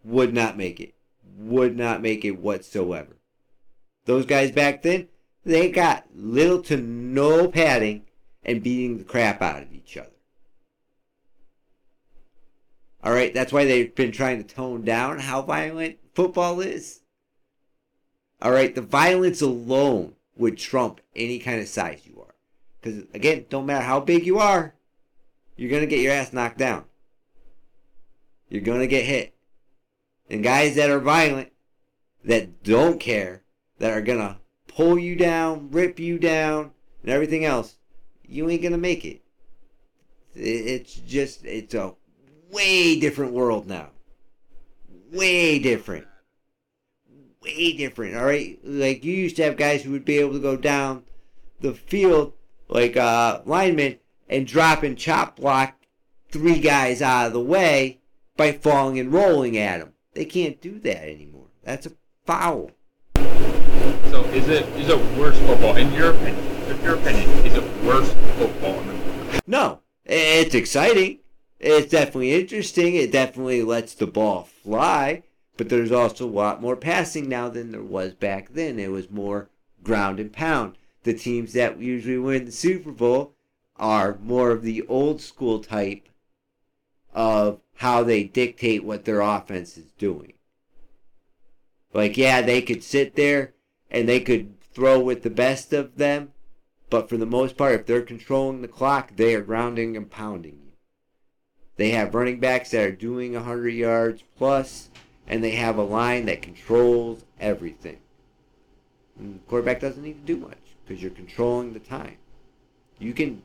Would 0.04 0.32
not 0.34 0.56
make 0.56 0.80
it. 0.80 0.94
Would 1.48 1.78
not 1.78 2.02
make 2.02 2.26
it 2.26 2.38
whatsoever. 2.38 3.16
Those 4.04 4.26
guys 4.26 4.52
back 4.52 4.82
then, 4.82 5.08
they 5.46 5.70
got 5.70 6.04
little 6.14 6.60
to 6.64 6.76
no 6.76 7.48
padding 7.48 8.04
and 8.44 8.62
beating 8.62 8.98
the 8.98 9.04
crap 9.04 9.40
out 9.40 9.62
of 9.62 9.72
each 9.72 9.96
other. 9.96 10.10
All 13.02 13.14
right, 13.14 13.32
that's 13.32 13.50
why 13.50 13.64
they've 13.64 13.94
been 13.94 14.12
trying 14.12 14.44
to 14.44 14.54
tone 14.54 14.84
down 14.84 15.20
how 15.20 15.40
violent 15.40 15.96
football 16.14 16.60
is. 16.60 17.00
All 18.42 18.52
right, 18.52 18.74
the 18.74 18.82
violence 18.82 19.40
alone 19.40 20.16
would 20.36 20.58
trump 20.58 21.00
any 21.16 21.38
kind 21.38 21.62
of 21.62 21.68
size 21.68 22.02
you 22.04 22.20
are. 22.20 22.34
Because, 22.78 23.04
again, 23.14 23.46
don't 23.48 23.64
matter 23.64 23.86
how 23.86 24.00
big 24.00 24.26
you 24.26 24.38
are, 24.38 24.74
you're 25.56 25.70
going 25.70 25.82
to 25.82 25.88
get 25.88 26.00
your 26.00 26.12
ass 26.12 26.34
knocked 26.34 26.58
down. 26.58 26.84
You're 28.50 28.62
going 28.62 28.80
to 28.80 28.86
get 28.86 29.06
hit. 29.06 29.34
And 30.30 30.42
guys 30.42 30.74
that 30.76 30.90
are 30.90 31.00
violent, 31.00 31.52
that 32.24 32.62
don't 32.62 33.00
care, 33.00 33.42
that 33.78 33.92
are 33.96 34.02
to 34.18 34.36
pull 34.66 34.98
you 34.98 35.16
down, 35.16 35.70
rip 35.70 35.98
you 35.98 36.18
down, 36.18 36.72
and 37.02 37.10
everything 37.10 37.44
else, 37.44 37.76
you 38.26 38.48
ain't 38.50 38.60
to 38.72 38.78
make 38.78 39.04
it. 39.04 39.22
It- 40.34 40.66
It's 40.66 40.94
just, 40.94 41.44
it's 41.44 41.74
a 41.74 41.94
way 42.50 42.98
different 43.00 43.32
world 43.32 43.66
now. 43.66 43.90
Way 45.12 45.58
different. 45.58 46.06
Way 47.42 47.72
different, 47.76 48.16
all 48.16 48.24
right? 48.26 48.58
Like, 48.62 49.04
you 49.04 49.14
used 49.14 49.36
to 49.36 49.44
have 49.44 49.56
guys 49.56 49.82
who 49.82 49.92
would 49.92 50.04
be 50.04 50.18
able 50.18 50.32
to 50.34 50.38
go 50.40 50.56
down 50.56 51.04
the 51.60 51.72
field, 51.72 52.34
like 52.68 52.96
uh, 52.96 53.40
linemen, 53.46 53.98
and 54.28 54.46
drop 54.46 54.82
and 54.82 54.98
chop 54.98 55.36
block 55.36 55.74
three 56.30 56.58
guys 56.60 57.00
out 57.00 57.28
of 57.28 57.32
the 57.32 57.40
way 57.40 58.00
by 58.36 58.52
falling 58.52 58.98
and 58.98 59.12
rolling 59.12 59.56
at 59.56 59.80
them. 59.80 59.94
They 60.18 60.24
can't 60.24 60.60
do 60.60 60.80
that 60.80 61.08
anymore. 61.08 61.46
That's 61.62 61.86
a 61.86 61.92
foul. 62.26 62.72
So 63.14 64.24
is 64.32 64.48
it 64.48 64.66
is 64.70 64.88
it 64.88 64.98
worse 65.16 65.38
football 65.38 65.76
in 65.76 65.92
your 65.92 66.10
opinion? 66.10 66.44
In 66.66 66.82
your 66.82 66.96
opinion, 66.96 67.30
is 67.46 67.54
it 67.54 67.84
worse 67.84 68.12
football? 68.36 68.82
No, 69.46 69.78
it's 70.04 70.56
exciting. 70.56 71.20
It's 71.60 71.92
definitely 71.92 72.34
interesting. 72.34 72.96
It 72.96 73.12
definitely 73.12 73.62
lets 73.62 73.94
the 73.94 74.08
ball 74.08 74.42
fly. 74.42 75.22
But 75.56 75.68
there's 75.68 75.92
also 75.92 76.26
a 76.26 76.28
lot 76.28 76.60
more 76.60 76.74
passing 76.74 77.28
now 77.28 77.48
than 77.48 77.70
there 77.70 77.80
was 77.80 78.14
back 78.14 78.48
then. 78.54 78.80
It 78.80 78.90
was 78.90 79.08
more 79.08 79.50
ground 79.84 80.18
and 80.18 80.32
pound. 80.32 80.78
The 81.04 81.14
teams 81.14 81.52
that 81.52 81.78
usually 81.78 82.18
win 82.18 82.46
the 82.46 82.50
Super 82.50 82.90
Bowl 82.90 83.36
are 83.76 84.18
more 84.20 84.50
of 84.50 84.62
the 84.62 84.82
old 84.88 85.20
school 85.20 85.60
type 85.60 86.08
of 87.14 87.60
how 87.78 88.02
they 88.02 88.24
dictate 88.24 88.82
what 88.82 89.04
their 89.04 89.20
offense 89.20 89.78
is 89.78 89.92
doing. 89.98 90.32
Like, 91.94 92.16
yeah, 92.16 92.42
they 92.42 92.60
could 92.60 92.82
sit 92.82 93.14
there 93.14 93.54
and 93.88 94.08
they 94.08 94.18
could 94.18 94.60
throw 94.72 94.98
with 94.98 95.22
the 95.22 95.30
best 95.30 95.72
of 95.72 95.96
them, 95.96 96.32
but 96.90 97.08
for 97.08 97.16
the 97.16 97.24
most 97.24 97.56
part, 97.56 97.74
if 97.74 97.86
they're 97.86 98.02
controlling 98.02 98.62
the 98.62 98.68
clock, 98.68 99.14
they 99.14 99.32
are 99.36 99.42
grounding 99.42 99.96
and 99.96 100.10
pounding 100.10 100.58
you. 100.64 100.72
They 101.76 101.90
have 101.90 102.16
running 102.16 102.40
backs 102.40 102.72
that 102.72 102.84
are 102.84 102.92
doing 102.92 103.34
100 103.34 103.68
yards 103.68 104.24
plus, 104.36 104.90
and 105.28 105.44
they 105.44 105.52
have 105.52 105.78
a 105.78 105.82
line 105.82 106.26
that 106.26 106.42
controls 106.42 107.24
everything. 107.38 107.98
And 109.16 109.36
the 109.36 109.38
quarterback 109.46 109.78
doesn't 109.78 110.02
need 110.02 110.26
to 110.26 110.34
do 110.34 110.36
much 110.36 110.58
because 110.84 111.00
you're 111.00 111.12
controlling 111.12 111.74
the 111.74 111.80
time. 111.80 112.16
You 112.98 113.12
can 113.12 113.42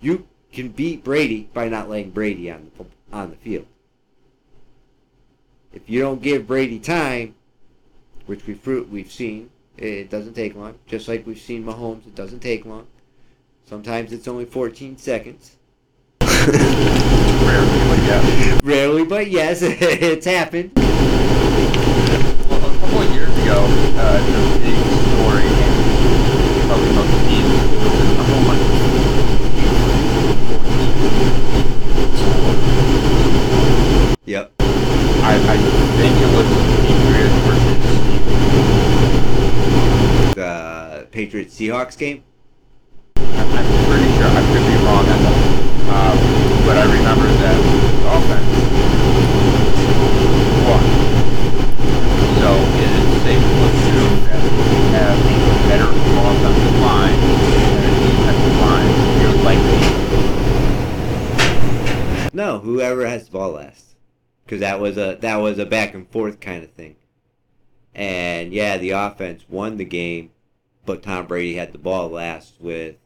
you 0.00 0.26
can 0.52 0.70
beat 0.70 1.04
Brady 1.04 1.48
by 1.54 1.68
not 1.68 1.88
laying 1.88 2.10
Brady 2.10 2.50
on 2.50 2.64
the 2.64 2.84
on 3.12 3.30
the 3.30 3.36
field. 3.36 3.66
If 5.72 5.88
you 5.88 6.00
don't 6.00 6.20
give 6.22 6.46
Brady 6.46 6.78
time, 6.78 7.34
which 8.26 8.46
we've 8.46 8.64
we've 8.66 9.10
seen, 9.10 9.50
it 9.76 10.10
doesn't 10.10 10.34
take 10.34 10.54
long. 10.54 10.78
Just 10.86 11.08
like 11.08 11.26
we've 11.26 11.38
seen 11.38 11.64
Mahomes, 11.64 12.06
it 12.06 12.14
doesn't 12.14 12.40
take 12.40 12.64
long. 12.64 12.86
Sometimes 13.64 14.12
it's 14.12 14.28
only 14.28 14.44
14 14.44 14.98
seconds. 14.98 15.56
Rarely, 16.20 17.78
but 17.88 17.98
yeah. 18.04 18.60
Rarely, 18.64 19.04
but 19.04 19.30
yes, 19.30 19.62
it's 19.62 20.26
happened. 20.26 20.72
Well, 20.74 20.86
a 22.58 22.78
couple 22.80 23.02
of 23.02 23.14
years 23.14 23.30
ago, 23.38 23.64
uh, 23.96 24.18
the 24.18 24.32
big 24.60 24.76
story, 25.08 25.48
probably 26.66 26.92
most 26.92 27.14
easy, 27.30 27.56
was 27.78 27.92
the 27.98 28.04
number 28.14 28.38
one 28.48 28.58
Yep. 34.32 34.48
I, 34.60 35.36
I 35.36 35.60
think 36.00 36.16
it 36.16 36.30
was 36.32 36.48
Patriots 36.88 37.36
versus 37.44 37.76
The 40.32 41.04
Patriots 41.10 41.52
Seahawks 41.54 41.98
game. 41.98 42.24
I'm, 43.16 43.28
pretty 43.92 44.08
sure. 44.16 44.32
I 44.32 44.40
could 44.48 44.64
be 44.64 44.72
wrong 44.88 45.04
on 45.04 45.20
that. 45.20 45.36
Um, 45.92 46.16
but 46.64 46.80
I 46.80 46.88
remember 46.88 47.28
that 47.28 47.60
the 47.60 48.08
offense 48.08 48.48
won. 50.64 50.80
So 52.40 52.56
it 52.80 52.88
is 52.88 53.04
safe 53.28 53.36
to 53.36 53.68
assume 53.68 54.16
that 54.32 54.40
if 54.48 54.56
you 54.64 54.80
have 54.96 55.12
a 55.12 55.36
better 55.68 55.92
offensive 55.92 56.80
line 56.80 57.20
and 57.20 57.84
a 57.84 58.00
defensive 58.00 58.56
line, 58.64 58.96
you're 59.20 59.36
likely 59.44 59.76
No, 62.32 62.60
whoever 62.60 63.04
has 63.06 63.26
the 63.26 63.32
ball 63.32 63.50
last. 63.50 63.91
Because 64.52 64.60
that 64.60 64.80
was 64.80 64.98
a 64.98 65.16
that 65.22 65.36
was 65.36 65.58
a 65.58 65.64
back 65.64 65.94
and 65.94 66.06
forth 66.10 66.38
kind 66.38 66.62
of 66.62 66.70
thing. 66.72 66.96
And 67.94 68.52
yeah, 68.52 68.76
the 68.76 68.90
offense 68.90 69.46
won 69.48 69.78
the 69.78 69.86
game, 69.86 70.32
but 70.84 71.02
Tom 71.02 71.26
Brady 71.26 71.54
had 71.54 71.72
the 71.72 71.78
ball 71.78 72.10
last 72.10 72.60
with 72.60 72.96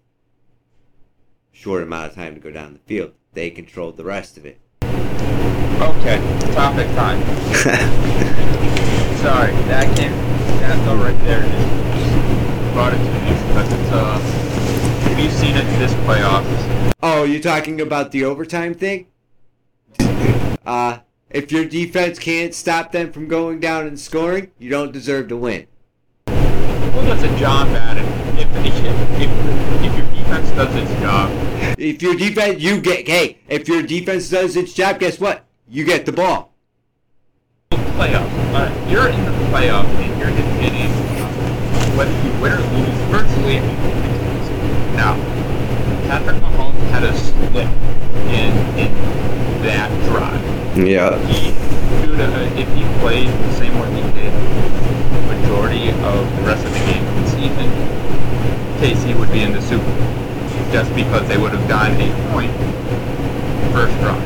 short 1.52 1.84
amount 1.84 2.08
of 2.10 2.16
time 2.16 2.34
to 2.34 2.40
go 2.40 2.50
down 2.50 2.72
the 2.72 2.80
field. 2.80 3.12
They 3.32 3.50
controlled 3.50 3.96
the 3.96 4.02
rest 4.02 4.36
of 4.36 4.44
it. 4.44 4.58
Okay, 4.82 6.18
topic 6.52 6.88
time. 6.96 7.22
Sorry, 9.22 9.52
that 9.68 9.96
came, 9.96 10.10
that 10.62 10.84
though 10.84 10.96
right 10.96 11.16
there 11.20 11.42
just 11.42 12.74
brought 12.74 12.92
it 12.92 12.96
to 12.96 13.04
me 13.04 13.30
because 13.46 13.72
it's, 13.72 13.92
uh, 13.92 15.14
we've 15.16 15.32
seen 15.32 15.54
it 15.54 15.62
this 15.78 15.92
playoffs. 16.08 16.92
oh, 17.04 17.22
you're 17.22 17.40
talking 17.40 17.80
about 17.80 18.10
the 18.10 18.24
overtime 18.24 18.74
thing? 18.74 19.06
Uh, 20.66 20.98
if 21.30 21.50
your 21.50 21.64
defense 21.64 22.18
can't 22.18 22.54
stop 22.54 22.92
them 22.92 23.12
from 23.12 23.26
going 23.26 23.58
down 23.60 23.86
and 23.86 23.98
scoring, 23.98 24.52
you 24.58 24.70
don't 24.70 24.92
deserve 24.92 25.28
to 25.28 25.36
win. 25.36 25.66
Well, 26.26 27.02
that's 27.02 27.22
a 27.22 27.38
John 27.38 27.72
Madden. 27.72 28.04
If, 28.38 28.48
if, 28.64 28.74
if, 29.20 29.30
if 29.84 29.96
your 29.96 30.06
defense 30.14 30.50
does 30.52 30.74
its 30.76 31.00
job, 31.00 31.30
If 31.78 32.00
your 32.00 32.14
defense, 32.14 32.62
you 32.62 32.80
get, 32.80 33.08
hey, 33.08 33.38
if 33.48 33.68
your 33.68 33.82
defense 33.82 34.30
does 34.30 34.56
its 34.56 34.72
job, 34.72 35.00
guess 35.00 35.18
what? 35.18 35.44
You 35.68 35.84
get 35.84 36.06
the 36.06 36.12
ball. 36.12 36.54
playoffs, 37.70 38.30
uh, 38.54 38.88
you're 38.88 39.08
in 39.08 39.24
the 39.24 39.32
playoffs 39.50 39.86
and 39.86 40.20
you're 40.20 40.28
hitting, 40.28 40.90
whether 41.96 42.12
you 42.22 42.40
win 42.40 42.52
or 42.52 42.58
lose, 42.58 42.98
virtually. 43.10 43.60
Now, 44.94 45.16
Patrick 46.06 46.36
Mahomes 46.36 46.78
had 46.90 47.02
a 47.02 47.14
split 47.18 47.66
in, 48.32 48.78
in 48.78 49.55
that 49.66 49.90
drive. 50.04 50.78
Yeah. 50.78 51.10
have, 51.18 52.58
if 52.58 52.68
he 52.74 53.00
played 53.00 53.28
the 53.28 53.52
same 53.54 53.76
way 53.78 53.90
he 53.92 54.20
did 54.20 54.32
majority 55.26 55.90
of 55.90 56.36
the 56.36 56.42
rest 56.42 56.64
of 56.64 56.72
the 56.72 56.78
game 56.80 57.04
this 57.22 57.32
season, 57.32 57.68
KC 58.78 59.18
would 59.18 59.30
be 59.32 59.42
in 59.42 59.52
the 59.52 59.60
Super 59.60 59.84
Bowl. 59.84 60.72
Just 60.72 60.94
because 60.94 61.26
they 61.28 61.36
would 61.36 61.52
have 61.52 61.68
gotten 61.68 62.00
a 62.00 62.30
point 62.32 62.52
first 63.72 63.96
drive. 63.98 64.22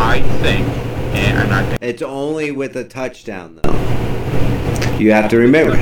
I 0.00 0.20
think, 0.42 0.66
and 1.14 1.38
I'm 1.38 1.48
not 1.48 1.82
It's 1.82 2.02
only 2.02 2.50
with 2.50 2.76
a 2.76 2.84
touchdown, 2.84 3.60
though. 3.62 3.72
You 4.98 5.12
have 5.12 5.30
to 5.30 5.38
remember. 5.38 5.76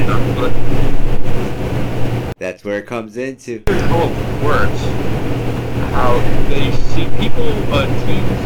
That's 2.39 2.65
where 2.65 2.79
it 2.79 2.87
comes 2.87 3.17
into. 3.17 3.63
here's 3.67 5.14
how 5.95 6.19
they 6.51 6.73
see 6.91 7.07
people, 7.23 7.49
uh, 7.73 7.87
teams 8.05 8.39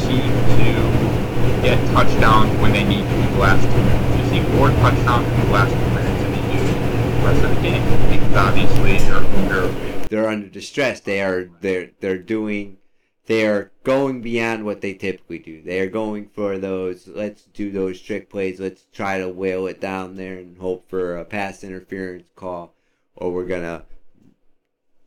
seem 0.00 0.24
to 0.56 1.62
get 1.62 1.76
touchdowns 1.92 2.50
when 2.60 2.72
they 2.72 2.84
need 2.84 3.04
to 3.04 3.14
in 3.14 3.32
the 3.32 3.38
last 3.38 3.62
two 3.62 3.76
minutes. 3.76 4.16
You 4.16 4.42
see 4.42 4.56
more 4.56 4.70
touchdowns 4.70 5.28
in 5.28 5.40
the 5.40 5.52
last 5.52 5.72
two 5.72 5.90
minutes 5.94 6.22
than 6.22 6.32
they 6.32 6.44
do 6.56 6.64
the 6.64 7.26
rest 7.26 7.44
of 7.44 7.54
the 7.54 7.62
game. 7.62 7.84
Because 8.10 8.36
obviously 8.36 8.98
they're 8.98 9.16
under 9.16 10.08
They're 10.08 10.28
under 10.28 10.48
distress. 10.48 11.00
They 11.00 11.20
are 11.20 11.50
they're 11.60 11.90
they're 12.00 12.18
doing 12.18 12.78
they 13.26 13.46
are 13.46 13.70
going 13.84 14.22
beyond 14.22 14.64
what 14.64 14.80
they 14.80 14.94
typically 14.94 15.38
do. 15.38 15.60
They 15.60 15.80
are 15.80 15.90
going 15.90 16.30
for 16.30 16.56
those 16.56 17.06
let's 17.06 17.42
do 17.42 17.70
those 17.70 18.00
trick 18.00 18.30
plays. 18.30 18.58
Let's 18.58 18.86
try 18.94 19.18
to 19.18 19.28
whale 19.28 19.66
it 19.66 19.80
down 19.80 20.16
there 20.16 20.38
and 20.38 20.56
hope 20.56 20.88
for 20.88 21.18
a 21.18 21.24
pass 21.26 21.62
interference 21.62 22.30
call 22.34 22.74
or 23.14 23.32
we're 23.32 23.44
going 23.44 23.62
to 23.62 23.84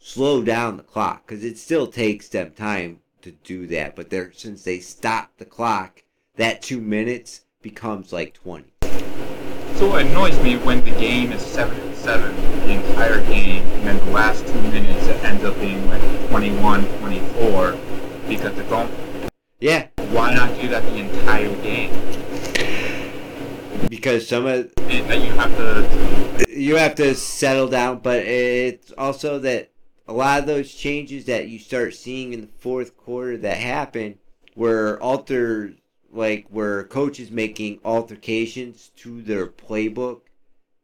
slow 0.02 0.42
down 0.44 0.78
the 0.78 0.84
clock 0.84 1.28
cuz 1.28 1.44
it 1.44 1.58
still 1.58 1.88
takes 1.88 2.28
them 2.28 2.52
time 2.52 3.00
to 3.22 3.32
do 3.32 3.68
that. 3.68 3.96
But 3.96 4.10
they're 4.10 4.32
since 4.34 4.64
they 4.64 4.80
stop 4.80 5.32
the 5.38 5.46
clock, 5.46 6.04
that 6.36 6.62
2 6.62 6.82
minutes 6.82 7.42
becomes 7.62 8.12
like 8.12 8.34
20. 8.34 8.66
So 9.76 9.96
it 9.96 10.08
annoys 10.08 10.38
me 10.44 10.58
when 10.58 10.84
the 10.84 10.92
game 10.92 11.32
is 11.32 11.42
seven 11.42 11.80
and 11.80 11.96
seven, 11.96 12.36
the 12.68 12.74
entire 12.74 13.24
game, 13.26 13.64
and 13.64 13.88
then 13.88 13.98
the 14.06 14.12
last 14.12 14.46
two 14.46 14.62
minutes 14.64 15.08
it 15.08 15.24
ends 15.24 15.44
up 15.44 15.60
being 15.60 15.88
like 15.88 16.02
21-24 16.30 17.78
because 18.28 18.56
the 18.56 18.64
goal. 18.64 18.88
Yeah, 19.60 19.88
Why 20.12 20.34
not 20.34 20.60
do 20.60 20.68
that 20.70 20.84
the 20.84 20.96
entire 20.98 21.56
game? 21.62 21.92
because 23.90 24.28
some 24.28 24.46
of 24.46 24.74
that 24.76 25.22
you 25.22 25.32
have 25.34 25.56
to. 25.58 26.46
you 26.50 26.76
have 26.78 26.96
to 26.96 27.14
settle 27.14 27.68
down, 27.68 28.00
but 28.00 28.20
it's 28.20 28.92
also 28.98 29.38
that 29.40 29.71
a 30.12 30.14
lot 30.14 30.42
of 30.42 30.46
those 30.46 30.74
changes 30.74 31.24
that 31.26 31.48
you 31.48 31.58
start 31.58 31.96
seeing 31.96 32.34
in 32.34 32.42
the 32.42 32.48
fourth 32.48 32.98
quarter 32.98 33.38
that 33.38 33.56
happen 33.56 34.20
were 34.58 35.00
alter 35.02 35.74
like 36.12 36.46
were 36.52 36.84
coaches 36.84 37.32
making 37.32 37.80
altercations 37.86 38.92
to 38.98 39.22
their 39.22 39.48
playbook 39.48 40.24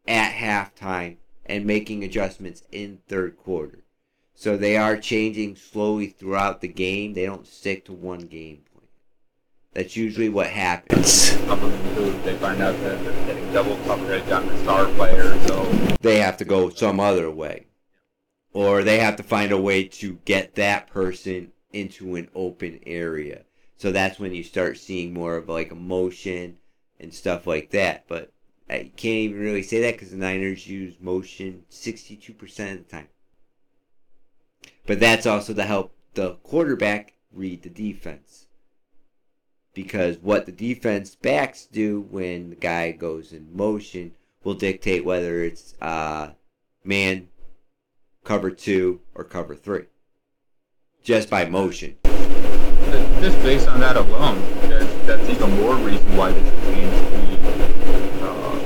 at 0.07 0.31
halftime 0.31 1.17
and 1.45 1.65
making 1.65 2.05
adjustments 2.05 2.63
in 2.71 2.99
third 3.09 3.35
quarter. 3.35 3.79
So 4.33 4.55
they 4.55 4.77
are 4.77 4.95
changing 4.95 5.57
slowly 5.57 6.07
throughout 6.07 6.61
the 6.61 6.69
game. 6.69 7.13
They 7.13 7.25
don't 7.25 7.45
stick 7.45 7.83
to 7.85 7.93
one 7.93 8.27
game 8.27 8.61
plan. 8.71 8.87
That's 9.73 9.97
usually 9.97 10.29
what 10.29 10.47
happens. 10.47 11.31
They 11.31 12.37
find 12.37 12.61
out 12.61 12.79
that 12.79 13.03
they're 13.03 13.25
getting 13.25 13.51
double 13.51 13.75
coverage 13.83 14.31
on 14.31 14.47
the 14.47 14.57
star 14.59 14.85
player, 14.93 15.37
so 15.47 15.65
they 15.99 16.19
have 16.19 16.37
to 16.37 16.45
go 16.45 16.69
some 16.69 17.01
other 17.01 17.29
way. 17.29 17.66
Or 18.53 18.83
they 18.83 18.99
have 18.99 19.15
to 19.17 19.23
find 19.23 19.51
a 19.51 19.61
way 19.61 19.83
to 19.83 20.19
get 20.25 20.55
that 20.55 20.87
person 20.87 21.51
into 21.71 22.15
an 22.15 22.29
open 22.33 22.79
area. 22.85 23.43
So 23.77 23.91
that's 23.91 24.19
when 24.19 24.33
you 24.33 24.43
start 24.43 24.77
seeing 24.77 25.13
more 25.13 25.37
of 25.37 25.47
like 25.47 25.75
motion 25.75 26.57
and 26.99 27.13
stuff 27.13 27.45
like 27.45 27.69
that. 27.71 28.05
But 28.07 28.31
I 28.69 28.91
can't 28.95 29.19
even 29.19 29.39
really 29.39 29.63
say 29.63 29.81
that 29.81 29.93
because 29.93 30.11
the 30.11 30.17
Niners 30.17 30.67
use 30.67 30.95
motion 30.99 31.63
62% 31.71 32.39
of 32.71 32.77
the 32.77 32.83
time. 32.83 33.07
But 34.85 34.99
that's 34.99 35.25
also 35.25 35.53
to 35.53 35.63
help 35.63 35.93
the 36.15 36.35
quarterback 36.43 37.13
read 37.31 37.61
the 37.61 37.69
defense. 37.69 38.47
Because 39.73 40.17
what 40.17 40.47
the 40.47 40.51
defense 40.51 41.13
backs 41.13 41.65
do 41.65 42.01
when 42.09 42.49
the 42.49 42.55
guy 42.55 42.91
goes 42.91 43.31
in 43.31 43.55
motion 43.55 44.13
will 44.43 44.55
dictate 44.55 45.05
whether 45.05 45.43
it's 45.43 45.75
uh, 45.81 46.31
man, 46.83 47.27
cover 48.27 48.51
two, 48.51 48.99
or 49.15 49.23
cover 49.23 49.55
three. 49.55 49.85
Just 51.01 51.29
by 51.29 51.45
motion. 51.45 51.95
Just 52.03 53.41
based 53.41 53.69
on 53.69 53.79
that 53.79 53.95
alone, 53.95 54.41
that's, 54.63 54.93
that's 55.05 55.29
even 55.29 55.49
more 55.61 55.75
reason 55.75 56.17
why 56.17 56.33
they 56.33 56.43
should 56.43 56.63
change 56.63 56.91
the, 56.91 58.27
uh, 58.27 58.59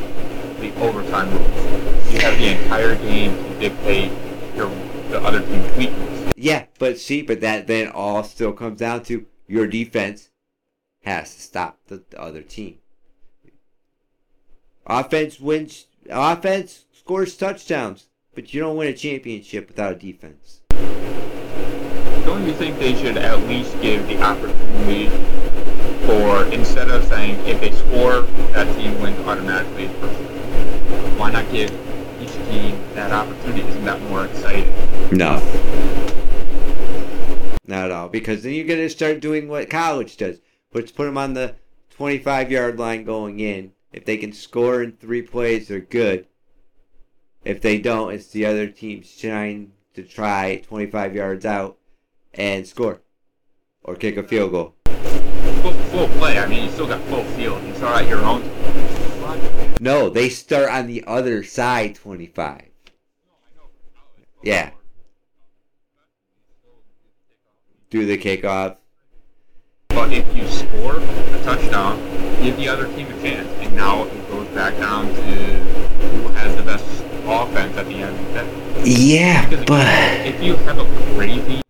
the 0.60 0.74
overtime 0.82 1.30
rules. 1.30 2.12
You 2.12 2.22
have 2.22 2.40
the 2.40 2.60
entire 2.60 2.96
game 2.96 3.36
to 3.38 3.60
dictate 3.60 4.12
your, 4.56 4.68
the 5.10 5.22
other 5.22 5.42
team's 5.46 5.78
weakness. 5.78 6.34
Yeah, 6.36 6.66
but 6.80 6.98
see, 6.98 7.22
but 7.22 7.42
that 7.42 7.68
then 7.68 7.90
all 7.90 8.24
still 8.24 8.54
comes 8.54 8.80
down 8.80 9.04
to 9.04 9.28
your 9.48 9.68
defense 9.68 10.32
has 11.04 11.36
to 11.36 11.42
stop 11.42 11.78
the, 11.86 12.04
the 12.10 12.20
other 12.20 12.42
team. 12.42 12.80
Offense 14.88 15.40
wins. 15.40 15.86
Offense 16.10 16.86
scores 16.94 17.38
touchdowns, 17.38 18.08
but 18.34 18.54
you 18.54 18.62
don't 18.62 18.78
win 18.78 18.88
a 18.88 18.94
championship 18.94 19.68
without 19.68 19.94
a 19.94 19.96
defense. 19.96 20.62
Don't 22.26 22.46
you 22.46 22.54
think 22.54 22.80
they 22.80 22.96
should 22.96 23.18
at 23.18 23.40
least 23.48 23.80
give 23.82 24.08
the 24.08 24.22
opportunity 24.22 25.10
for 26.06 26.46
instead 26.46 26.90
of 26.90 27.04
saying 27.08 27.36
if 27.46 27.60
they 27.60 27.72
score, 27.72 28.22
that 28.54 28.74
team 28.78 29.00
wins 29.02 29.20
automatically? 29.28 29.88
Why 31.18 31.32
not 31.32 31.52
give 31.52 31.72
each 32.22 32.34
team 32.50 32.80
that 32.96 33.12
opportunity? 33.12 33.68
Isn't 33.68 33.86
that 33.86 34.02
more 34.04 34.26
exciting? 34.26 34.74
No. 35.12 35.40
Not 37.68 37.86
at 37.86 37.92
all. 37.92 38.08
Because 38.08 38.44
then 38.44 38.54
you're 38.54 38.66
going 38.66 38.80
to 38.80 38.90
start 38.90 39.20
doing 39.20 39.48
what 39.48 39.70
college 39.70 40.18
does, 40.18 40.40
which 40.72 40.96
put 40.96 41.06
them 41.06 41.18
on 41.18 41.34
the 41.34 41.56
25 41.92 42.50
yard 42.52 42.80
line 42.80 43.04
going 43.04 43.40
in. 43.40 43.74
If 43.92 44.06
they 44.06 44.16
can 44.16 44.32
score 44.32 44.82
in 44.82 44.94
three 44.94 45.22
plays, 45.22 45.68
they're 45.68 45.80
good. 45.80 46.28
If 47.44 47.62
they 47.62 47.80
don't, 47.80 48.14
it's 48.14 48.28
the 48.28 48.46
other 48.46 48.68
team's 48.68 49.16
trying 49.18 49.72
to 49.96 50.04
try 50.04 50.62
25 50.68 51.16
yards 51.16 51.46
out 51.46 51.78
and 52.34 52.68
score 52.68 53.02
or 53.84 53.96
kick 53.96 54.18
a 54.18 54.24
field 54.24 54.52
goal. 54.52 54.76
Full, 54.86 55.74
full 55.74 56.08
play. 56.20 56.38
I 56.38 56.48
mean, 56.48 56.66
you 56.66 56.72
still 56.72 56.88
got 56.88 57.02
full 57.06 57.24
field. 57.24 57.64
You 57.64 57.74
start 57.76 58.04
at 58.04 58.10
your 58.10 58.22
own. 58.22 58.44
No, 59.80 60.10
they 60.10 60.30
start 60.30 60.70
on 60.70 60.86
the 60.86 61.04
other 61.08 61.44
side 61.44 61.96
25. 61.96 62.62
Yeah. 64.44 64.72
Do 67.90 68.06
the 68.06 68.18
kickoff. 68.18 68.78
But 69.90 70.14
if 70.14 70.36
you 70.36 70.48
score 70.48 70.98
a 70.98 71.44
touchdown, 71.44 71.98
give 72.42 72.56
the 72.58 72.68
other 72.68 72.88
team 72.88 73.08
a 73.08 73.22
chance. 73.22 73.48
And 73.66 73.76
now 73.76 74.04
it 74.06 74.30
goes 74.30 74.48
back 74.50 74.78
down 74.78 75.08
to 75.08 75.22
who 75.22 76.28
has 76.30 76.56
the 76.56 76.64
best 76.64 76.86
offense 77.32 77.76
at 77.78 77.86
the 77.88 77.96
end 77.96 78.34
day. 78.34 78.84
Yeah, 78.84 79.50
but 79.66 80.28
if 80.28 80.42
you 80.44 80.56
have 80.58 80.80
a 80.80 81.16
crazy 81.16 81.62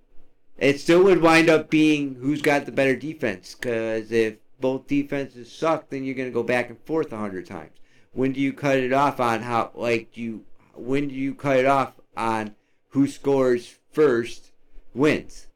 it 0.61 0.79
still 0.79 1.03
would 1.03 1.23
wind 1.23 1.49
up 1.49 1.71
being 1.71 2.15
who's 2.21 2.41
got 2.41 2.67
the 2.67 2.71
better 2.71 2.95
defense. 2.95 3.55
Because 3.55 4.11
if 4.11 4.35
both 4.59 4.87
defenses 4.87 5.51
suck, 5.51 5.89
then 5.89 6.03
you're 6.03 6.15
going 6.15 6.29
to 6.29 6.33
go 6.33 6.43
back 6.43 6.69
and 6.69 6.79
forth 6.85 7.11
a 7.11 7.17
hundred 7.17 7.47
times. 7.47 7.71
When 8.13 8.31
do 8.31 8.39
you 8.39 8.53
cut 8.53 8.77
it 8.77 8.93
off 8.93 9.19
on 9.19 9.41
how, 9.41 9.71
like, 9.73 10.13
do 10.13 10.21
you, 10.21 10.45
when 10.75 11.07
do 11.07 11.15
you 11.15 11.33
cut 11.33 11.57
it 11.57 11.65
off 11.65 11.93
on 12.15 12.55
who 12.89 13.07
scores 13.07 13.79
first 13.91 14.51
wins? 14.93 15.47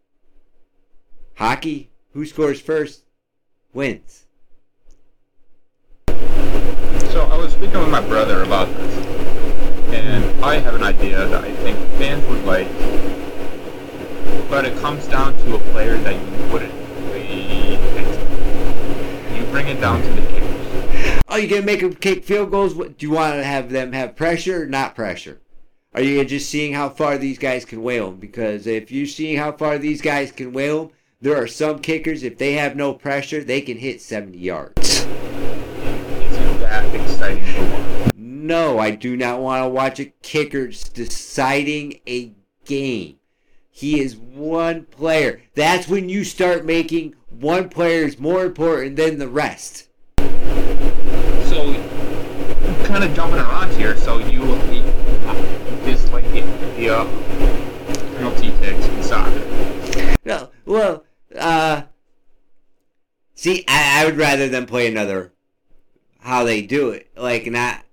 Hockey, 1.35 1.91
who 2.13 2.25
scores 2.25 2.59
first 2.59 3.03
wins. 3.73 4.25
So 6.07 7.27
I 7.29 7.37
was 7.37 7.53
speaking 7.53 7.79
with 7.79 7.89
my 7.89 8.01
brother 8.07 8.41
about 8.41 8.67
this, 8.69 9.14
and 10.03 10.43
I 10.43 10.59
have 10.59 10.75
an 10.75 10.83
idea 10.83 11.27
that 11.27 11.43
I 11.43 11.51
think 11.57 11.77
fans 11.97 12.25
would 12.27 12.43
like, 12.45 12.67
but 14.49 14.65
it 14.65 14.77
comes 14.79 15.07
down 15.07 15.37
to 15.39 15.55
a 15.55 15.59
player 15.71 15.97
that 15.97 16.13
you 16.13 16.51
wouldn't 16.51 16.73
really 17.11 17.77
pick. 17.93 18.07
You 19.37 19.45
bring 19.51 19.67
it 19.67 19.79
down 19.79 20.01
to 20.01 20.09
the 20.09 20.21
kickers. 20.27 21.21
Oh, 21.29 21.37
you 21.37 21.47
gonna 21.47 21.61
make 21.61 21.81
them 21.81 21.93
kick 21.93 22.23
field 22.23 22.51
goals? 22.51 22.73
Do 22.73 22.93
you 22.99 23.11
want 23.11 23.35
to 23.35 23.43
have 23.43 23.69
them 23.69 23.93
have 23.93 24.15
pressure, 24.15 24.63
or 24.63 24.65
not 24.65 24.95
pressure? 24.95 25.41
Are 25.93 26.01
you 26.01 26.23
just 26.25 26.49
seeing 26.49 26.73
how 26.73 26.89
far 26.89 27.17
these 27.17 27.37
guys 27.37 27.63
can 27.65 27.81
whale? 27.81 28.11
Because 28.11 28.67
if 28.67 28.91
you're 28.91 29.05
seeing 29.05 29.37
how 29.37 29.51
far 29.51 29.77
these 29.77 30.01
guys 30.01 30.31
can 30.31 30.51
whale 30.51 30.91
there 31.21 31.41
are 31.41 31.47
some 31.47 31.79
kickers. 31.79 32.21
If 32.23 32.37
they 32.37 32.53
have 32.53 32.75
no 32.75 32.93
pressure, 32.93 33.43
they 33.43 33.61
can 33.61 33.77
hit 33.77 33.99
70 34.01 34.37
yards. 34.37 34.99
Isn't 34.99 35.09
that 36.59 36.93
exciting 36.93 37.43
to 37.45 37.61
watch? 37.71 38.13
No, 38.45 38.77
I 38.77 38.91
do 38.91 39.17
not 39.17 39.39
want 39.39 39.63
to 39.63 39.69
watch 39.69 39.99
a 39.99 40.05
kicker 40.05 40.67
deciding 40.67 41.99
a 42.07 42.31
game. 42.63 43.17
He 43.71 43.99
is 43.99 44.15
one 44.15 44.85
player. 44.85 45.41
That's 45.55 45.87
when 45.87 46.09
you 46.09 46.23
start 46.23 46.63
making 46.63 47.15
one 47.31 47.69
player 47.69 48.05
is 48.05 48.19
more 48.19 48.45
important 48.45 48.97
than 48.97 49.17
the 49.17 49.27
rest. 49.27 49.87
So, 50.19 51.73
I'm 51.73 52.85
kind 52.85 53.03
of 53.03 53.15
jumping 53.15 53.39
around 53.39 53.75
here. 53.77 53.97
So 53.97 54.19
you, 54.19 54.43
you 54.71 54.83
dislike 55.83 56.25
the, 56.25 56.41
the 56.77 56.89
uh, 56.91 57.05
penalty 58.17 58.53
kicks 58.59 58.85
in 58.85 59.01
soccer. 59.01 60.17
No, 60.23 60.51
well, 60.65 61.03
uh, 61.35 61.81
see, 63.33 63.65
I, 63.67 64.03
I 64.03 64.05
would 64.05 64.17
rather 64.17 64.47
them 64.47 64.67
play 64.67 64.85
another 64.85 65.33
how 66.19 66.43
they 66.43 66.61
do 66.61 66.91
it. 66.91 67.09
Like, 67.15 67.47
not, 67.47 67.84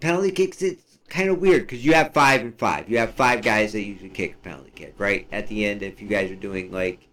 penalty 0.00 0.30
kicks, 0.30 0.62
it's 0.62 0.98
kind 1.08 1.28
of 1.28 1.38
weird 1.38 1.62
because 1.62 1.84
you 1.84 1.94
have 1.94 2.12
five 2.12 2.40
and 2.40 2.58
five. 2.58 2.88
You 2.88 2.98
have 2.98 3.14
five 3.14 3.42
guys 3.42 3.72
that 3.72 3.82
usually 3.82 4.10
kick 4.10 4.34
a 4.34 4.38
penalty 4.38 4.72
kick, 4.74 4.94
right? 4.98 5.26
At 5.32 5.48
the 5.48 5.64
end, 5.66 5.82
if 5.82 6.00
you 6.00 6.08
guys 6.08 6.30
are 6.30 6.36
doing, 6.36 6.72
like, 6.72 7.06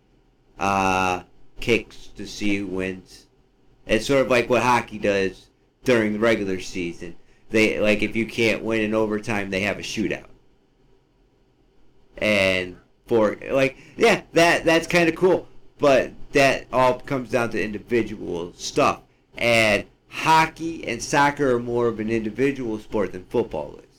uh, 0.60 1.24
kicks 1.60 2.08
to 2.16 2.28
see 2.28 2.58
who 2.58 2.68
wins. 2.68 3.28
It's 3.86 4.06
sort 4.06 4.22
of 4.22 4.30
like 4.30 4.50
what 4.50 4.64
hockey 4.64 4.98
does 4.98 5.48
during 5.84 6.14
the 6.14 6.20
regular 6.20 6.60
season. 6.60 7.16
They, 7.50 7.80
like, 7.80 8.02
if 8.02 8.16
you 8.16 8.26
can't 8.26 8.64
win 8.64 8.82
in 8.82 8.94
overtime, 8.94 9.50
they 9.50 9.62
have 9.62 9.78
a 9.78 9.82
shootout. 9.82 10.26
And 12.18 12.78
for 13.08 13.38
like 13.52 13.78
yeah 13.98 14.22
that 14.34 14.64
that's 14.64 14.88
kind 14.88 15.10
of 15.10 15.16
cool 15.16 15.48
but 15.80 16.12
that 16.32 16.66
all 16.72 17.00
comes 17.00 17.30
down 17.32 17.50
to 17.50 17.62
individual 17.62 18.54
stuff 18.54 19.02
and 19.38 19.86
hockey 20.14 20.88
and 20.88 21.02
soccer 21.02 21.56
are 21.56 21.60
more 21.60 21.88
of 21.88 22.00
an 22.00 22.10
individual 22.10 22.78
sport 22.78 23.12
than 23.12 23.26
football 23.26 23.80
is 23.80 23.98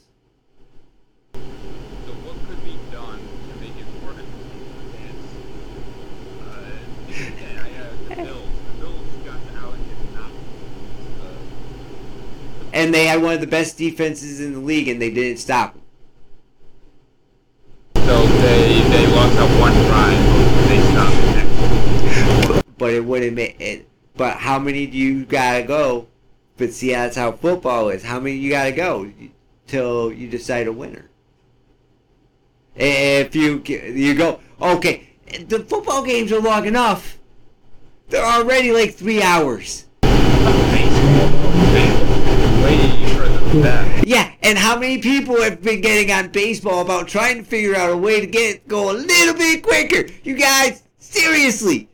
So 1.35 1.41
what 2.23 2.37
could 2.49 2.65
be 2.65 2.79
done 2.91 3.19
to 3.19 3.57
make 3.61 3.77
it 3.77 3.85
more 4.01 4.12
entertaining? 4.12 5.19
Uh, 6.41 6.71
yeah, 7.11 7.65
I, 7.65 8.15
the 8.15 8.23
Bills, 8.23 8.49
the 8.67 8.73
Bills, 8.81 9.09
Josh 9.25 9.43
Allen 9.57 9.81
did 9.89 10.15
not. 10.15 10.31
And 12.73 12.95
they 12.95 13.07
had 13.07 13.21
one 13.21 13.35
of 13.35 13.41
the 13.41 13.47
best 13.47 13.77
defenses 13.77 14.41
in 14.41 14.53
the 14.53 14.61
league 14.61 14.89
and 14.89 15.03
they 15.03 15.11
didn't 15.11 15.39
stop 15.39 15.75
them 15.75 15.83
so 18.07 18.27
they 18.27 18.83
they 18.91 19.07
lost 19.09 19.35
that 19.37 19.61
one 19.61 19.73
drive. 19.89 20.21
They 20.69 20.81
stopped 20.93 21.25
but 22.77 22.93
it 22.93 23.05
wouldn't 23.05 23.35
make 23.35 23.61
it 23.61 23.89
but 24.17 24.39
how 24.39 24.59
many 24.59 24.87
do 24.87 24.97
you 24.97 25.25
gotta 25.25 25.62
go 25.62 26.07
but 26.57 26.73
see 26.73 26.91
that's 26.91 27.17
how 27.17 27.33
football 27.33 27.89
is? 27.89 28.05
How 28.05 28.21
many 28.21 28.37
you 28.37 28.51
gotta 28.51 28.73
go 28.73 29.11
till 29.67 30.12
you 30.12 30.29
decide 30.29 30.67
a 30.67 30.73
winner? 30.73 31.11
If 32.77 33.35
you 33.35 33.62
you 33.67 34.15
go 34.15 34.41
okay 34.61 35.09
the 35.47 35.61
football 35.61 36.03
games 36.05 36.33
are 36.33 36.41
long 36.41 36.67
enough. 36.67 37.19
They're 38.09 38.25
already 38.25 38.73
like 38.73 38.95
three 38.95 39.23
hours. 39.23 39.87
Yeah 44.07 44.35
and 44.43 44.59
how 44.59 44.79
many 44.79 44.99
people 44.99 45.41
have 45.41 45.62
been 45.62 45.81
getting 45.81 46.12
on 46.12 46.29
baseball 46.29 46.83
about 46.83 47.09
trying 47.09 47.39
to 47.39 47.45
figure 47.45 47.75
out 47.75 47.91
a 47.91 47.97
way 47.97 48.21
to 48.21 48.27
get 48.27 48.69
go 48.69 48.91
a 48.91 48.93
little 48.93 49.35
bit 49.35 49.62
quicker? 49.62 50.12
You 50.23 50.35
guys 50.35 50.83
seriously 50.99 51.89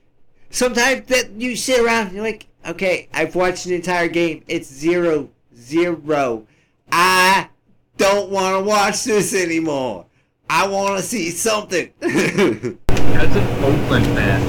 sometimes 0.50 1.06
that 1.06 1.30
you 1.32 1.56
sit 1.56 1.80
around 1.80 2.08
and 2.08 2.16
you're 2.16 2.24
like 2.24 2.46
okay 2.66 3.08
i've 3.14 3.34
watched 3.34 3.66
an 3.66 3.72
entire 3.72 4.08
game. 4.08 4.42
It's 4.48 4.68
zero 4.68 5.30
zero. 5.60 6.46
I 6.90 7.48
don't 7.96 8.30
want 8.30 8.56
to 8.56 8.64
watch 8.64 9.04
this 9.04 9.34
anymore. 9.34 10.06
I 10.48 10.66
want 10.66 10.96
to 10.96 11.02
see 11.02 11.30
something. 11.30 11.92
As 12.02 13.36
an 13.36 13.64
Oakland 13.64 14.06
fan, 14.16 14.40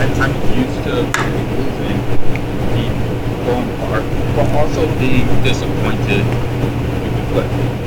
At 0.00 0.16
times 0.16 0.34
used 0.56 0.82
to 0.84 0.94
losing, 1.54 2.00
being 2.74 2.96
blown 3.44 3.70
apart, 3.76 4.02
but 4.34 4.50
also 4.56 4.86
being 4.98 5.26
disappointed 5.44 6.24
with 7.36 7.48
the. 7.54 7.84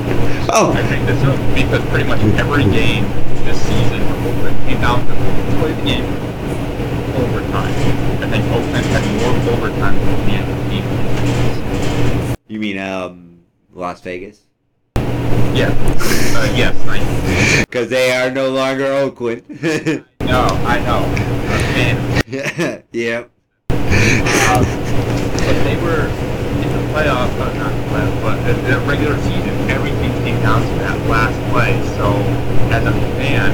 Oh. 0.53 0.72
I 0.74 0.84
think 0.84 1.05
this 1.05 1.20
is 1.20 1.63
because 1.63 1.84
pretty 1.89 2.07
much 2.07 2.22
every 2.39 2.63
game 2.63 3.03
this 3.43 3.59
season 3.59 3.99
for 4.07 4.30
Oakland 4.30 4.57
came 4.68 4.80
down 4.80 5.05
to 5.07 5.13
played 5.59 5.76
the 5.78 5.82
game 5.84 6.37
overtime. 7.18 7.74
I 8.24 8.30
think 8.30 8.45
Oakland 8.45 8.86
had 8.86 9.03
more 9.22 9.53
overtime 9.53 9.95
than 9.95 10.26
the 10.28 10.36
other 10.41 10.57
team. 10.70 12.36
You 12.47 12.59
mean 12.59 12.78
um 12.78 13.39
Las 13.74 14.01
Vegas? 14.01 14.41
Yeah. 15.57 15.74
Uh, 16.36 16.53
yes, 16.55 16.76
Because 17.65 17.89
they 17.95 18.15
are 18.15 18.30
no 18.30 18.49
longer 18.49 18.86
Oakland. 18.86 19.43
no, 20.22 20.41
I 20.65 20.80
know. 20.86 21.34
Uh, 22.28 22.82
yeah. 22.91 23.24
Um, 23.70 24.65
but 24.68 25.63
they 25.63 25.78
were 25.82 26.07
in 26.07 26.70
the 26.74 26.84
playoff, 26.91 27.32
uh, 27.39 27.53
not 27.53 27.72
the 27.72 27.84
playoff, 27.88 28.22
but 28.22 28.36
the, 28.45 28.53
the 28.70 28.80
regular 28.82 29.18
season, 29.20 29.66
down 30.48 30.62
to 30.62 30.76
that 30.80 31.10
last 31.10 31.52
play. 31.52 31.74
So, 31.98 32.08
as 32.72 32.86
a 32.86 32.93
fan, 33.18 33.52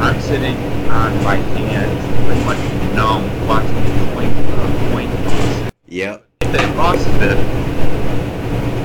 I'm 0.00 0.18
sitting 0.22 0.56
on 0.88 1.22
my 1.22 1.34
hands, 1.34 2.00
pretty 2.24 2.42
much 2.46 2.94
numb, 2.94 3.24
watching 3.46 3.74
the 3.74 4.14
point, 4.14 4.32
uh, 4.48 4.90
point. 4.90 5.72
Yep. 5.88 6.26
If 6.40 6.52
they 6.52 6.74
lost 6.76 7.06
it, 7.06 7.36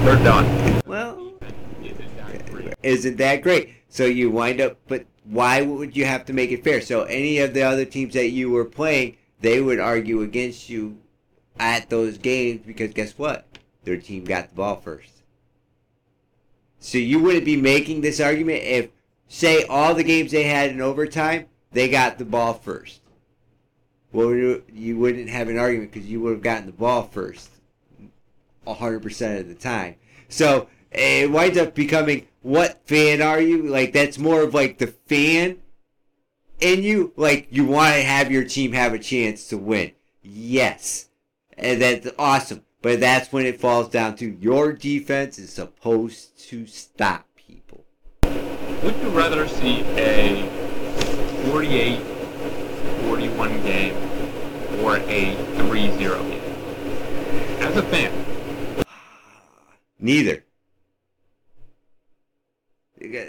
they're 0.04 0.22
done. 0.26 0.82
Well, 0.86 1.32
Isn't 1.82 2.18
that 2.18 2.52
great? 2.52 2.74
isn't 2.84 3.18
that 3.20 3.42
great? 3.42 3.70
So 3.88 4.04
you 4.04 4.30
wind 4.32 4.60
up, 4.60 4.78
but 4.90 5.06
why 5.24 5.62
would 5.62 5.96
you 5.96 6.04
have 6.04 6.26
to 6.26 6.34
make 6.34 6.52
it 6.52 6.62
fair? 6.62 6.82
So 6.82 7.04
any 7.04 7.38
of 7.38 7.54
the 7.54 7.62
other 7.62 7.86
teams 7.86 8.16
that 8.16 8.32
you 8.32 8.50
were 8.50 8.66
playing, 8.66 9.16
they 9.40 9.62
would 9.62 9.80
argue 9.80 10.24
against 10.24 10.68
you 10.68 10.98
at 11.58 11.90
those 11.90 12.18
games 12.18 12.64
because 12.68 12.92
guess 12.92 13.18
what? 13.18 13.48
Their 13.86 13.96
team 13.96 14.26
got 14.26 14.50
the 14.50 14.56
ball 14.56 14.76
first. 14.76 15.15
So 16.86 17.00
you 17.00 17.20
wouldn't 17.20 17.46
be 17.46 17.58
making 17.58 18.02
this 18.02 18.20
argument 18.20 18.62
if, 18.62 18.90
say, 19.28 19.64
all 19.64 19.96
the 19.96 20.04
games 20.04 20.32
they 20.32 20.44
had 20.44 20.70
in 20.70 20.82
overtime, 20.82 21.48
they 21.72 21.90
got 21.90 22.20
the 22.20 22.26
ball 22.26 22.54
first. 22.54 23.02
Well, 24.12 24.36
you 24.36 24.96
wouldn't 24.96 25.30
have 25.30 25.50
an 25.50 25.58
argument 25.58 25.92
because 25.92 26.08
you 26.08 26.22
would 26.22 26.34
have 26.34 26.44
gotten 26.44 26.68
the 26.68 26.74
ball 26.74 27.02
first, 27.02 27.50
hundred 28.68 29.02
percent 29.02 29.40
of 29.40 29.48
the 29.48 29.56
time. 29.56 29.96
So 30.30 30.70
it 30.92 31.32
winds 31.32 31.58
up 31.58 31.74
becoming 31.74 32.28
what 32.44 32.80
fan 32.86 33.20
are 33.20 33.42
you? 33.42 33.64
Like 33.64 33.92
that's 33.92 34.20
more 34.20 34.44
of 34.44 34.54
like 34.54 34.78
the 34.78 34.94
fan 35.08 35.58
in 36.60 36.84
you. 36.84 37.14
Like 37.18 37.48
you 37.50 37.66
want 37.66 37.96
to 37.96 38.04
have 38.04 38.32
your 38.32 38.44
team 38.44 38.74
have 38.74 38.94
a 38.94 39.00
chance 39.00 39.48
to 39.48 39.58
win. 39.58 39.92
Yes, 40.22 41.10
and 41.58 41.82
that's 41.82 42.08
awesome. 42.20 42.64
But 42.86 43.00
that's 43.00 43.34
when 43.34 43.48
it 43.48 43.60
falls 43.60 43.90
down 43.90 44.16
to 44.18 44.38
your 44.40 44.72
defense 44.72 45.40
is 45.40 45.52
supposed 45.52 46.38
to 46.50 46.68
stop 46.68 47.26
people. 47.36 47.84
Would 48.22 48.96
you 48.98 49.10
rather 49.10 49.48
see 49.48 49.82
a 49.98 50.48
48 51.50 52.00
41 53.08 53.64
game 53.64 53.96
or 54.84 54.98
a 54.98 55.34
3 55.58 55.98
0 55.98 56.24
game? 56.26 56.42
As 57.60 57.76
a 57.76 57.82
fan, 57.82 58.86
Neither. 59.98 60.46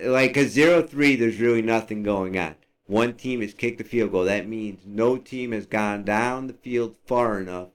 Like 0.02 0.36
a 0.36 0.46
zero 0.46 0.82
three, 0.82 1.16
there's 1.16 1.40
really 1.40 1.62
nothing 1.62 2.02
going 2.02 2.38
on. 2.38 2.56
One 2.84 3.14
team 3.14 3.40
has 3.40 3.54
kicked 3.54 3.78
the 3.78 3.84
field 3.84 4.12
goal. 4.12 4.24
That 4.24 4.46
means 4.46 4.82
no 4.84 5.16
team 5.16 5.52
has 5.52 5.64
gone 5.64 6.04
down 6.04 6.46
the 6.46 6.52
field 6.52 6.96
far 7.06 7.40
enough 7.40 7.68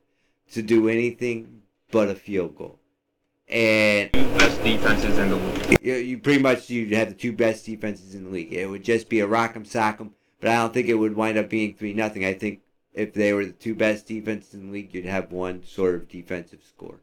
to 0.51 0.61
do 0.61 0.87
anything 0.87 1.60
but 1.91 2.09
a 2.09 2.15
field 2.15 2.55
goal. 2.57 2.79
And 3.47 4.11
two 4.13 4.23
best 4.37 4.63
defenses 4.63 5.17
in 5.17 5.29
the 5.29 5.35
league. 5.35 5.77
you, 5.81 5.93
you 5.95 6.17
pretty 6.19 6.41
much 6.41 6.69
you 6.69 6.95
have 6.95 7.09
the 7.09 7.15
two 7.15 7.33
best 7.33 7.65
defenses 7.65 8.15
in 8.15 8.23
the 8.25 8.29
league. 8.29 8.53
It 8.53 8.69
would 8.69 8.83
just 8.83 9.09
be 9.09 9.19
a 9.19 9.27
rock'em 9.27 9.67
sock'em, 9.67 10.11
but 10.39 10.49
I 10.49 10.55
don't 10.55 10.73
think 10.73 10.87
it 10.87 10.93
would 10.95 11.15
wind 11.15 11.37
up 11.37 11.49
being 11.49 11.73
three 11.73 11.93
nothing. 11.93 12.23
I 12.23 12.33
think 12.33 12.61
if 12.93 13.13
they 13.13 13.33
were 13.33 13.45
the 13.45 13.51
two 13.51 13.75
best 13.75 14.07
defenses 14.07 14.53
in 14.53 14.67
the 14.67 14.73
league, 14.73 14.93
you'd 14.93 15.05
have 15.05 15.31
one 15.31 15.63
sort 15.65 15.95
of 15.95 16.07
defensive 16.07 16.61
score. 16.67 17.01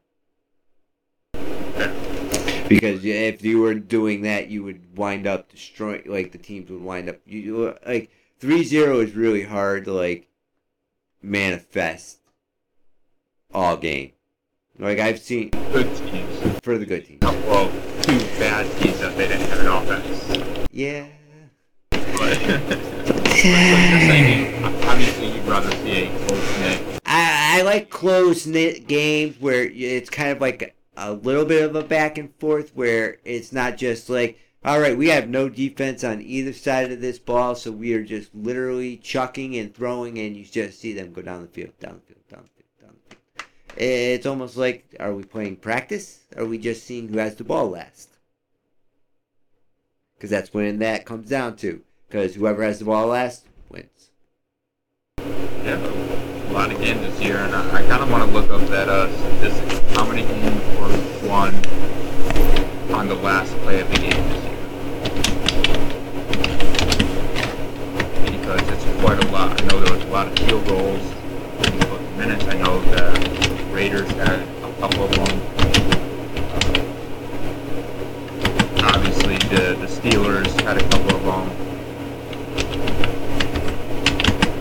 Because 2.68 3.02
if 3.04 3.44
you 3.44 3.60
were 3.60 3.74
doing 3.74 4.22
that, 4.22 4.48
you 4.48 4.62
would 4.62 4.96
wind 4.96 5.26
up 5.26 5.50
destroying. 5.50 6.02
Like 6.06 6.32
the 6.32 6.38
teams 6.38 6.70
would 6.70 6.82
wind 6.82 7.08
up. 7.08 7.16
You 7.26 7.40
you- 7.40 7.74
like 7.86 8.10
three 8.38 8.62
zero 8.64 9.00
is 9.00 9.14
really 9.14 9.42
hard 9.42 9.84
to 9.86 9.92
like 9.92 10.28
manifest 11.22 12.18
all 13.52 13.76
game. 13.76 14.12
Like 14.78 15.00
I've 15.00 15.18
seen 15.18 15.50
Good 15.72 15.92
teams. 15.96 16.60
for 16.62 16.78
the 16.78 16.86
good 16.86 17.04
teams. 17.04 17.20
Well, 17.22 17.68
two 18.02 18.18
bad 18.38 18.64
teams 18.80 19.00
that 19.00 19.16
they 19.16 19.26
didn't 19.26 19.48
have 19.48 19.60
an 19.60 19.66
offense. 19.66 20.68
Yeah. 20.70 21.06
But, 21.90 22.00
but 22.68 23.44
you're 23.44 23.54
saying, 23.54 24.64
obviously, 24.84 25.32
you'd 25.32 25.44
rather 25.46 25.70
see 25.72 26.04
a 26.04 26.26
close 26.26 26.58
knit. 26.60 27.00
I, 27.06 27.58
I 27.58 27.62
like 27.62 27.90
close 27.90 28.46
knit 28.46 28.86
games 28.86 29.40
where 29.40 29.64
it's 29.64 30.10
kind 30.10 30.30
of 30.30 30.40
like 30.40 30.76
a 30.96 31.12
little 31.12 31.44
bit 31.44 31.64
of 31.64 31.74
a 31.74 31.82
back 31.82 32.16
and 32.16 32.32
forth 32.36 32.70
where 32.74 33.18
it's 33.24 33.52
not 33.52 33.78
just 33.78 34.08
like, 34.08 34.38
all 34.64 34.80
right, 34.80 34.96
we 34.96 35.08
have 35.08 35.28
no 35.28 35.48
defense 35.48 36.04
on 36.04 36.20
either 36.22 36.52
side 36.52 36.92
of 36.92 37.00
this 37.00 37.18
ball, 37.18 37.54
so 37.56 37.72
we 37.72 37.94
are 37.94 38.02
just 38.04 38.32
literally 38.34 38.96
chucking 38.96 39.56
and 39.56 39.74
throwing, 39.74 40.18
and 40.18 40.36
you 40.36 40.44
just 40.44 40.78
see 40.80 40.92
them 40.92 41.12
go 41.12 41.22
down 41.22 41.42
the 41.42 41.48
field, 41.48 41.78
down 41.80 41.94
the 41.94 42.00
field, 42.00 42.00
down 42.00 42.02
the 42.02 42.06
field, 42.14 42.28
down 42.28 42.42
the 42.42 42.48
field. 42.48 42.57
It's 43.78 44.26
almost 44.26 44.56
like, 44.56 44.96
are 44.98 45.14
we 45.14 45.22
playing 45.22 45.56
practice? 45.56 46.24
Are 46.36 46.44
we 46.44 46.58
just 46.58 46.84
seeing 46.84 47.06
who 47.06 47.18
has 47.18 47.36
the 47.36 47.44
ball 47.44 47.70
last? 47.70 48.08
Because 50.16 50.30
that's 50.30 50.52
when 50.52 50.80
that 50.80 51.04
comes 51.04 51.28
down 51.28 51.54
to. 51.58 51.82
Because 52.08 52.34
whoever 52.34 52.64
has 52.64 52.80
the 52.80 52.86
ball 52.86 53.06
last 53.06 53.46
wins. 53.68 54.10
Yeah, 55.18 55.76
a 55.76 56.52
lot 56.52 56.72
of 56.72 56.80
games 56.80 57.02
this 57.02 57.20
year, 57.20 57.36
and 57.36 57.54
I, 57.54 57.78
I 57.78 57.82
kind 57.82 58.02
of 58.02 58.10
want 58.10 58.24
to 58.28 58.36
look 58.36 58.50
up 58.50 58.68
that 58.68 58.88
uh, 58.88 59.08
statistic. 59.16 59.80
How 59.96 60.04
many 60.04 60.22
games 60.22 60.60
were 60.76 61.28
won 61.28 61.54
on 62.92 63.06
the 63.06 63.14
last 63.14 63.54
play 63.58 63.80
of 63.80 63.88
the 63.90 63.98
game 63.98 64.10
this 64.10 64.44
year? 64.44 64.56
Because 68.40 68.68
it's 68.70 68.84
quite 69.02 69.22
a 69.22 69.28
lot. 69.30 69.60
I 69.60 69.64
know 69.66 69.78
there 69.78 69.94
was 69.94 70.02
a 70.02 70.08
lot 70.08 70.26
of 70.26 70.36
field 70.36 70.66
goals. 70.66 71.02
When 71.60 71.72
you 71.74 71.78
look 71.78 72.00
at 72.00 72.07
minutes, 72.18 72.44
I 72.46 72.54
know 72.54 72.80
the 72.80 73.12
Raiders 73.72 74.10
had 74.10 74.40
a 74.40 74.72
couple 74.80 75.04
of 75.04 75.10
them. 75.12 75.40
Obviously, 78.84 79.38
the, 79.38 79.76
the 79.78 79.86
Steelers 79.86 80.60
had 80.62 80.78
a 80.78 80.88
couple 80.88 81.14
of 81.14 81.22
them. 81.22 81.48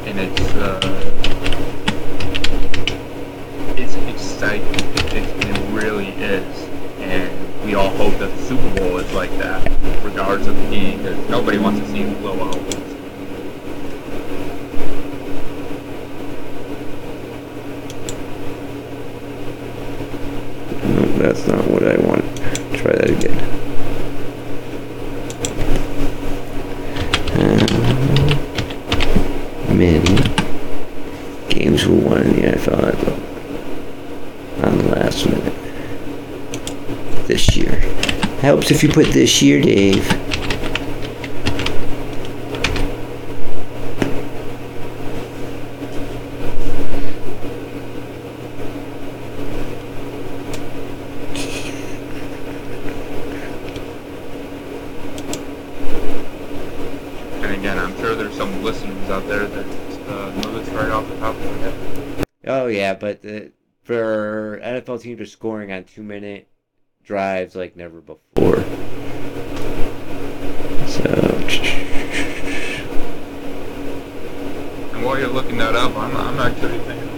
And 0.05 0.19
it's, 0.19 0.53
uh, 0.53 0.79
it's 3.75 3.95
exciting. 3.95 4.67
It, 4.75 5.13
it, 5.15 5.45
it 5.49 5.57
really 5.71 6.09
is. 6.09 6.69
And 6.99 7.65
we 7.65 7.73
all 7.73 7.89
hope 7.89 8.19
that 8.19 8.29
the 8.37 8.43
Super 8.43 8.69
Bowl 8.79 8.99
is 8.99 9.11
like 9.13 9.31
that, 9.39 9.65
regardless 10.03 10.47
of 10.47 10.55
the 10.55 10.69
team, 10.69 10.99
because 10.99 11.17
nobody 11.27 11.57
wants 11.57 11.79
to 11.79 11.87
see 11.87 12.03
a 12.03 12.15
blowout. 12.17 12.55
No, 12.55 12.96
that's 21.27 21.45
not 21.45 21.67
what 21.69 21.83
I 21.83 21.97
want. 21.97 22.23
Try 22.77 22.93
that 22.93 23.09
again. 23.09 23.37
Um, 27.37 27.67
Many 29.77 30.15
games 31.49 31.85
were 31.85 31.95
won 31.95 32.21
in 32.21 32.33
the 32.33 32.43
NFL 32.53 32.95
on 34.65 34.77
the 34.77 34.87
last 34.95 35.25
minute. 35.25 35.53
This 37.27 37.57
year. 37.57 37.75
Helps 38.39 38.71
if 38.71 38.81
you 38.81 38.87
put 38.87 39.07
this 39.07 39.41
year, 39.41 39.61
Dave. 39.61 40.09
And 57.39 57.53
again, 57.55 57.77
I'm 57.77 57.95
sure 57.97 58.15
there's 58.15 58.35
some 58.35 58.63
listeners 58.63 59.09
out 59.09 59.27
there 59.27 59.45
that 59.47 59.65
uh, 60.09 60.31
know 60.41 60.57
this 60.59 60.67
right 60.69 60.89
off 60.89 61.07
the 61.07 61.15
top 61.17 61.35
of 61.35 61.43
their 61.43 61.71
head. 61.71 62.25
Oh 62.47 62.67
yeah, 62.67 62.86
but 62.99 63.21
the, 63.21 63.51
for 63.83 64.59
NFL 64.63 65.01
teams 65.01 65.21
are 65.21 65.25
scoring 65.25 65.71
on 65.71 65.83
two 65.83 66.03
minute 66.03 66.47
drives 67.03 67.55
like 67.55 67.75
never 67.75 68.01
before. 68.01 68.57
So 70.87 71.27
And 74.93 75.05
while 75.05 75.19
you're 75.19 75.29
looking 75.29 75.57
that 75.57 75.75
up. 75.75 75.95
I'm, 75.95 76.15
I'm 76.17 76.39
actually 76.39 76.79
thinking. 76.79 77.17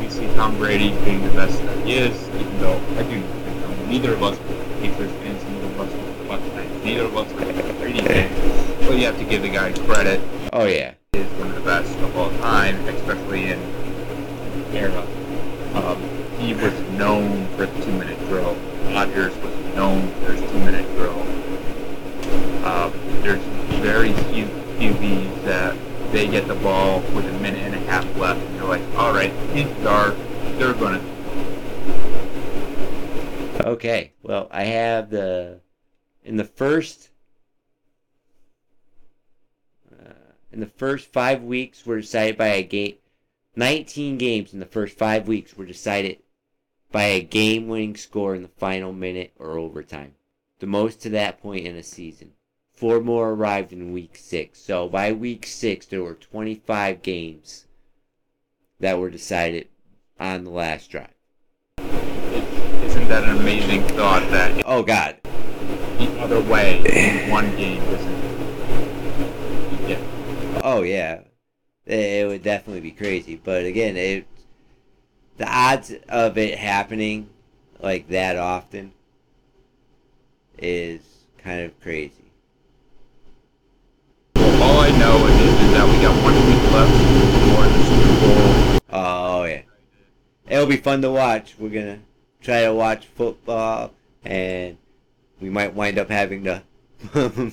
We 0.00 0.08
see 0.10 0.26
Tom 0.34 0.56
Brady 0.58 0.90
being 1.04 1.22
the 1.24 1.30
best 1.30 1.60
that 1.62 1.86
he 1.86 1.94
is, 1.94 2.28
even 2.28 2.58
though 2.60 2.76
I 2.96 3.02
do 3.04 3.20
think 3.20 3.88
neither 3.88 4.12
of 4.12 4.22
us 4.22 4.38
Patriots 4.80 5.14
fans, 5.14 5.42
neither 5.44 5.66
of 5.66 5.80
us 5.80 5.94
are 5.94 6.38
Bucs 6.38 6.50
fans, 6.52 6.84
neither 6.84 7.04
of 7.04 7.16
us 7.16 7.32
are 7.32 7.72
Brady 7.80 8.00
fans. 8.02 8.86
But 8.86 8.98
you 8.98 9.06
have 9.06 9.18
to 9.18 9.24
give 9.24 9.42
the 9.42 9.48
guy 9.48 9.72
credit. 9.72 10.20
Oh 10.52 10.66
yeah. 10.66 10.94
He 11.12 11.20
is 11.20 11.32
one 11.38 11.48
of 11.48 11.54
the 11.54 11.62
best 11.62 11.98
of 11.98 12.16
all 12.16 12.30
time, 12.38 12.76
especially 12.86 13.50
in 13.50 13.58
era. 14.74 15.06
Um, 15.74 16.02
he 16.38 16.54
was 16.54 16.72
known 16.92 17.46
for 17.56 17.66
the 17.66 17.84
two-minute 17.84 18.18
drill. 18.28 18.54
Rodgers 18.86 19.36
was 19.38 19.54
known 19.74 20.08
for 20.22 20.32
his 20.32 20.50
two-minute 20.50 20.86
drill. 20.96 21.20
Um, 22.64 22.92
there's 23.22 23.42
very 23.80 24.12
few 24.12 24.46
QBs 24.78 25.44
that 25.44 25.76
they 26.12 26.26
get 26.26 26.46
the 26.46 26.54
ball 26.56 27.00
with 27.14 27.26
a 27.26 27.32
minute 27.40 27.60
and 27.60 27.74
a 27.74 27.78
half 27.80 28.04
left, 28.16 28.40
and 28.40 28.56
you're 28.56 28.68
like, 28.68 28.82
all 28.96 29.12
right, 29.12 29.32
chances 29.52 29.86
are 29.86 30.10
they're 30.58 30.74
gonna. 30.74 31.00
Okay. 33.60 34.12
Well, 34.22 34.48
I 34.50 34.64
have 34.64 35.10
the 35.10 35.60
in 36.24 36.36
the 36.36 36.44
first 36.44 37.10
uh, 39.92 40.12
in 40.52 40.60
the 40.60 40.66
first 40.66 41.12
five 41.12 41.42
weeks 41.42 41.84
were 41.84 42.00
decided 42.00 42.36
by 42.36 42.48
a 42.48 42.62
game. 42.62 42.96
19 43.58 44.18
games 44.18 44.54
in 44.54 44.60
the 44.60 44.66
first 44.66 44.96
five 44.96 45.26
weeks 45.26 45.56
were 45.56 45.66
decided 45.66 46.18
by 46.92 47.02
a 47.02 47.20
game-winning 47.20 47.96
score 47.96 48.36
in 48.36 48.42
the 48.42 48.48
final 48.56 48.92
minute 48.92 49.32
or 49.36 49.58
overtime, 49.58 50.14
the 50.60 50.66
most 50.66 51.02
to 51.02 51.08
that 51.08 51.42
point 51.42 51.66
in 51.66 51.74
a 51.74 51.82
season. 51.82 52.34
Four 52.72 53.00
more 53.00 53.30
arrived 53.30 53.72
in 53.72 53.92
week 53.92 54.16
six. 54.16 54.60
So 54.60 54.88
by 54.88 55.10
week 55.10 55.44
six, 55.44 55.86
there 55.86 56.04
were 56.04 56.14
25 56.14 57.02
games 57.02 57.66
that 58.78 58.96
were 58.96 59.10
decided 59.10 59.66
on 60.20 60.44
the 60.44 60.50
last 60.50 60.88
drive. 60.88 61.14
Isn't 61.78 63.08
that 63.08 63.24
an 63.24 63.38
amazing 63.38 63.82
thought 63.88 64.22
that 64.30 64.62
Oh 64.66 64.84
God, 64.84 65.16
the 65.24 66.20
other 66.20 66.40
way 66.42 67.28
one 67.28 67.50
game 67.56 67.82
isn't? 67.82 68.18
Yeah. 69.88 70.60
Oh 70.62 70.82
yeah, 70.82 71.22
it, 71.88 72.28
would 72.28 72.42
definitely 72.42 72.80
be 72.80 72.90
crazy. 72.90 73.40
But 73.42 73.64
again, 73.64 73.96
it 73.96 74.26
the 75.38 75.48
odds 75.48 75.94
of 76.08 76.36
it 76.36 76.58
happening 76.58 77.30
like 77.80 78.08
that 78.08 78.36
often 78.36 78.92
is 80.58 81.00
kind 81.38 81.60
of 81.60 81.80
crazy. 81.80 82.12
All 84.36 84.80
I 84.80 84.90
know 84.98 85.26
is, 85.26 85.40
is 85.40 85.70
that 85.72 85.88
we 85.88 86.02
got 86.02 86.22
one 86.22 86.34
week 86.34 86.72
left 86.72 86.92
before 87.32 87.66
the 87.66 87.82
Super 87.84 88.20
Bowl. 88.20 88.80
Oh 88.90 89.44
yeah, 89.44 89.62
it'll 90.48 90.66
be 90.66 90.76
fun 90.76 91.02
to 91.02 91.10
watch. 91.10 91.54
We're 91.58 91.70
gonna 91.70 92.00
try 92.40 92.64
to 92.64 92.74
watch 92.74 93.06
football, 93.06 93.92
and 94.24 94.76
we 95.40 95.50
might 95.50 95.74
wind 95.74 95.98
up 95.98 96.10
having 96.10 96.44
to 96.44 96.62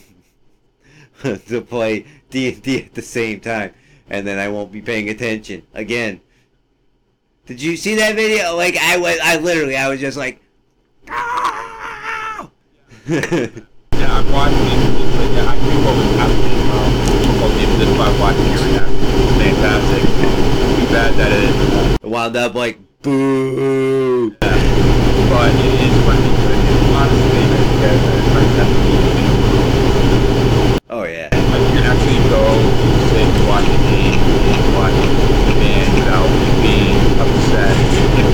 to 1.22 1.62
play 1.62 2.06
D 2.30 2.50
and 2.50 2.62
D 2.62 2.84
at 2.84 2.94
the 2.96 3.02
same 3.02 3.40
time, 3.40 3.74
and 4.10 4.26
then 4.26 4.40
I 4.40 4.48
won't 4.50 4.72
be 4.72 4.82
paying 4.82 5.10
attention 5.10 5.64
again. 5.74 6.22
Did 7.46 7.62
you 7.62 7.78
see 7.78 7.96
that 7.96 8.16
video? 8.16 8.56
Like 8.56 8.78
I 8.78 8.98
was, 8.98 9.18
I 9.24 9.38
literally, 9.38 9.78
I 9.78 9.90
was 9.90 10.00
just 10.00 10.18
like, 10.18 10.42
"Ah!" 11.10 12.50
Yeah, 13.08 14.12
I'm 14.20 14.32
watching 14.32 14.58
it. 14.58 14.98
Just 15.00 15.16
like, 15.18 15.32
yeah, 15.32 15.46
I 15.46 15.56
knew 15.56 15.86
what 15.86 15.96
was 15.96 16.16
happening. 16.18 16.70
Um. 16.72 17.16
This 17.78 17.90
is 17.90 17.98
why 17.98 18.08
I'm 18.08 18.20
watching 18.20 18.46
it 18.52 18.96
fantastic. 19.38 20.02
Too 20.02 20.88
bad 20.94 21.14
that 21.16 21.32
it 21.32 21.54
it 22.04 22.10
wound 22.10 22.36
up 22.36 22.56
like 22.56 22.78
boo. 23.02 24.32
but 24.40 24.50
it 24.50 25.74
is 25.86 25.96
funny. 26.06 26.32
But 26.44 26.56
it's 26.56 26.88
honestly, 26.96 27.44
because 27.52 28.02
it's 28.16 28.32
like 28.36 28.52
that. 28.58 28.70
Oh 30.90 31.04
yeah. 31.04 31.30
Like 31.32 31.64
you 31.68 31.74
can 31.76 31.86
actually 31.86 32.22
go 32.30 32.42
sit 33.12 33.28
and 33.28 33.48
watch 33.48 33.68
a 33.68 33.78
game 33.92 34.20
and 34.20 34.66
watch 34.76 34.98
the 35.48 35.54
band 35.60 35.90
without 36.00 36.30
being 36.62 37.00
upset. 37.20 37.76
If 38.18 38.30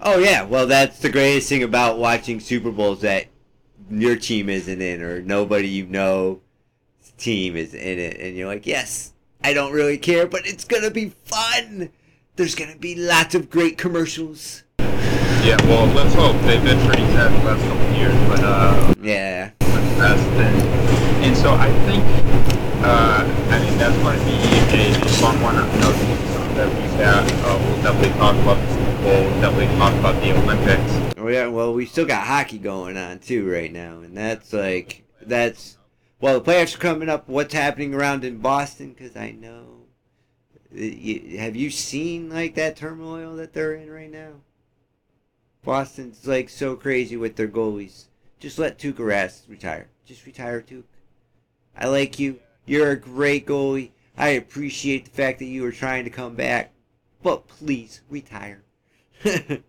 Oh 0.00 0.17
yeah, 0.28 0.44
well 0.44 0.66
that's 0.66 0.98
the 0.98 1.08
greatest 1.08 1.48
thing 1.48 1.62
about 1.62 1.98
watching 1.98 2.38
Super 2.40 2.70
Bowls 2.70 3.00
that 3.00 3.26
your 3.90 4.16
team 4.16 4.48
isn't 4.50 4.82
in 4.82 5.02
or 5.02 5.22
nobody 5.22 5.68
you 5.68 5.86
know 5.86 6.40
team 7.16 7.56
is 7.56 7.72
in 7.74 7.98
it 7.98 8.20
and 8.20 8.36
you're 8.36 8.46
like, 8.46 8.66
"Yes, 8.66 9.12
I 9.42 9.52
don't 9.54 9.72
really 9.72 9.98
care, 9.98 10.26
but 10.26 10.46
it's 10.46 10.64
going 10.64 10.82
to 10.82 10.90
be 10.90 11.10
fun. 11.24 11.90
There's 12.36 12.54
going 12.54 12.72
to 12.72 12.78
be 12.78 12.94
lots 12.94 13.34
of 13.34 13.50
great 13.50 13.78
commercials." 13.78 14.64
Yeah, 15.42 15.56
well, 15.64 15.86
let's 15.94 16.14
hope. 16.14 16.36
They've 16.42 16.62
been 16.62 16.84
pretty 16.86 17.06
sad 17.14 17.32
the 17.32 17.44
last 17.46 17.62
couple 17.62 17.86
of 17.86 17.96
years, 17.96 18.14
but 18.28 18.40
uh, 18.42 18.94
Yeah. 19.00 19.50
best 19.58 20.22
and, 20.36 21.24
and 21.24 21.36
so 21.36 21.54
I 21.54 21.70
think 21.86 22.04
uh, 22.84 23.24
I 23.50 23.58
mean 23.60 23.78
that's 23.78 23.96
going 23.98 24.18
to 24.18 24.24
be 24.24 24.36
a, 24.76 25.08
fun 25.20 25.40
one. 25.40 25.56
Know 25.56 25.92
something 25.92 26.54
that 26.56 26.68
we 26.68 26.98
got. 26.98 27.24
Uh, 27.44 27.58
we'll 27.64 27.82
definitely 27.82 28.18
talk 28.18 28.36
about 28.36 28.58
the 28.68 28.74
Bowl. 28.74 28.87
Definitely 29.08 29.66
talk 29.78 29.94
about 29.94 30.22
the 30.22 30.32
Olympics. 30.32 31.18
Oh 31.18 31.28
yeah, 31.28 31.46
well 31.46 31.72
we 31.72 31.86
still 31.86 32.04
got 32.04 32.26
hockey 32.26 32.58
going 32.58 32.96
on 32.96 33.20
too 33.20 33.50
right 33.50 33.72
now 33.72 34.00
and 34.00 34.16
that's 34.16 34.52
like 34.52 35.04
that's 35.22 35.78
well 36.20 36.38
the 36.38 36.50
playoffs 36.50 36.74
are 36.74 36.78
coming 36.78 37.08
up. 37.08 37.28
What's 37.28 37.54
happening 37.54 37.94
around 37.94 38.24
in 38.24 38.38
Boston 38.38 38.94
cuz 38.94 39.16
I 39.16 39.30
know 39.30 39.78
have 40.70 41.56
you 41.56 41.70
seen 41.70 42.28
like 42.28 42.54
that 42.56 42.76
turmoil 42.76 43.36
that 43.36 43.54
they're 43.54 43.74
in 43.74 43.90
right 43.90 44.10
now? 44.10 44.32
Boston's 45.64 46.26
like 46.26 46.48
so 46.48 46.76
crazy 46.76 47.16
with 47.16 47.36
their 47.36 47.48
goalies. 47.48 48.08
Just 48.38 48.58
let 48.58 48.78
Tuukka 48.78 48.98
Rask 48.98 49.48
retire. 49.48 49.88
Just 50.04 50.26
retire, 50.26 50.60
Tuukka. 50.60 50.84
I 51.76 51.88
like 51.88 52.18
you. 52.18 52.40
You're 52.66 52.90
a 52.90 52.96
great 52.96 53.46
goalie. 53.46 53.90
I 54.16 54.30
appreciate 54.30 55.04
the 55.06 55.10
fact 55.10 55.38
that 55.38 55.46
you 55.46 55.62
were 55.62 55.72
trying 55.72 56.04
to 56.04 56.10
come 56.10 56.34
back, 56.34 56.72
but 57.22 57.48
please 57.48 58.02
retire. 58.10 58.62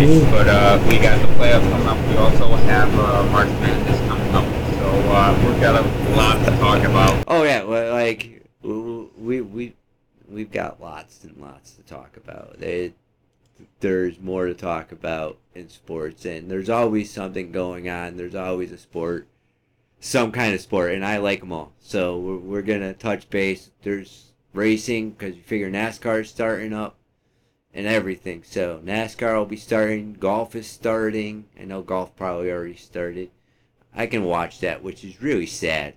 But 0.00 0.48
uh, 0.48 0.82
we 0.88 0.98
got 0.98 1.20
the 1.20 1.26
playoffs 1.34 1.70
coming 1.70 1.86
up. 1.86 2.08
We 2.08 2.16
also 2.16 2.48
have 2.56 2.88
uh, 2.98 3.22
March 3.30 3.48
Madness 3.60 3.98
coming 4.08 4.34
up. 4.34 4.44
So 4.78 4.88
uh, 5.10 5.38
we've 5.46 5.60
got 5.60 5.76
a 5.76 6.16
lot 6.16 6.42
to 6.42 6.50
talk 6.56 6.82
about. 6.84 7.24
oh 7.28 7.42
yeah, 7.42 7.62
well, 7.64 7.92
like 7.92 8.46
we 8.62 9.42
we 9.42 9.74
we've 10.26 10.50
got 10.50 10.80
lots 10.80 11.22
and 11.24 11.36
lots 11.36 11.72
to 11.72 11.82
talk 11.82 12.16
about. 12.16 12.56
It, 12.62 12.94
there's 13.80 14.18
more 14.18 14.46
to 14.46 14.54
talk 14.54 14.90
about 14.90 15.36
in 15.54 15.68
sports, 15.68 16.24
and 16.24 16.50
there's 16.50 16.70
always 16.70 17.12
something 17.12 17.52
going 17.52 17.90
on. 17.90 18.16
There's 18.16 18.34
always 18.34 18.72
a 18.72 18.78
sport, 18.78 19.26
some 20.00 20.32
kind 20.32 20.54
of 20.54 20.62
sport, 20.62 20.92
and 20.92 21.04
I 21.04 21.18
like 21.18 21.40
them 21.40 21.52
all. 21.52 21.72
So 21.78 22.18
we're, 22.18 22.38
we're 22.38 22.62
gonna 22.62 22.94
touch 22.94 23.28
base. 23.28 23.70
There's 23.82 24.29
racing 24.52 25.10
because 25.10 25.36
you 25.36 25.42
figure 25.42 25.70
NASCAR 25.70 26.22
is 26.22 26.30
starting 26.30 26.72
up 26.72 26.96
and 27.72 27.86
everything. 27.86 28.42
So 28.44 28.80
NASCAR 28.84 29.36
will 29.36 29.46
be 29.46 29.56
starting. 29.56 30.14
Golf 30.14 30.54
is 30.54 30.66
starting. 30.66 31.46
I 31.58 31.64
know 31.64 31.82
golf 31.82 32.16
probably 32.16 32.50
already 32.50 32.76
started. 32.76 33.30
I 33.94 34.06
can 34.06 34.24
watch 34.24 34.60
that, 34.60 34.82
which 34.82 35.04
is 35.04 35.20
really 35.22 35.46
sad. 35.46 35.94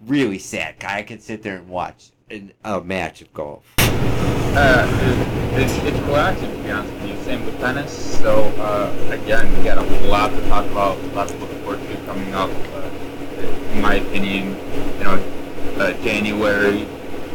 Really 0.00 0.38
sad. 0.38 0.76
I 0.84 1.02
can 1.02 1.20
sit 1.20 1.42
there 1.42 1.56
and 1.56 1.68
watch 1.68 2.10
an, 2.30 2.52
a 2.64 2.80
match 2.80 3.20
of 3.22 3.32
golf. 3.32 3.74
Uh, 3.78 4.86
it, 5.54 5.62
it's, 5.62 5.72
it's 5.84 5.98
relaxing 6.06 6.50
to 6.50 6.62
be 6.62 6.70
honest 6.70 6.92
with 6.94 7.08
you. 7.08 7.24
Same 7.24 7.44
with 7.44 7.58
tennis. 7.60 8.18
So 8.18 8.44
uh, 8.58 8.92
again, 9.10 9.56
we 9.56 9.64
got 9.64 9.78
a 9.78 10.08
lot 10.08 10.30
to 10.30 10.48
talk 10.48 10.66
about. 10.66 10.98
A 10.98 11.06
lot 11.08 11.28
to 11.28 11.36
look 11.36 11.50
forward 11.62 11.80
to 11.80 11.96
coming 12.04 12.34
up. 12.34 12.50
Uh, 12.50 12.90
in 13.72 13.80
my 13.80 13.94
opinion, 13.94 14.56
you 14.98 15.04
know, 15.04 15.39
uh, 15.80 15.92
January 16.02 16.86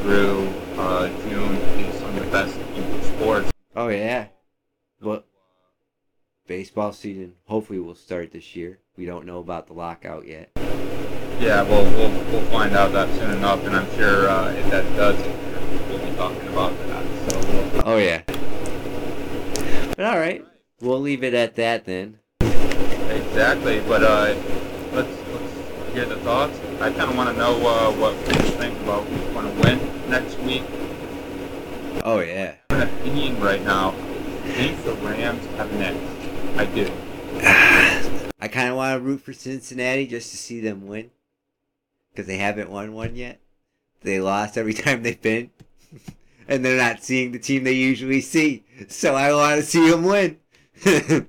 through 0.01 0.47
uh, 0.77 1.07
June 1.27 1.55
is 1.79 1.99
some 1.99 2.15
of 2.15 2.23
the 2.23 2.31
best 2.31 2.55
in 2.75 3.03
sports. 3.03 3.51
Oh 3.75 3.87
yeah. 3.87 4.27
Well, 5.01 5.23
baseball 6.45 6.93
season 6.93 7.33
hopefully 7.45 7.79
will 7.79 7.95
start 7.95 8.31
this 8.31 8.55
year. 8.55 8.79
We 8.97 9.07
don't 9.07 9.25
know 9.25 9.39
about 9.39 9.65
the 9.65 9.73
lockout 9.73 10.27
yet. 10.27 10.51
Yeah, 11.39 11.63
well, 11.63 11.83
we'll 11.83 12.11
we'll 12.31 12.51
find 12.51 12.75
out 12.75 12.93
that 12.93 13.13
soon 13.15 13.31
enough, 13.31 13.65
and 13.65 13.75
I'm 13.75 13.91
sure 13.95 14.29
uh, 14.29 14.51
if 14.51 14.69
that 14.69 14.95
does, 14.95 15.17
we'll 15.89 16.05
be 16.07 16.15
talking 16.15 16.47
about 16.49 16.77
that. 16.87 17.31
So. 17.31 17.39
We'll, 17.39 17.89
Oh 17.89 17.97
yeah. 17.97 18.21
But 19.97 20.05
all 20.05 20.19
right, 20.19 20.45
we'll 20.81 21.01
leave 21.01 21.23
it 21.23 21.33
at 21.33 21.55
that 21.55 21.85
then. 21.85 22.19
Exactly, 22.41 23.81
but 23.87 24.03
uh, 24.03 24.35
let's 24.93 25.09
let's 25.31 25.93
hear 25.93 26.05
the 26.05 26.17
thoughts. 26.17 26.59
I 26.81 26.91
kind 26.91 27.09
of 27.09 27.15
want 27.17 27.29
to 27.29 27.37
know 27.37 27.55
uh, 27.65 27.91
what 27.93 28.17
people 28.27 28.51
think 28.51 28.79
about 28.81 29.05
who's 29.05 29.33
going 29.33 29.55
to 29.55 29.61
win 29.63 30.09
next 30.09 30.37
week. 30.39 30.63
Oh 32.03 32.19
yeah. 32.19 32.55
I 32.69 32.73
have 32.75 32.89
an 32.89 32.99
opinion 32.99 33.39
right 33.39 33.63
now. 33.63 33.89
I 33.89 34.51
think 34.51 34.83
the 34.83 34.93
Rams 34.95 35.45
have 35.57 35.71
next. 35.73 36.59
I 36.59 36.65
do. 36.65 36.91
I 38.39 38.47
kind 38.47 38.69
of 38.69 38.75
want 38.75 38.95
to 38.95 38.99
root 38.99 39.21
for 39.21 39.33
Cincinnati 39.33 40.05
just 40.05 40.29
to 40.31 40.37
see 40.37 40.59
them 40.59 40.85
win. 40.85 41.09
because 42.11 42.27
they 42.27 42.37
haven't 42.37 42.69
won 42.69 42.93
one 42.93 43.15
yet. 43.15 43.39
They 44.01 44.19
lost 44.19 44.57
every 44.57 44.73
time 44.75 45.01
they've 45.01 45.21
been, 45.21 45.49
and 46.47 46.63
they're 46.63 46.77
not 46.77 47.03
seeing 47.03 47.31
the 47.31 47.39
team 47.39 47.63
they 47.63 47.71
usually 47.73 48.21
see. 48.21 48.65
So 48.89 49.15
I 49.15 49.33
want 49.33 49.61
to 49.61 49.65
see 49.65 49.89
them 49.89 50.03
win. 50.03 50.37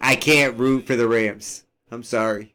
I 0.00 0.16
can't 0.16 0.58
root 0.58 0.86
for 0.86 0.96
the 0.96 1.08
Rams. 1.08 1.64
I'm 1.90 2.04
sorry. 2.04 2.54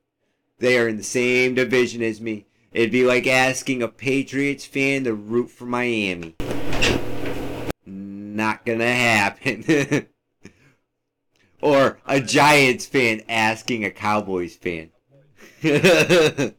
They 0.59 0.77
are 0.77 0.87
in 0.87 0.97
the 0.97 1.03
same 1.03 1.55
division 1.55 2.01
as 2.01 2.21
me. 2.21 2.45
It'd 2.71 2.91
be 2.91 3.05
like 3.05 3.27
asking 3.27 3.83
a 3.83 3.87
Patriots 3.87 4.65
fan 4.65 5.03
to 5.05 5.13
root 5.13 5.49
for 5.49 5.65
Miami. 5.65 6.35
Not 7.85 8.65
gonna 8.65 8.93
happen. 8.93 10.07
or 11.61 11.99
a 12.05 12.21
Giants 12.21 12.85
fan 12.85 13.21
asking 13.27 13.85
a 13.85 13.91
Cowboys 13.91 14.55
fan. 14.55 14.91
but 15.61 16.53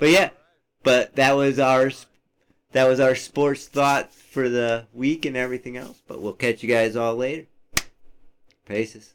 yeah, 0.00 0.30
but 0.82 1.16
that 1.16 1.32
was 1.32 1.58
our 1.58 1.90
that 2.72 2.88
was 2.88 3.00
our 3.00 3.14
sports 3.14 3.66
thought 3.66 4.12
for 4.12 4.48
the 4.48 4.86
week 4.92 5.24
and 5.24 5.36
everything 5.36 5.76
else. 5.76 6.00
But 6.06 6.20
we'll 6.20 6.32
catch 6.32 6.62
you 6.62 6.68
guys 6.68 6.96
all 6.96 7.16
later. 7.16 7.46
Paces. 8.64 9.14